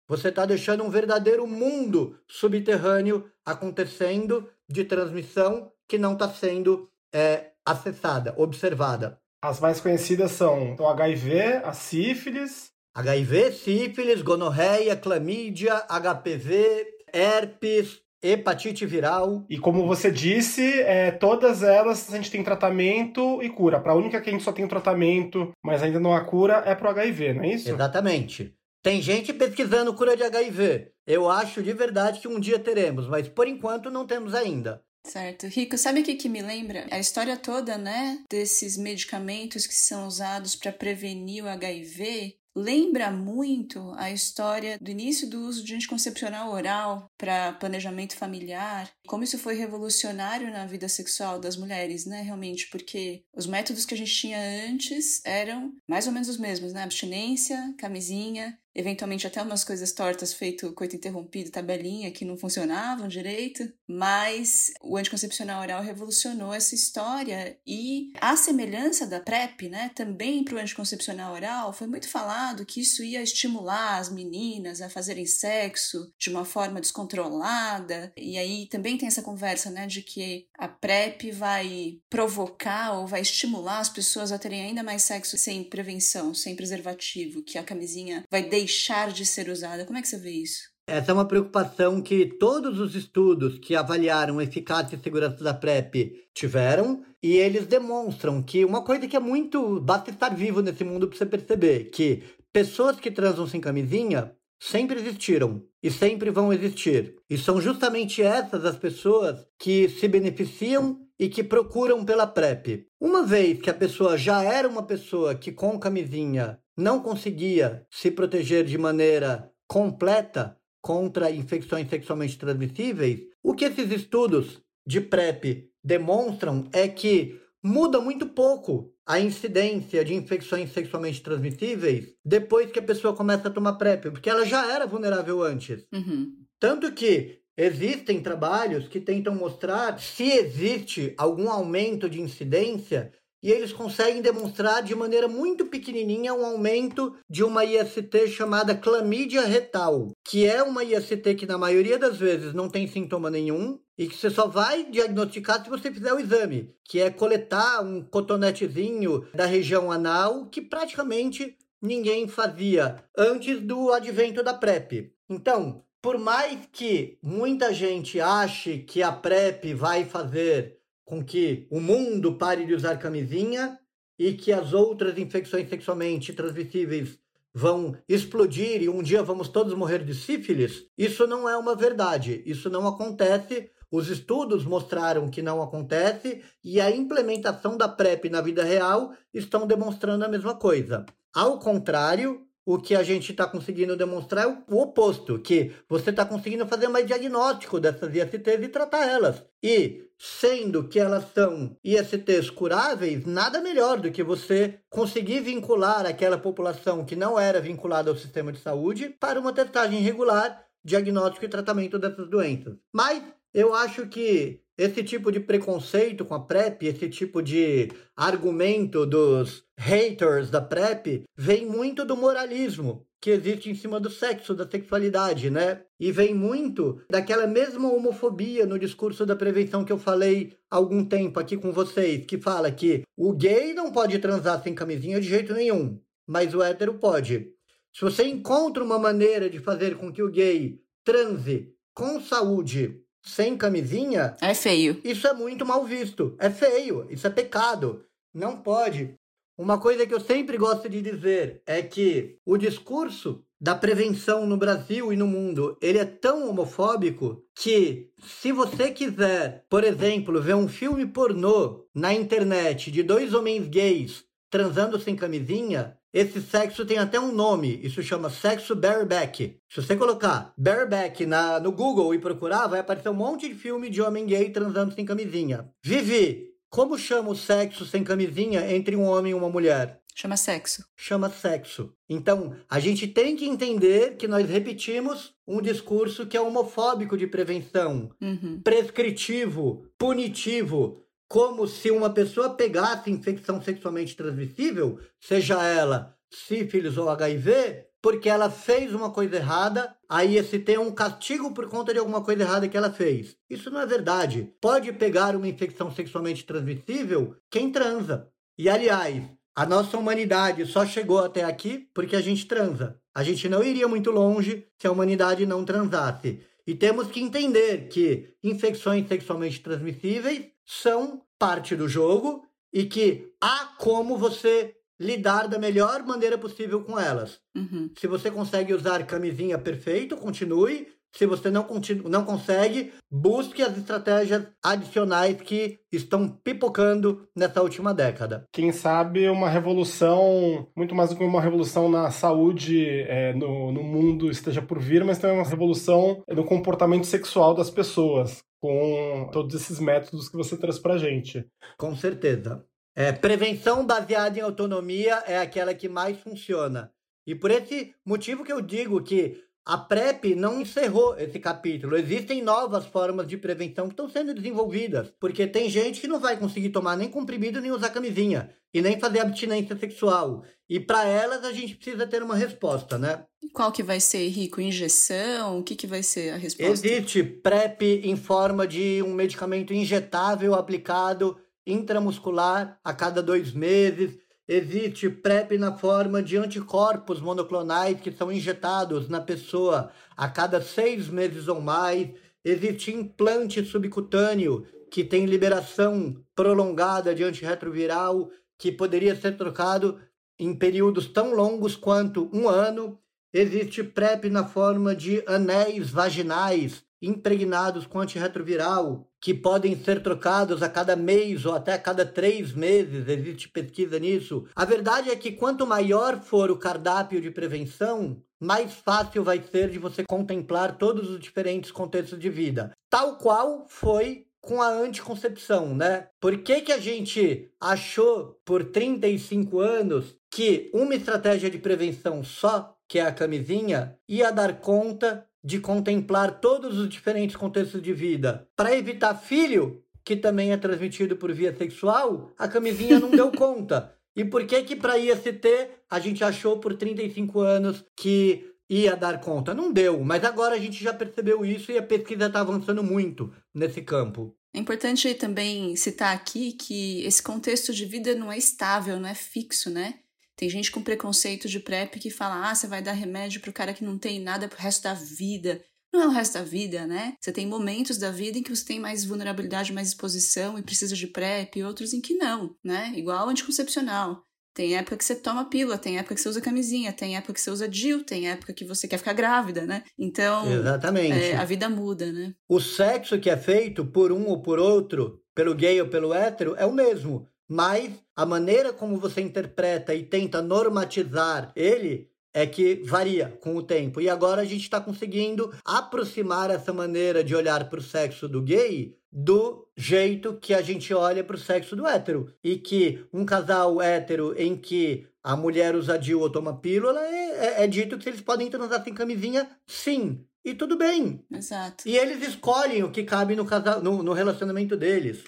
você 0.08 0.28
está 0.28 0.46
deixando 0.46 0.84
um 0.84 0.90
verdadeiro 0.92 1.48
mundo 1.48 2.20
subterrâneo 2.28 3.28
acontecendo 3.44 4.48
de 4.70 4.86
transmissão 4.86 5.72
que 5.88 5.98
não 5.98 6.14
está 6.14 6.30
sendo 6.30 6.93
é, 7.14 7.52
acessada, 7.66 8.34
observada. 8.38 9.20
As 9.42 9.60
mais 9.60 9.80
conhecidas 9.80 10.32
são 10.32 10.76
o 10.80 10.88
HIV, 10.88 11.62
a 11.64 11.74
sífilis. 11.74 12.72
HIV, 12.96 13.52
sífilis, 13.52 14.22
gonorreia, 14.22 14.96
clamídia, 14.96 15.76
HPV, 15.90 16.86
herpes, 17.14 18.02
hepatite 18.24 18.86
viral. 18.86 19.46
E 19.50 19.58
como 19.58 19.86
você 19.86 20.10
disse, 20.10 20.82
é, 20.82 21.12
todas 21.12 21.62
elas 21.62 22.12
a 22.12 22.16
gente 22.16 22.32
tem 22.32 22.44
tratamento 22.44 23.44
e 23.44 23.50
cura. 23.50 23.80
Para 23.80 23.92
a 23.92 23.96
única 23.96 24.22
que 24.22 24.30
a 24.30 24.32
gente 24.32 24.44
só 24.44 24.54
tem 24.54 24.64
o 24.64 24.70
tratamento, 24.70 25.52
mas 25.64 25.84
ainda 25.84 26.00
não 26.00 26.16
há 26.16 26.22
cura, 26.22 26.64
é 26.66 26.74
para 26.74 26.88
o 26.88 26.92
HIV, 26.92 27.34
não 27.34 27.44
é 27.44 27.50
isso? 27.50 27.70
Exatamente. 27.70 28.56
Tem 28.82 29.02
gente 29.02 29.34
pesquisando 29.34 29.94
cura 29.94 30.16
de 30.16 30.24
HIV. 30.24 30.92
Eu 31.06 31.30
acho 31.30 31.62
de 31.62 31.74
verdade 31.74 32.20
que 32.20 32.28
um 32.28 32.40
dia 32.40 32.60
teremos, 32.60 33.08
mas 33.08 33.28
por 33.28 33.48
enquanto 33.48 33.92
não 33.92 34.06
temos 34.06 34.34
ainda. 34.34 34.82
Certo. 35.06 35.48
Rico, 35.48 35.78
sabe 35.78 36.00
o 36.00 36.04
que, 36.04 36.16
que 36.16 36.30
me 36.30 36.42
lembra? 36.42 36.88
A 36.90 37.00
história 37.00 37.38
toda, 37.38 37.78
né, 37.78 38.24
desses 38.30 38.78
medicamentos 38.78 39.68
que 39.68 39.76
são 39.76 40.08
usados 40.08 40.56
para 40.56 40.72
prevenir 40.72 41.44
o 41.44 41.50
HIV 41.50 42.38
lembra 42.56 43.12
muito 43.12 43.94
a 43.98 44.12
história 44.12 44.78
do 44.80 44.92
início 44.92 45.30
do 45.30 45.42
uso 45.42 45.64
de 45.64 45.74
anticoncepcional 45.76 46.52
oral 46.52 47.08
para 47.18 47.54
planejamento 47.54 48.16
familiar, 48.16 48.92
como 49.08 49.24
isso 49.24 49.40
foi 49.40 49.56
revolucionário 49.56 50.52
na 50.52 50.66
vida 50.66 50.88
sexual 50.88 51.40
das 51.40 51.58
mulheres, 51.58 52.06
né, 52.06 52.22
realmente, 52.22 52.70
porque 52.70 53.24
os 53.36 53.48
métodos 53.48 53.86
que 53.86 53.94
a 53.94 53.98
gente 53.98 54.14
tinha 54.14 54.38
antes 54.70 55.22
eram 55.26 55.74
mais 55.88 56.06
ou 56.06 56.14
menos 56.14 56.30
os 56.30 56.38
mesmos, 56.38 56.74
né, 56.74 56.84
abstinência, 56.84 57.74
camisinha, 57.78 58.58
eventualmente 58.76 59.28
até 59.28 59.42
umas 59.42 59.64
coisas 59.64 59.92
tortas 59.92 60.34
feito 60.34 60.74
coito 60.74 60.96
interrompido, 60.96 61.52
tabelinha 61.52 62.12
que 62.12 62.26
não 62.26 62.38
funcionavam 62.38 63.08
direito, 63.08 63.72
mas 63.88 64.72
o 64.82 64.98
anticoncepcional 64.98 65.62
oral 65.62 65.84
revolucionou 65.84 66.54
essa 66.54 66.76
história 66.76 67.58
e 67.66 68.12
a 68.20 68.36
semelhança 68.36 69.06
da 69.06 69.20
PrEP, 69.20 69.70
né, 69.70 69.92
também 69.96 70.44
para 70.44 70.56
o 70.56 70.60
anticoncepcional 70.60 71.34
oral, 71.34 71.74
foi 71.74 71.88
muito 71.88 72.08
falado 72.08 72.66
que 72.66 72.82
isso 72.82 73.04
ia 73.04 73.22
estimular 73.22 73.98
as 73.98 74.12
meninas 74.12 74.82
a 74.82 74.90
fazerem 74.90 75.26
sexo 75.26 76.12
de 76.18 76.30
uma 76.30 76.46
forma 76.46 76.82
descontrolada, 76.82 78.12
e 78.18 78.38
aí 78.38 78.68
também 78.68 78.98
tem 78.98 79.08
essa 79.08 79.22
conversa, 79.22 79.70
né, 79.70 79.88
de 79.88 80.02
que 80.02 80.48
a 80.58 80.68
PrEP 80.68 81.32
vai 81.32 82.00
provocar 82.10 82.94
ou 82.94 83.08
vai 83.08 83.22
estimular 83.22 83.80
as 83.80 83.90
pessoas 83.90 84.32
a 84.32 84.40
terem 84.40 84.64
ainda 84.64 84.84
mais 84.84 85.04
sexo 85.04 85.38
sem 85.38 85.64
prevenção, 85.64 86.34
sem 86.34 86.56
preservativo, 86.56 87.44
que 87.44 87.58
a 87.58 87.64
camisinha 87.64 88.24
vai 88.30 88.44
deixar 88.64 89.12
de 89.12 89.26
ser 89.26 89.50
usada. 89.50 89.86
Como 89.86 89.98
é 89.98 90.02
que 90.02 90.08
você 90.08 90.18
vê 90.18 90.32
isso? 90.32 90.72
Essa 90.88 91.12
é 91.12 91.14
uma 91.14 91.28
preocupação 91.28 92.02
que 92.02 92.26
todos 92.26 92.80
os 92.80 92.94
estudos 92.96 93.58
que 93.58 93.76
avaliaram 93.76 94.42
eficácia 94.42 94.96
e 94.96 95.00
segurança 95.02 95.42
da 95.44 95.54
PrEP 95.54 96.14
tiveram, 96.34 97.04
e 97.22 97.38
eles 97.38 97.66
demonstram 97.66 98.44
que 98.44 98.66
uma 98.66 98.84
coisa 98.84 99.08
que 99.08 99.16
é 99.16 99.20
muito. 99.20 99.80
basta 99.80 100.12
estar 100.12 100.30
vivo 100.30 100.62
nesse 100.62 100.84
mundo 100.84 101.08
para 101.08 101.18
você 101.18 101.26
perceber: 101.26 101.86
que 101.86 102.24
pessoas 102.52 103.00
que 103.00 103.12
transam 103.12 103.48
sem 103.48 103.62
camisinha 103.62 104.36
sempre 104.60 105.00
existiram 105.00 105.64
e 105.82 105.90
sempre 105.90 106.30
vão 106.30 106.52
existir. 106.52 107.16
E 107.30 107.38
são 107.38 107.62
justamente 107.62 108.22
essas 108.22 108.66
as 108.66 108.78
pessoas 108.78 109.46
que 109.58 109.88
se 109.90 110.08
beneficiam 110.08 111.00
e 111.20 111.30
que 111.30 111.44
procuram 111.44 112.04
pela 112.04 112.28
PrEP. 112.28 112.88
Uma 113.00 113.24
vez 113.24 113.62
que 113.62 113.70
a 113.70 113.74
pessoa 113.74 114.18
já 114.18 114.44
era 114.44 114.68
uma 114.68 114.84
pessoa 114.84 115.36
que 115.36 115.52
com 115.52 115.80
camisinha 115.80 116.60
não 116.78 117.02
conseguia 117.02 117.86
se 117.90 118.12
proteger 118.12 118.66
de 118.66 118.78
maneira 118.78 119.52
completa 119.68 120.58
contra 120.82 121.32
infecções 121.32 121.90
sexualmente 121.90 122.38
transmissíveis, 122.38 123.22
o 123.42 123.54
que 123.54 123.66
esses 123.66 123.90
estudos 123.92 124.62
de 124.86 125.00
PrEP 125.00 125.70
demonstram 125.84 126.68
é 126.74 126.88
que 126.88 127.40
muda 127.64 128.02
muito 128.02 128.28
pouco 128.28 128.94
a 129.06 129.20
incidência 129.20 130.04
de 130.04 130.14
infecções 130.14 130.72
sexualmente 130.72 131.22
transmissíveis 131.22 132.16
depois 132.24 132.72
que 132.72 132.80
a 132.80 132.84
pessoa 132.84 133.16
começa 133.16 133.48
a 133.48 133.52
tomar 133.52 133.74
PrEP, 133.74 134.12
porque 134.12 134.30
ela 134.30 134.46
já 134.46 134.74
era 134.74 134.86
vulnerável 134.86 135.42
antes. 135.42 135.86
Uhum. 135.94 136.34
Tanto 136.60 136.92
que 136.92 137.40
existem 137.56 138.22
trabalhos 138.22 138.88
que 138.88 139.00
tentam 139.00 139.36
mostrar 139.36 140.00
se 140.00 140.24
existe 140.24 141.14
algum 141.18 141.50
aumento 141.50 142.10
de 142.10 142.22
incidência 142.22 143.12
e 143.44 143.52
eles 143.52 143.74
conseguem 143.74 144.22
demonstrar 144.22 144.82
de 144.82 144.96
maneira 144.96 145.28
muito 145.28 145.66
pequenininha 145.66 146.34
um 146.34 146.46
aumento 146.46 147.14
de 147.30 147.44
uma 147.44 147.66
IST 147.66 148.30
chamada 148.30 148.74
clamídia 148.74 149.42
retal, 149.42 150.12
que 150.24 150.48
é 150.48 150.64
uma 150.64 150.82
IST 150.82 151.36
que 151.36 151.46
na 151.46 151.58
maioria 151.58 152.00
das 152.00 152.18
vezes 152.18 152.54
não 152.54 152.70
tem 152.70 152.88
sintoma 152.88 153.30
nenhum 153.30 153.78
e 153.98 154.08
que 154.08 154.16
você 154.16 154.30
só 154.30 154.48
vai 154.48 154.86
diagnosticar 154.86 155.62
se 155.62 155.70
você 155.70 155.92
fizer 155.92 156.14
o 156.14 156.20
exame, 156.20 156.74
que 156.86 157.02
é 157.02 157.10
coletar 157.10 157.84
um 157.84 158.02
cotonetezinho 158.02 159.28
da 159.34 159.46
região 159.46 159.92
anal 159.92 160.46
que 160.46 160.62
praticamente 160.62 161.58
ninguém 161.82 162.30
fazia 162.30 163.04
antes 163.18 163.60
do 163.60 163.92
advento 163.92 164.42
da 164.42 164.54
PrEP. 164.54 165.12
Então, 165.30 165.84
por 166.02 166.18
mais 166.18 166.60
que 166.72 167.18
muita 167.22 167.74
gente 167.74 168.20
ache 168.22 168.80
que 168.80 169.04
a 169.04 169.12
PrEP 169.12 169.74
vai 169.74 170.06
fazer 170.06 170.80
com 171.14 171.24
que 171.24 171.68
o 171.70 171.80
mundo 171.80 172.40
pare 172.40 172.66
de 172.66 172.74
usar 172.74 172.98
camisinha 172.98 173.78
e 174.18 174.34
que 174.34 174.52
as 174.52 174.74
outras 174.74 175.16
infecções 175.20 175.70
sexualmente 175.70 176.34
transmissíveis 176.34 177.20
vão 177.54 177.96
explodir 178.10 178.82
e 178.82 178.90
um 178.90 179.04
dia 179.04 179.22
vamos 179.22 179.48
todos 179.48 179.76
morrer 179.76 180.04
de 180.04 180.16
sífilis, 180.16 180.88
isso 180.98 181.28
não 181.28 181.48
é 181.48 181.56
uma 181.56 181.76
verdade. 181.76 182.42
Isso 182.48 182.68
não 182.68 182.88
acontece. 182.88 183.70
Os 183.92 184.10
estudos 184.10 184.66
mostraram 184.66 185.30
que 185.30 185.44
não 185.44 185.62
acontece 185.62 186.42
e 186.64 186.82
a 186.82 186.90
implementação 186.90 187.78
da 187.78 187.88
PrEP 187.88 188.28
na 188.28 188.42
vida 188.42 188.64
real 188.64 189.14
estão 189.32 189.68
demonstrando 189.68 190.26
a 190.26 190.28
mesma 190.28 190.56
coisa. 190.56 191.06
Ao 191.32 191.60
contrário, 191.60 192.42
o 192.66 192.78
que 192.78 192.96
a 192.96 193.04
gente 193.04 193.32
está 193.32 193.46
conseguindo 193.46 193.96
demonstrar 193.96 194.46
é 194.46 194.58
o 194.70 194.82
oposto, 194.82 195.40
que 195.40 195.72
você 195.88 196.10
está 196.10 196.26
conseguindo 196.26 196.66
fazer 196.66 196.88
mais 196.88 197.06
diagnóstico 197.06 197.80
dessas 197.80 198.14
ISTs 198.16 198.64
e 198.64 198.68
tratar 198.70 199.06
elas. 199.06 199.44
E, 199.62 200.08
sendo 200.18 200.88
que 200.88 201.00
elas 201.00 201.26
são 201.34 201.78
ISTs 201.84 202.50
curáveis, 202.50 203.26
nada 203.26 203.62
melhor 203.62 204.00
do 204.00 204.12
que 204.12 204.24
você 204.24 204.80
conseguir 204.90 205.42
vincular 205.42 206.06
aquela 206.06 206.38
população 206.38 207.06
que 207.06 207.16
não 207.16 207.38
era 207.38 207.60
vinculada 207.60 208.10
ao 208.10 208.16
sistema 208.16 208.52
de 208.52 208.60
saúde 208.60 209.10
para 209.10 209.40
uma 209.40 209.54
testagem 209.54 210.00
regular, 210.00 210.66
diagnóstico 210.84 211.46
e 211.46 211.50
tratamento 211.50 212.00
dessas 212.00 212.30
doenças. 212.30 212.76
Mas 212.92 213.22
eu 213.54 213.74
acho 213.74 214.08
que 214.08 214.63
esse 214.78 215.04
tipo 215.04 215.32
de 215.32 215.40
preconceito 215.40 216.26
com 216.26 216.34
a 216.34 216.40
PrEP, 216.40 216.84
esse 216.84 217.10
tipo 217.10 217.42
de 217.42 217.90
argumento 218.16 219.06
dos 219.06 219.64
haters 219.78 220.50
da 220.50 220.62
PrEP, 220.62 221.24
vem 221.36 221.66
muito 221.66 222.06
do 222.06 222.18
moralismo 222.18 223.06
que 223.24 223.30
existe 223.30 223.70
em 223.70 223.76
cima 223.76 224.02
do 224.02 224.10
sexo, 224.10 224.54
da 224.54 224.70
sexualidade, 224.70 225.50
né? 225.50 225.84
E 225.98 226.12
vem 226.12 226.34
muito 226.34 227.02
daquela 227.10 227.48
mesma 227.48 227.90
homofobia 227.90 228.66
no 228.66 228.78
discurso 228.78 229.26
da 229.26 229.34
prevenção 229.34 229.86
que 229.86 229.94
eu 229.94 229.98
falei 229.98 230.58
há 230.70 230.76
algum 230.76 231.06
tempo 231.06 231.40
aqui 231.40 231.56
com 231.56 231.72
vocês, 231.72 232.26
que 232.26 232.38
fala 232.38 232.70
que 232.70 233.04
o 233.16 233.32
gay 233.32 233.74
não 233.74 233.94
pode 233.94 234.20
transar 234.20 234.62
sem 234.62 234.76
camisinha 234.76 235.22
de 235.22 235.30
jeito 235.30 235.54
nenhum, 235.54 235.98
mas 236.28 236.54
o 236.54 236.62
hétero 236.62 236.96
pode. 236.96 237.50
Se 237.94 238.02
você 238.02 238.24
encontra 238.24 238.84
uma 238.84 239.00
maneira 239.00 239.50
de 239.50 239.60
fazer 239.60 239.96
com 239.96 240.12
que 240.12 240.22
o 240.22 240.30
gay 240.30 240.82
transe 241.06 241.74
com 241.94 242.20
saúde 242.20 243.00
sem 243.24 243.58
camisinha. 243.58 244.36
É 244.42 244.54
feio. 244.54 245.00
Isso 245.04 245.26
é 245.28 245.34
muito 245.34 245.66
mal 245.66 245.84
visto. 245.86 246.36
É 246.38 246.50
feio. 246.50 247.08
Isso 247.10 247.26
é 247.26 247.30
pecado. 247.30 248.06
Não 248.34 248.58
pode. 248.58 249.16
Uma 249.58 249.80
coisa 249.80 250.06
que 250.06 250.14
eu 250.14 250.20
sempre 250.20 250.58
gosto 250.58 250.90
de 250.90 251.02
dizer 251.02 251.62
é 251.66 251.82
que 251.82 252.38
o 252.46 252.58
discurso 252.58 253.44
da 253.62 253.74
prevenção 253.74 254.46
no 254.46 254.58
Brasil 254.58 255.14
e 255.14 255.16
no 255.16 255.26
mundo, 255.26 255.78
ele 255.82 255.98
é 255.98 256.04
tão 256.04 256.50
homofóbico 256.50 257.46
que 257.56 258.10
se 258.20 258.52
você 258.52 258.92
quiser, 258.92 259.66
por 259.70 259.86
exemplo, 259.86 260.42
ver 260.42 260.56
um 260.56 260.68
filme 260.68 261.06
pornô 261.06 261.86
na 261.96 262.14
internet 262.14 262.92
de 262.92 263.02
dois 263.02 263.34
homens 263.34 263.68
gays 263.68 264.26
transando 264.50 265.00
sem 265.00 265.16
camisinha, 265.16 265.98
esse 266.14 266.40
sexo 266.42 266.86
tem 266.86 267.00
até 267.00 267.20
um 267.20 267.32
nome, 267.32 267.80
isso 267.82 268.04
chama 268.04 268.30
sexo 268.30 268.76
bareback. 268.76 269.58
Se 269.68 269.82
você 269.82 269.96
colocar 269.96 270.54
bareback 270.56 271.26
na, 271.26 271.60
no 271.60 271.72
Google 271.72 272.14
e 272.14 272.20
procurar, 272.20 272.68
vai 272.68 272.80
aparecer 272.80 273.10
um 273.10 273.16
monte 273.16 273.50
de 273.50 273.56
filme 273.56 273.90
de 273.90 274.00
homem 274.00 274.28
gay 274.28 274.52
transando 274.52 274.94
sem 274.94 275.04
camisinha. 275.06 275.68
Vivi, 275.84 276.52
como 276.70 277.00
chama 277.00 277.32
o 277.32 277.36
sexo 277.36 277.84
sem 277.86 278.04
camisinha 278.04 278.72
entre 278.72 278.96
um 278.96 279.04
homem 279.04 279.32
e 279.32 279.36
uma 279.36 279.50
mulher? 279.50 280.02
Chama 280.16 280.38
sexo. 280.38 280.86
Chama 280.96 281.30
sexo. 281.30 281.92
Então, 282.08 282.56
a 282.70 282.80
gente 282.80 283.08
tem 283.08 283.36
que 283.36 283.46
entender 283.46 284.16
que 284.16 284.28
nós 284.28 284.48
repetimos 284.48 285.34
um 285.48 285.60
discurso 285.60 286.28
que 286.28 286.38
é 286.38 286.42
homofóbico 286.42 287.18
de 287.18 287.26
prevenção, 287.26 288.12
uhum. 288.22 288.62
prescritivo, 288.64 289.88
punitivo, 289.98 291.04
como 291.28 291.68
se 291.68 291.90
uma 291.92 292.10
pessoa 292.10 292.56
pegasse 292.56 293.12
infecção 293.12 293.62
sexualmente 293.62 294.16
transmissível, 294.16 295.00
seja 295.20 295.64
ela 295.64 296.16
sífilis 296.32 296.98
ou 296.98 297.10
HIV, 297.10 297.86
porque 298.02 298.28
ela 298.28 298.50
fez 298.50 298.94
uma 298.94 299.12
coisa 299.12 299.38
errada, 299.38 299.96
aí 300.10 300.36
esse 300.36 300.60
tem 300.60 300.78
um 300.78 300.92
castigo 300.92 301.54
por 301.54 301.70
conta 301.70 301.94
de 301.94 302.00
alguma 302.00 302.22
coisa 302.22 302.44
errada 302.44 302.68
que 302.68 302.76
ela 302.76 302.92
fez. 302.92 303.38
Isso 303.50 303.70
não 303.70 303.80
é 303.80 303.86
verdade. 303.86 304.52
Pode 304.60 304.92
pegar 304.92 305.36
uma 305.36 305.48
infecção 305.48 305.90
sexualmente 305.90 306.44
transmissível 306.44 307.36
quem 307.50 307.72
transa. 307.72 308.28
E 308.58 308.68
aliás, 308.68 309.24
a 309.56 309.66
nossa 309.66 309.98
humanidade 309.98 310.66
só 310.66 310.86
chegou 310.86 311.20
até 311.20 311.44
aqui 311.44 311.88
porque 311.94 312.16
a 312.16 312.22
gente 312.22 312.46
transa. 312.46 313.00
A 313.16 313.24
gente 313.24 313.48
não 313.48 313.64
iria 313.64 313.88
muito 313.88 314.12
longe 314.12 314.68
se 314.78 314.88
a 314.88 314.92
humanidade 314.92 315.46
não 315.46 315.64
transasse. 315.64 316.42
E 316.66 316.74
temos 316.74 317.08
que 317.08 317.22
entender 317.22 317.88
que 317.90 318.34
infecções 318.44 319.08
sexualmente 319.08 319.62
transmissíveis 319.62 320.46
são 320.66 321.22
parte 321.38 321.76
do 321.76 321.88
jogo 321.88 322.46
e 322.72 322.86
que 322.86 323.32
há 323.42 323.66
como 323.78 324.18
você 324.18 324.76
lidar 325.00 325.48
da 325.48 325.60
melhor 325.60 326.04
maneira 326.04 326.38
possível 326.38 326.84
com 326.84 327.00
elas. 327.00 327.40
Uhum. 327.56 327.92
Se 327.98 328.08
você 328.08 328.32
consegue 328.32 328.74
usar 328.74 329.06
camisinha 329.06 329.58
perfeito, 329.58 330.16
continue. 330.16 330.88
Se 331.16 331.26
você 331.28 331.52
não, 331.52 331.68
não 332.06 332.26
consegue, 332.26 332.92
busque 333.12 333.62
as 333.62 333.78
estratégias 333.78 334.48
adicionais 334.64 335.40
que 335.40 335.80
estão 335.92 336.28
pipocando 336.28 337.28
nessa 337.36 337.62
última 337.62 337.94
década. 337.94 338.46
Quem 338.52 338.72
sabe 338.72 339.30
uma 339.30 339.48
revolução, 339.48 340.68
muito 340.76 340.96
mais 340.96 341.12
do 341.12 341.16
que 341.16 341.24
uma 341.24 341.42
revolução 341.42 341.90
na 341.90 342.10
saúde 342.10 343.02
é, 343.08 343.34
no, 343.34 343.72
no 343.72 343.84
mundo 343.84 344.32
esteja 344.32 344.62
por 344.62 344.80
vir, 344.80 345.04
mas 345.06 345.20
também 345.20 345.38
uma 345.38 345.48
revolução 345.48 346.24
no 346.28 346.44
comportamento 346.44 347.06
sexual 347.06 347.54
das 347.54 347.70
pessoas, 347.70 348.44
com 348.60 349.30
todos 349.32 349.54
esses 349.54 349.80
métodos 349.80 350.30
que 350.30 350.38
você 350.38 350.58
traz 350.58 350.80
pra 350.80 350.98
gente. 350.98 351.46
Com 351.78 351.96
certeza. 351.96 352.66
É, 352.96 353.12
prevenção 353.12 353.86
baseada 353.86 354.38
em 354.38 354.42
autonomia 354.42 355.24
é 355.28 355.38
aquela 355.38 355.74
que 355.74 355.90
mais 355.90 356.18
funciona. 356.20 356.92
E 357.26 357.34
por 357.34 357.52
esse 357.52 357.94
motivo 358.06 358.44
que 358.44 358.52
eu 358.52 358.62
digo 358.62 359.02
que 359.02 359.42
a 359.66 359.78
PrEP 359.78 360.36
não 360.36 360.62
encerrou 360.62 361.18
esse 361.18 361.40
capítulo. 361.40 361.96
Existem 361.96 362.42
novas 362.42 362.86
formas 362.86 363.28
de 363.28 363.38
prevenção 363.38 363.88
que 363.88 363.94
estão 363.94 364.10
sendo 364.10 364.34
desenvolvidas. 364.34 365.14
Porque 365.20 365.48
tem 365.48 365.70
gente 365.70 366.02
que 366.02 366.08
não 366.08 366.20
vai 366.20 366.38
conseguir 366.38 366.70
tomar 366.70 366.98
nem 366.98 367.10
comprimido, 367.10 367.62
nem 367.62 367.72
usar 367.72 367.90
camisinha. 367.90 368.50
E 368.74 368.82
nem 368.82 369.00
fazer 369.00 369.20
abstinência 369.20 369.78
sexual. 369.78 370.44
E 370.70 370.80
para 370.80 371.06
elas 371.06 371.46
a 371.46 371.54
gente 371.54 371.76
precisa 371.76 372.06
ter 372.06 372.22
uma 372.22 372.36
resposta, 372.36 372.98
né? 372.98 373.24
Qual 373.54 373.72
que 373.72 373.84
vai 373.84 374.00
ser, 374.00 374.28
Rico? 374.30 374.60
Injeção? 374.60 375.60
O 375.60 375.64
que, 375.64 375.76
que 375.76 375.88
vai 375.88 376.04
ser 376.04 376.32
a 376.32 376.38
resposta? 376.38 376.72
Existe 376.72 377.24
PrEP 377.24 378.02
em 378.04 378.16
forma 378.16 378.68
de 378.68 379.02
um 379.04 379.14
medicamento 379.14 379.74
injetável 379.74 380.56
aplicado 380.56 381.38
intramuscular 381.66 382.78
a 382.84 382.94
cada 382.94 383.22
dois 383.24 383.52
meses. 383.54 384.18
Existe 384.48 385.10
PrEP 385.10 385.58
na 385.58 385.72
forma 385.72 386.22
de 386.22 386.36
anticorpos 386.36 387.22
monoclonais 387.22 388.02
que 388.02 388.12
são 388.12 388.30
injetados 388.30 389.08
na 389.08 389.22
pessoa 389.22 389.90
a 390.18 390.28
cada 390.28 390.62
seis 390.62 391.08
meses 391.08 391.48
ou 391.48 391.62
mais. 391.62 392.10
Existe 392.44 392.94
implante 392.94 393.64
subcutâneo 393.64 394.66
que 394.92 395.02
tem 395.02 395.26
liberação 395.26 396.22
prolongada 396.36 397.16
de 397.16 397.24
antirretroviral 397.24 398.30
que 398.58 398.70
poderia 398.70 399.16
ser 399.16 399.38
trocado 399.38 399.98
em 400.38 400.54
períodos 400.54 401.08
tão 401.08 401.34
longos 401.34 401.78
quanto 401.78 402.30
um 402.34 402.50
ano. 402.50 403.00
Existe 403.32 403.82
PrEP 403.82 404.30
na 404.30 404.46
forma 404.46 404.94
de 404.94 405.24
anéis 405.26 405.90
vaginais 405.90 406.84
impregnados 407.04 407.86
com 407.86 408.00
antirretroviral, 408.00 409.08
que 409.22 409.34
podem 409.34 409.76
ser 409.76 410.02
trocados 410.02 410.64
a 410.64 410.70
cada 410.70 410.96
mês 410.96 411.46
ou 411.46 411.54
até 411.54 411.74
a 411.74 411.80
cada 411.80 412.06
três 412.06 412.54
meses, 412.54 413.08
existe 413.08 413.50
pesquisa 413.50 414.00
nisso. 414.00 414.46
A 414.56 414.64
verdade 414.64 415.10
é 415.10 415.16
que 415.16 415.34
quanto 415.34 415.68
maior 415.68 416.22
for 416.22 416.50
o 416.50 416.58
cardápio 416.58 417.20
de 417.20 417.30
prevenção, 417.30 418.22
mais 418.40 418.74
fácil 418.74 419.24
vai 419.24 419.42
ser 419.42 419.70
de 419.70 419.80
você 419.80 420.04
contemplar 420.04 420.78
todos 420.78 421.10
os 421.10 421.20
diferentes 421.20 421.72
contextos 421.72 422.20
de 422.20 422.30
vida. 422.30 422.72
Tal 422.90 423.18
qual 423.18 423.66
foi 423.68 424.26
com 424.42 424.62
a 424.62 424.68
anticoncepção, 424.68 425.74
né? 425.74 426.10
Por 426.20 426.38
que, 426.40 426.62
que 426.62 426.74
a 426.74 426.78
gente 426.78 427.50
achou 427.60 428.38
por 428.44 428.66
35 428.66 429.60
anos 429.60 430.18
que 430.30 430.70
uma 430.74 430.96
estratégia 430.96 431.50
de 431.50 431.58
prevenção 431.58 432.24
só, 432.24 432.76
que 432.88 433.00
é 433.00 433.04
a 433.04 433.14
camisinha, 433.14 433.98
ia 434.08 434.32
dar 434.32 434.60
conta 434.60 435.26
de 435.44 435.60
contemplar 435.60 436.40
todos 436.40 436.78
os 436.78 436.88
diferentes 436.88 437.36
contextos 437.36 437.82
de 437.82 437.94
vida. 437.94 438.48
Para 438.56 438.76
evitar 438.76 439.16
filho, 439.16 439.84
que 440.04 440.16
também 440.16 440.52
é 440.52 440.58
transmitido 440.58 441.16
por 441.16 441.34
via 441.34 441.56
sexual, 441.56 442.32
a 442.38 442.48
camisinha 442.48 443.00
não 443.00 443.12
deu 443.12 443.32
conta. 443.36 443.94
E 444.16 444.24
por 444.24 444.46
que 444.46 444.64
que 444.64 444.76
para 444.76 444.98
IST 444.98 445.70
a 445.90 446.00
gente 446.00 446.24
achou 446.24 446.60
por 446.60 446.76
35 446.76 447.40
anos 447.40 447.84
que 447.96 448.54
ia 448.70 448.96
dar 448.96 449.20
conta? 449.20 449.54
Não 449.54 449.72
deu, 449.72 450.04
mas 450.04 450.24
agora 450.24 450.56
a 450.56 450.60
gente 450.60 450.84
já 450.84 450.94
percebeu 450.94 451.44
isso 451.44 451.72
e 451.72 451.78
a 451.78 451.84
pesquisa 451.84 452.28
está 452.28 452.42
avançando 452.42 452.84
muito 452.84 453.34
nesse 453.54 453.82
campo. 453.82 454.36
É 454.54 454.60
importante 454.60 455.12
também 455.16 455.76
citar 455.76 456.16
aqui 456.16 456.52
que 456.52 457.04
esse 457.04 457.24
contexto 457.24 457.74
de 457.74 457.86
vida 457.86 458.14
não 458.14 458.32
é 458.32 458.38
estável, 458.38 459.00
não 459.00 459.10
é 459.10 459.16
fixo, 459.16 459.72
né? 459.72 459.96
Tem 460.36 460.50
gente 460.50 460.72
com 460.72 460.82
preconceito 460.82 461.48
de 461.48 461.60
PrEP 461.60 462.00
que 462.00 462.10
fala: 462.10 462.50
ah, 462.50 462.56
você 462.56 462.68
vai 462.68 462.82
dar 462.82 462.94
remédio 462.94 463.42
pro 463.42 463.54
cara 463.54 463.74
que 463.74 463.84
não 463.84 463.98
tem 463.98 464.20
nada 464.20 464.48
pro 464.48 464.60
resto 464.60 464.84
da 464.84 464.94
vida. 464.94 465.64
Não 465.94 466.02
é 466.02 466.08
o 466.08 466.12
resto 466.12 466.34
da 466.34 466.44
vida, 466.44 466.88
né? 466.88 467.14
Você 467.22 467.32
tem 467.32 467.46
momentos 467.46 468.00
da 468.00 468.10
vida 468.10 468.38
em 468.38 468.42
que 468.44 468.54
você 468.54 468.66
tem 468.66 468.80
mais 468.80 469.06
vulnerabilidade, 469.06 469.72
mais 469.72 469.90
exposição 469.90 470.58
e 470.58 470.64
precisa 470.64 470.96
de 470.96 471.06
PrEP, 471.06 471.58
e 471.58 471.64
outros 471.64 471.94
em 471.94 472.02
que 472.02 472.16
não, 472.16 472.56
né? 472.64 472.92
Igual 472.96 473.30
anticoncepcional. 473.30 474.26
Tem 474.56 474.76
época 474.76 474.98
que 474.98 475.04
você 475.04 475.16
toma 475.16 475.50
pílula, 475.50 475.80
tem 475.80 475.98
época 475.98 476.14
que 476.14 476.22
você 476.22 476.30
usa 476.30 476.42
camisinha, 476.42 476.94
tem 476.94 477.18
época 477.18 477.34
que 477.34 477.42
você 477.42 477.50
usa 477.50 477.68
DIU, 477.68 478.04
tem 478.04 478.30
época 478.30 478.54
que 478.54 478.64
você 478.64 478.88
quer 478.88 478.98
ficar 478.98 479.14
grávida, 479.14 479.66
né? 479.66 479.84
Então, 479.98 480.52
Exatamente. 480.52 481.18
É, 481.18 481.36
a 481.36 481.44
vida 481.44 481.68
muda, 481.70 482.12
né? 482.12 482.36
O 482.48 482.60
sexo 482.60 483.20
que 483.20 483.32
é 483.32 483.38
feito 483.38 483.84
por 483.86 484.12
um 484.12 484.28
ou 484.28 484.44
por 484.44 484.60
outro, 484.60 485.24
pelo 485.34 485.56
gay 485.56 485.82
ou 485.82 485.88
pelo 485.88 486.14
hétero, 486.14 486.56
é 486.56 486.66
o 486.66 486.74
mesmo. 486.74 487.28
Mas 487.48 487.92
a 488.16 488.26
maneira 488.26 488.72
como 488.72 488.98
você 488.98 489.22
interpreta 489.22 489.94
e 489.94 490.04
tenta 490.04 490.42
normatizar 490.42 491.52
ele 491.56 492.10
é 492.34 492.48
que 492.48 492.82
varia 492.84 493.38
com 493.42 493.56
o 493.56 493.62
tempo. 493.62 494.02
E 494.02 494.10
agora 494.10 494.42
a 494.42 494.46
gente 494.46 494.64
está 494.64 494.82
conseguindo 494.82 495.54
aproximar 495.64 496.50
essa 496.50 496.74
maneira 496.74 497.24
de 497.24 497.36
olhar 497.36 497.70
para 497.70 497.80
o 497.80 497.84
sexo 497.84 498.28
do 498.28 498.42
gay 498.42 498.98
do 499.12 499.68
jeito 499.78 500.34
que 500.42 500.56
a 500.56 500.62
gente 500.62 500.92
olha 500.92 501.24
para 501.24 501.36
o 501.36 501.40
sexo 501.40 501.76
do 501.76 501.86
hétero. 501.86 502.34
E 502.44 502.58
que 502.58 503.06
um 503.14 503.24
casal 503.24 503.80
hétero 503.80 504.34
em 504.36 504.56
que 504.56 505.06
a 505.24 505.36
mulher 505.36 505.76
usa 505.76 505.98
DIU 505.98 506.20
ou 506.20 506.30
toma 506.30 506.58
pílula, 506.58 507.00
é, 507.00 507.62
é, 507.62 507.64
é 507.64 507.68
dito 507.68 507.98
que 508.00 508.10
eles 508.10 508.22
podem 508.22 508.50
transar 508.50 508.84
sem 508.84 508.94
camisinha, 508.94 509.48
sim. 509.68 510.26
E 510.44 510.54
tudo 510.54 510.76
bem. 510.76 511.24
Exato. 511.32 511.88
E 511.88 511.96
eles 511.96 512.28
escolhem 512.28 512.84
o 512.84 512.92
que 512.92 513.04
cabe 513.04 513.36
no, 513.36 513.46
casal, 513.46 513.82
no, 513.82 514.04
no 514.04 514.12
relacionamento 514.12 514.76
deles. 514.76 515.24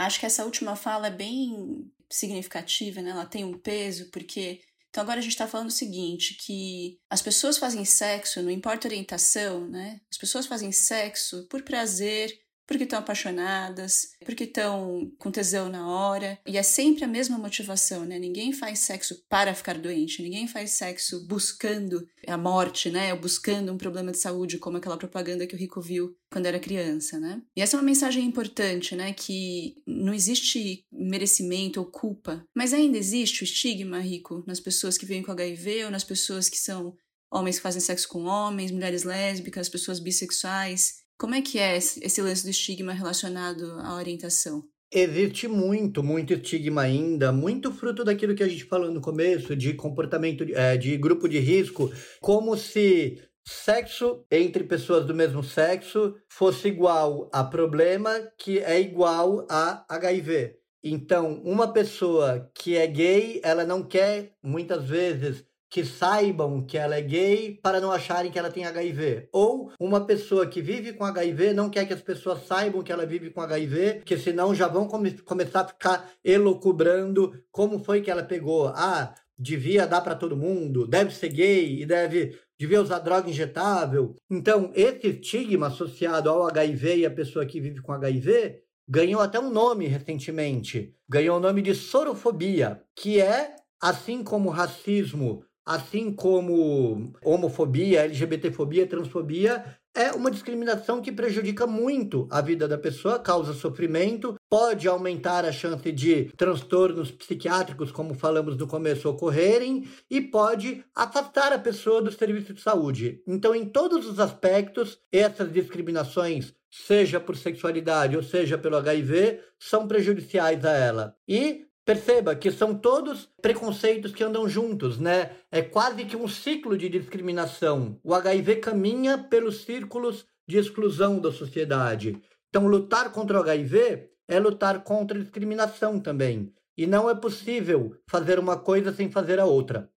Acho 0.00 0.18
que 0.18 0.26
essa 0.26 0.44
última 0.44 0.76
fala 0.76 1.08
é 1.08 1.10
bem 1.10 1.90
significativa, 2.08 3.02
né? 3.02 3.10
Ela 3.10 3.26
tem 3.26 3.44
um 3.44 3.58
peso, 3.58 4.10
porque 4.10 4.62
então 4.88 5.02
agora 5.02 5.20
a 5.20 5.22
gente 5.22 5.32
está 5.32 5.46
falando 5.46 5.68
o 5.68 5.72
seguinte, 5.72 6.34
que 6.34 6.98
as 7.08 7.20
pessoas 7.22 7.58
fazem 7.58 7.84
sexo, 7.84 8.42
não 8.42 8.50
importa 8.50 8.88
a 8.88 8.90
orientação, 8.90 9.68
né? 9.68 10.00
As 10.10 10.16
pessoas 10.16 10.46
fazem 10.46 10.72
sexo 10.72 11.46
por 11.48 11.62
prazer, 11.62 12.40
porque 12.70 12.84
estão 12.84 13.00
apaixonadas, 13.00 14.12
porque 14.24 14.44
estão 14.44 15.10
com 15.18 15.28
tesão 15.28 15.68
na 15.68 15.88
hora. 15.88 16.38
E 16.46 16.56
é 16.56 16.62
sempre 16.62 17.02
a 17.02 17.08
mesma 17.08 17.36
motivação, 17.36 18.04
né? 18.04 18.16
Ninguém 18.16 18.52
faz 18.52 18.78
sexo 18.78 19.24
para 19.28 19.52
ficar 19.56 19.76
doente, 19.76 20.22
ninguém 20.22 20.46
faz 20.46 20.70
sexo 20.70 21.26
buscando 21.26 22.06
a 22.28 22.38
morte, 22.38 22.88
né? 22.88 23.12
Ou 23.12 23.18
buscando 23.18 23.72
um 23.72 23.76
problema 23.76 24.12
de 24.12 24.18
saúde, 24.18 24.56
como 24.56 24.76
aquela 24.76 24.96
propaganda 24.96 25.48
que 25.48 25.56
o 25.56 25.58
Rico 25.58 25.80
viu 25.80 26.16
quando 26.30 26.46
era 26.46 26.60
criança, 26.60 27.18
né? 27.18 27.42
E 27.56 27.60
essa 27.60 27.76
é 27.76 27.80
uma 27.80 27.84
mensagem 27.84 28.24
importante, 28.24 28.94
né? 28.94 29.12
Que 29.14 29.74
não 29.84 30.14
existe 30.14 30.84
merecimento 30.92 31.80
ou 31.80 31.86
culpa, 31.86 32.46
mas 32.54 32.72
ainda 32.72 32.96
existe 32.96 33.42
o 33.42 33.44
estigma, 33.44 33.98
Rico, 33.98 34.44
nas 34.46 34.60
pessoas 34.60 34.96
que 34.96 35.04
vivem 35.04 35.24
com 35.24 35.32
HIV 35.32 35.86
ou 35.86 35.90
nas 35.90 36.04
pessoas 36.04 36.48
que 36.48 36.56
são 36.56 36.94
homens 37.32 37.56
que 37.56 37.62
fazem 37.62 37.80
sexo 37.80 38.08
com 38.08 38.24
homens, 38.24 38.70
mulheres 38.70 39.04
lésbicas, 39.04 39.68
pessoas 39.68 40.00
bissexuais. 40.00 40.99
Como 41.20 41.34
é 41.34 41.42
que 41.42 41.58
é 41.58 41.76
esse 41.76 42.22
lance 42.22 42.44
do 42.44 42.48
estigma 42.48 42.94
relacionado 42.94 43.78
à 43.80 43.94
orientação? 43.94 44.64
Existe 44.90 45.46
muito, 45.46 46.02
muito 46.02 46.32
estigma 46.32 46.80
ainda, 46.80 47.30
muito 47.30 47.70
fruto 47.70 48.02
daquilo 48.02 48.34
que 48.34 48.42
a 48.42 48.48
gente 48.48 48.64
falou 48.64 48.90
no 48.90 49.02
começo, 49.02 49.54
de 49.54 49.74
comportamento 49.74 50.46
é, 50.54 50.78
de 50.78 50.96
grupo 50.96 51.28
de 51.28 51.38
risco, 51.38 51.92
como 52.22 52.56
se 52.56 53.22
sexo 53.46 54.24
entre 54.30 54.64
pessoas 54.64 55.04
do 55.04 55.14
mesmo 55.14 55.44
sexo 55.44 56.14
fosse 56.26 56.68
igual 56.68 57.28
a 57.34 57.44
problema 57.44 58.18
que 58.38 58.58
é 58.58 58.80
igual 58.80 59.46
a 59.50 59.84
HIV. 59.90 60.56
Então, 60.82 61.42
uma 61.44 61.70
pessoa 61.70 62.50
que 62.54 62.78
é 62.78 62.86
gay, 62.86 63.42
ela 63.44 63.66
não 63.66 63.82
quer 63.82 64.32
muitas 64.42 64.88
vezes 64.88 65.44
que 65.70 65.84
saibam 65.84 66.66
que 66.66 66.76
ela 66.76 66.96
é 66.96 67.00
gay 67.00 67.60
para 67.62 67.80
não 67.80 67.92
acharem 67.92 68.30
que 68.30 68.38
ela 68.38 68.50
tem 68.50 68.66
HIV. 68.66 69.28
Ou 69.32 69.70
uma 69.78 70.04
pessoa 70.04 70.46
que 70.46 70.60
vive 70.60 70.92
com 70.92 71.04
HIV 71.04 71.52
não 71.52 71.70
quer 71.70 71.86
que 71.86 71.92
as 71.92 72.02
pessoas 72.02 72.44
saibam 72.44 72.82
que 72.82 72.90
ela 72.90 73.06
vive 73.06 73.30
com 73.30 73.40
HIV, 73.40 74.02
que 74.04 74.18
senão 74.18 74.52
já 74.52 74.66
vão 74.66 74.88
come 74.88 75.12
começar 75.18 75.60
a 75.60 75.68
ficar 75.68 76.10
elocubrando 76.24 77.32
como 77.52 77.78
foi 77.84 78.00
que 78.00 78.10
ela 78.10 78.24
pegou. 78.24 78.66
Ah, 78.74 79.14
devia 79.38 79.86
dar 79.86 80.00
para 80.00 80.16
todo 80.16 80.36
mundo, 80.36 80.86
deve 80.86 81.14
ser 81.14 81.28
gay 81.28 81.80
e 81.80 81.86
deve 81.86 82.36
devia 82.58 82.82
usar 82.82 82.98
droga 82.98 83.30
injetável. 83.30 84.14
Então, 84.28 84.70
esse 84.74 85.06
estigma 85.06 85.68
associado 85.68 86.28
ao 86.28 86.46
HIV 86.46 86.96
e 86.98 87.06
a 87.06 87.10
pessoa 87.10 87.46
que 87.46 87.58
vive 87.58 87.80
com 87.80 87.92
HIV 87.92 88.60
ganhou 88.86 89.22
até 89.22 89.40
um 89.40 89.50
nome 89.50 89.86
recentemente. 89.86 90.94
Ganhou 91.08 91.38
o 91.38 91.40
nome 91.40 91.62
de 91.62 91.74
sorofobia, 91.74 92.82
que 92.94 93.18
é 93.18 93.54
assim 93.80 94.22
como 94.22 94.50
racismo 94.50 95.42
assim 95.64 96.12
como 96.12 97.12
homofobia, 97.24 98.04
LGBTfobia, 98.04 98.86
transfobia, 98.86 99.64
é 99.94 100.12
uma 100.12 100.30
discriminação 100.30 101.02
que 101.02 101.10
prejudica 101.10 101.66
muito 101.66 102.28
a 102.30 102.40
vida 102.40 102.68
da 102.68 102.78
pessoa, 102.78 103.18
causa 103.18 103.52
sofrimento, 103.52 104.36
pode 104.48 104.86
aumentar 104.86 105.44
a 105.44 105.52
chance 105.52 105.90
de 105.90 106.26
transtornos 106.36 107.10
psiquiátricos, 107.10 107.90
como 107.90 108.14
falamos 108.14 108.56
no 108.56 108.68
começo, 108.68 109.08
ocorrerem 109.08 109.88
e 110.08 110.20
pode 110.20 110.84
afastar 110.94 111.52
a 111.52 111.58
pessoa 111.58 112.00
do 112.00 112.12
serviço 112.12 112.54
de 112.54 112.60
saúde. 112.60 113.20
Então, 113.26 113.54
em 113.54 113.64
todos 113.64 114.06
os 114.06 114.20
aspectos, 114.20 114.98
essas 115.10 115.52
discriminações 115.52 116.54
seja 116.70 117.18
por 117.18 117.36
sexualidade 117.36 118.16
ou 118.16 118.22
seja 118.22 118.56
pelo 118.56 118.76
HIV, 118.76 119.40
são 119.58 119.88
prejudiciais 119.88 120.64
a 120.64 120.70
ela. 120.70 121.16
E 121.26 121.66
Perceba 121.84 122.34
que 122.34 122.50
são 122.50 122.74
todos 122.74 123.28
preconceitos 123.40 124.12
que 124.12 124.22
andam 124.22 124.48
juntos, 124.48 124.98
né? 124.98 125.32
É 125.50 125.62
quase 125.62 126.04
que 126.04 126.16
um 126.16 126.28
ciclo 126.28 126.76
de 126.76 126.88
discriminação. 126.88 127.98
O 128.04 128.14
HIV 128.14 128.56
caminha 128.56 129.18
pelos 129.18 129.64
círculos 129.64 130.26
de 130.46 130.58
exclusão 130.58 131.18
da 131.18 131.32
sociedade. 131.32 132.20
Então, 132.48 132.66
lutar 132.66 133.12
contra 133.12 133.38
o 133.38 133.42
HIV 133.42 134.10
é 134.28 134.38
lutar 134.38 134.84
contra 134.84 135.18
a 135.18 135.22
discriminação 135.22 135.98
também. 135.98 136.52
E 136.76 136.86
não 136.86 137.08
é 137.08 137.14
possível 137.14 137.96
fazer 138.08 138.38
uma 138.38 138.56
coisa 138.56 138.92
sem 138.92 139.10
fazer 139.10 139.38
a 139.38 139.44
outra. 139.44 139.90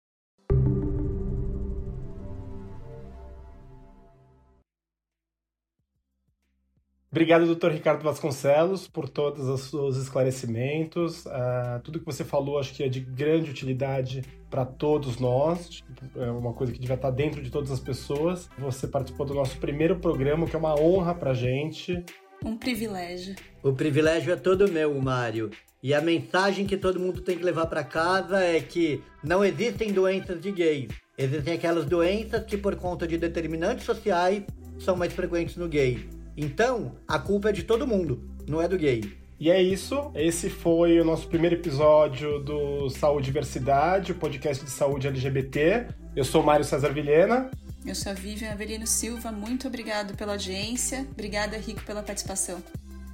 Obrigado, 7.12 7.44
doutor 7.44 7.70
Ricardo 7.70 8.02
Vasconcelos, 8.02 8.88
por 8.88 9.06
todos 9.06 9.46
os 9.46 9.68
seus 9.68 9.98
esclarecimentos. 9.98 11.26
Uh, 11.26 11.78
tudo 11.84 11.98
que 11.98 12.06
você 12.06 12.24
falou 12.24 12.58
acho 12.58 12.72
que 12.72 12.82
é 12.82 12.88
de 12.88 13.00
grande 13.00 13.50
utilidade 13.50 14.22
para 14.48 14.64
todos 14.64 15.18
nós, 15.18 15.84
é 16.16 16.30
uma 16.30 16.54
coisa 16.54 16.72
que 16.72 16.78
devia 16.78 16.94
estar 16.94 17.10
dentro 17.10 17.42
de 17.42 17.50
todas 17.50 17.70
as 17.70 17.78
pessoas. 17.78 18.48
Você 18.58 18.88
participou 18.88 19.26
do 19.26 19.34
nosso 19.34 19.58
primeiro 19.58 19.96
programa, 19.96 20.46
que 20.46 20.56
é 20.56 20.58
uma 20.58 20.74
honra 20.80 21.14
para 21.14 21.34
gente. 21.34 22.02
Um 22.42 22.56
privilégio. 22.56 23.36
O 23.62 23.74
privilégio 23.74 24.32
é 24.32 24.36
todo 24.36 24.72
meu, 24.72 24.98
Mário. 24.98 25.50
E 25.82 25.92
a 25.92 26.00
mensagem 26.00 26.64
que 26.64 26.78
todo 26.78 26.98
mundo 26.98 27.20
tem 27.20 27.36
que 27.36 27.44
levar 27.44 27.66
para 27.66 27.84
casa 27.84 28.42
é 28.42 28.58
que 28.58 29.02
não 29.22 29.44
existem 29.44 29.92
doenças 29.92 30.40
de 30.40 30.50
gays. 30.50 30.88
Existem 31.18 31.52
aquelas 31.52 31.84
doenças 31.84 32.42
que, 32.46 32.56
por 32.56 32.74
conta 32.76 33.06
de 33.06 33.18
determinantes 33.18 33.84
sociais, 33.84 34.44
são 34.78 34.96
mais 34.96 35.12
frequentes 35.12 35.56
no 35.56 35.68
gay. 35.68 36.21
Então, 36.36 36.96
a 37.06 37.18
culpa 37.18 37.50
é 37.50 37.52
de 37.52 37.62
todo 37.62 37.86
mundo, 37.86 38.22
não 38.48 38.60
é 38.60 38.68
do 38.68 38.78
gay. 38.78 39.22
E 39.38 39.50
é 39.50 39.60
isso. 39.60 40.12
Esse 40.14 40.48
foi 40.48 41.00
o 41.00 41.04
nosso 41.04 41.26
primeiro 41.26 41.56
episódio 41.56 42.38
do 42.38 42.88
Saúde 42.90 43.24
e 43.24 43.26
Diversidade, 43.26 44.12
o 44.12 44.14
podcast 44.14 44.64
de 44.64 44.70
saúde 44.70 45.08
LGBT. 45.08 45.88
Eu 46.14 46.24
sou 46.24 46.44
Mário 46.44 46.64
César 46.64 46.92
Vilhena. 46.92 47.50
Eu 47.84 47.96
sou 47.96 48.12
a 48.12 48.14
Vivian 48.14 48.52
Avelino 48.52 48.86
Silva. 48.86 49.32
Muito 49.32 49.66
obrigado 49.66 50.16
pela 50.16 50.32
audiência. 50.32 51.04
Obrigada, 51.10 51.56
Rico, 51.56 51.82
pela 51.82 52.04
participação. 52.04 52.62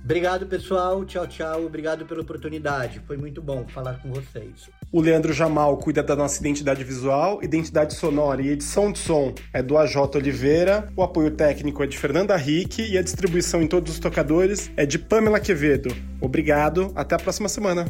Obrigado, 0.04 0.46
pessoal. 0.46 1.04
Tchau, 1.04 1.26
tchau. 1.26 1.66
Obrigado 1.66 2.06
pela 2.06 2.22
oportunidade. 2.22 3.00
Foi 3.06 3.16
muito 3.16 3.42
bom 3.42 3.66
falar 3.68 4.00
com 4.00 4.10
vocês. 4.10 4.70
O 4.90 5.00
Leandro 5.00 5.32
Jamal 5.32 5.76
cuida 5.76 6.02
da 6.02 6.16
nossa 6.16 6.40
identidade 6.40 6.82
visual, 6.82 7.42
identidade 7.42 7.94
sonora 7.94 8.40
e 8.40 8.48
edição 8.48 8.90
de 8.90 8.98
som 8.98 9.34
é 9.52 9.62
do 9.62 9.76
AJ 9.76 9.96
Oliveira. 10.14 10.90
O 10.96 11.02
apoio 11.02 11.30
técnico 11.30 11.82
é 11.82 11.86
de 11.86 11.98
Fernanda 11.98 12.36
Rick 12.36 12.82
e 12.82 12.96
a 12.96 13.02
distribuição 13.02 13.60
em 13.60 13.66
todos 13.66 13.92
os 13.92 13.98
tocadores 13.98 14.70
é 14.76 14.86
de 14.86 14.98
Pamela 14.98 15.38
Quevedo. 15.38 15.94
Obrigado, 16.20 16.90
até 16.94 17.14
a 17.14 17.18
próxima 17.18 17.48
semana. 17.48 17.84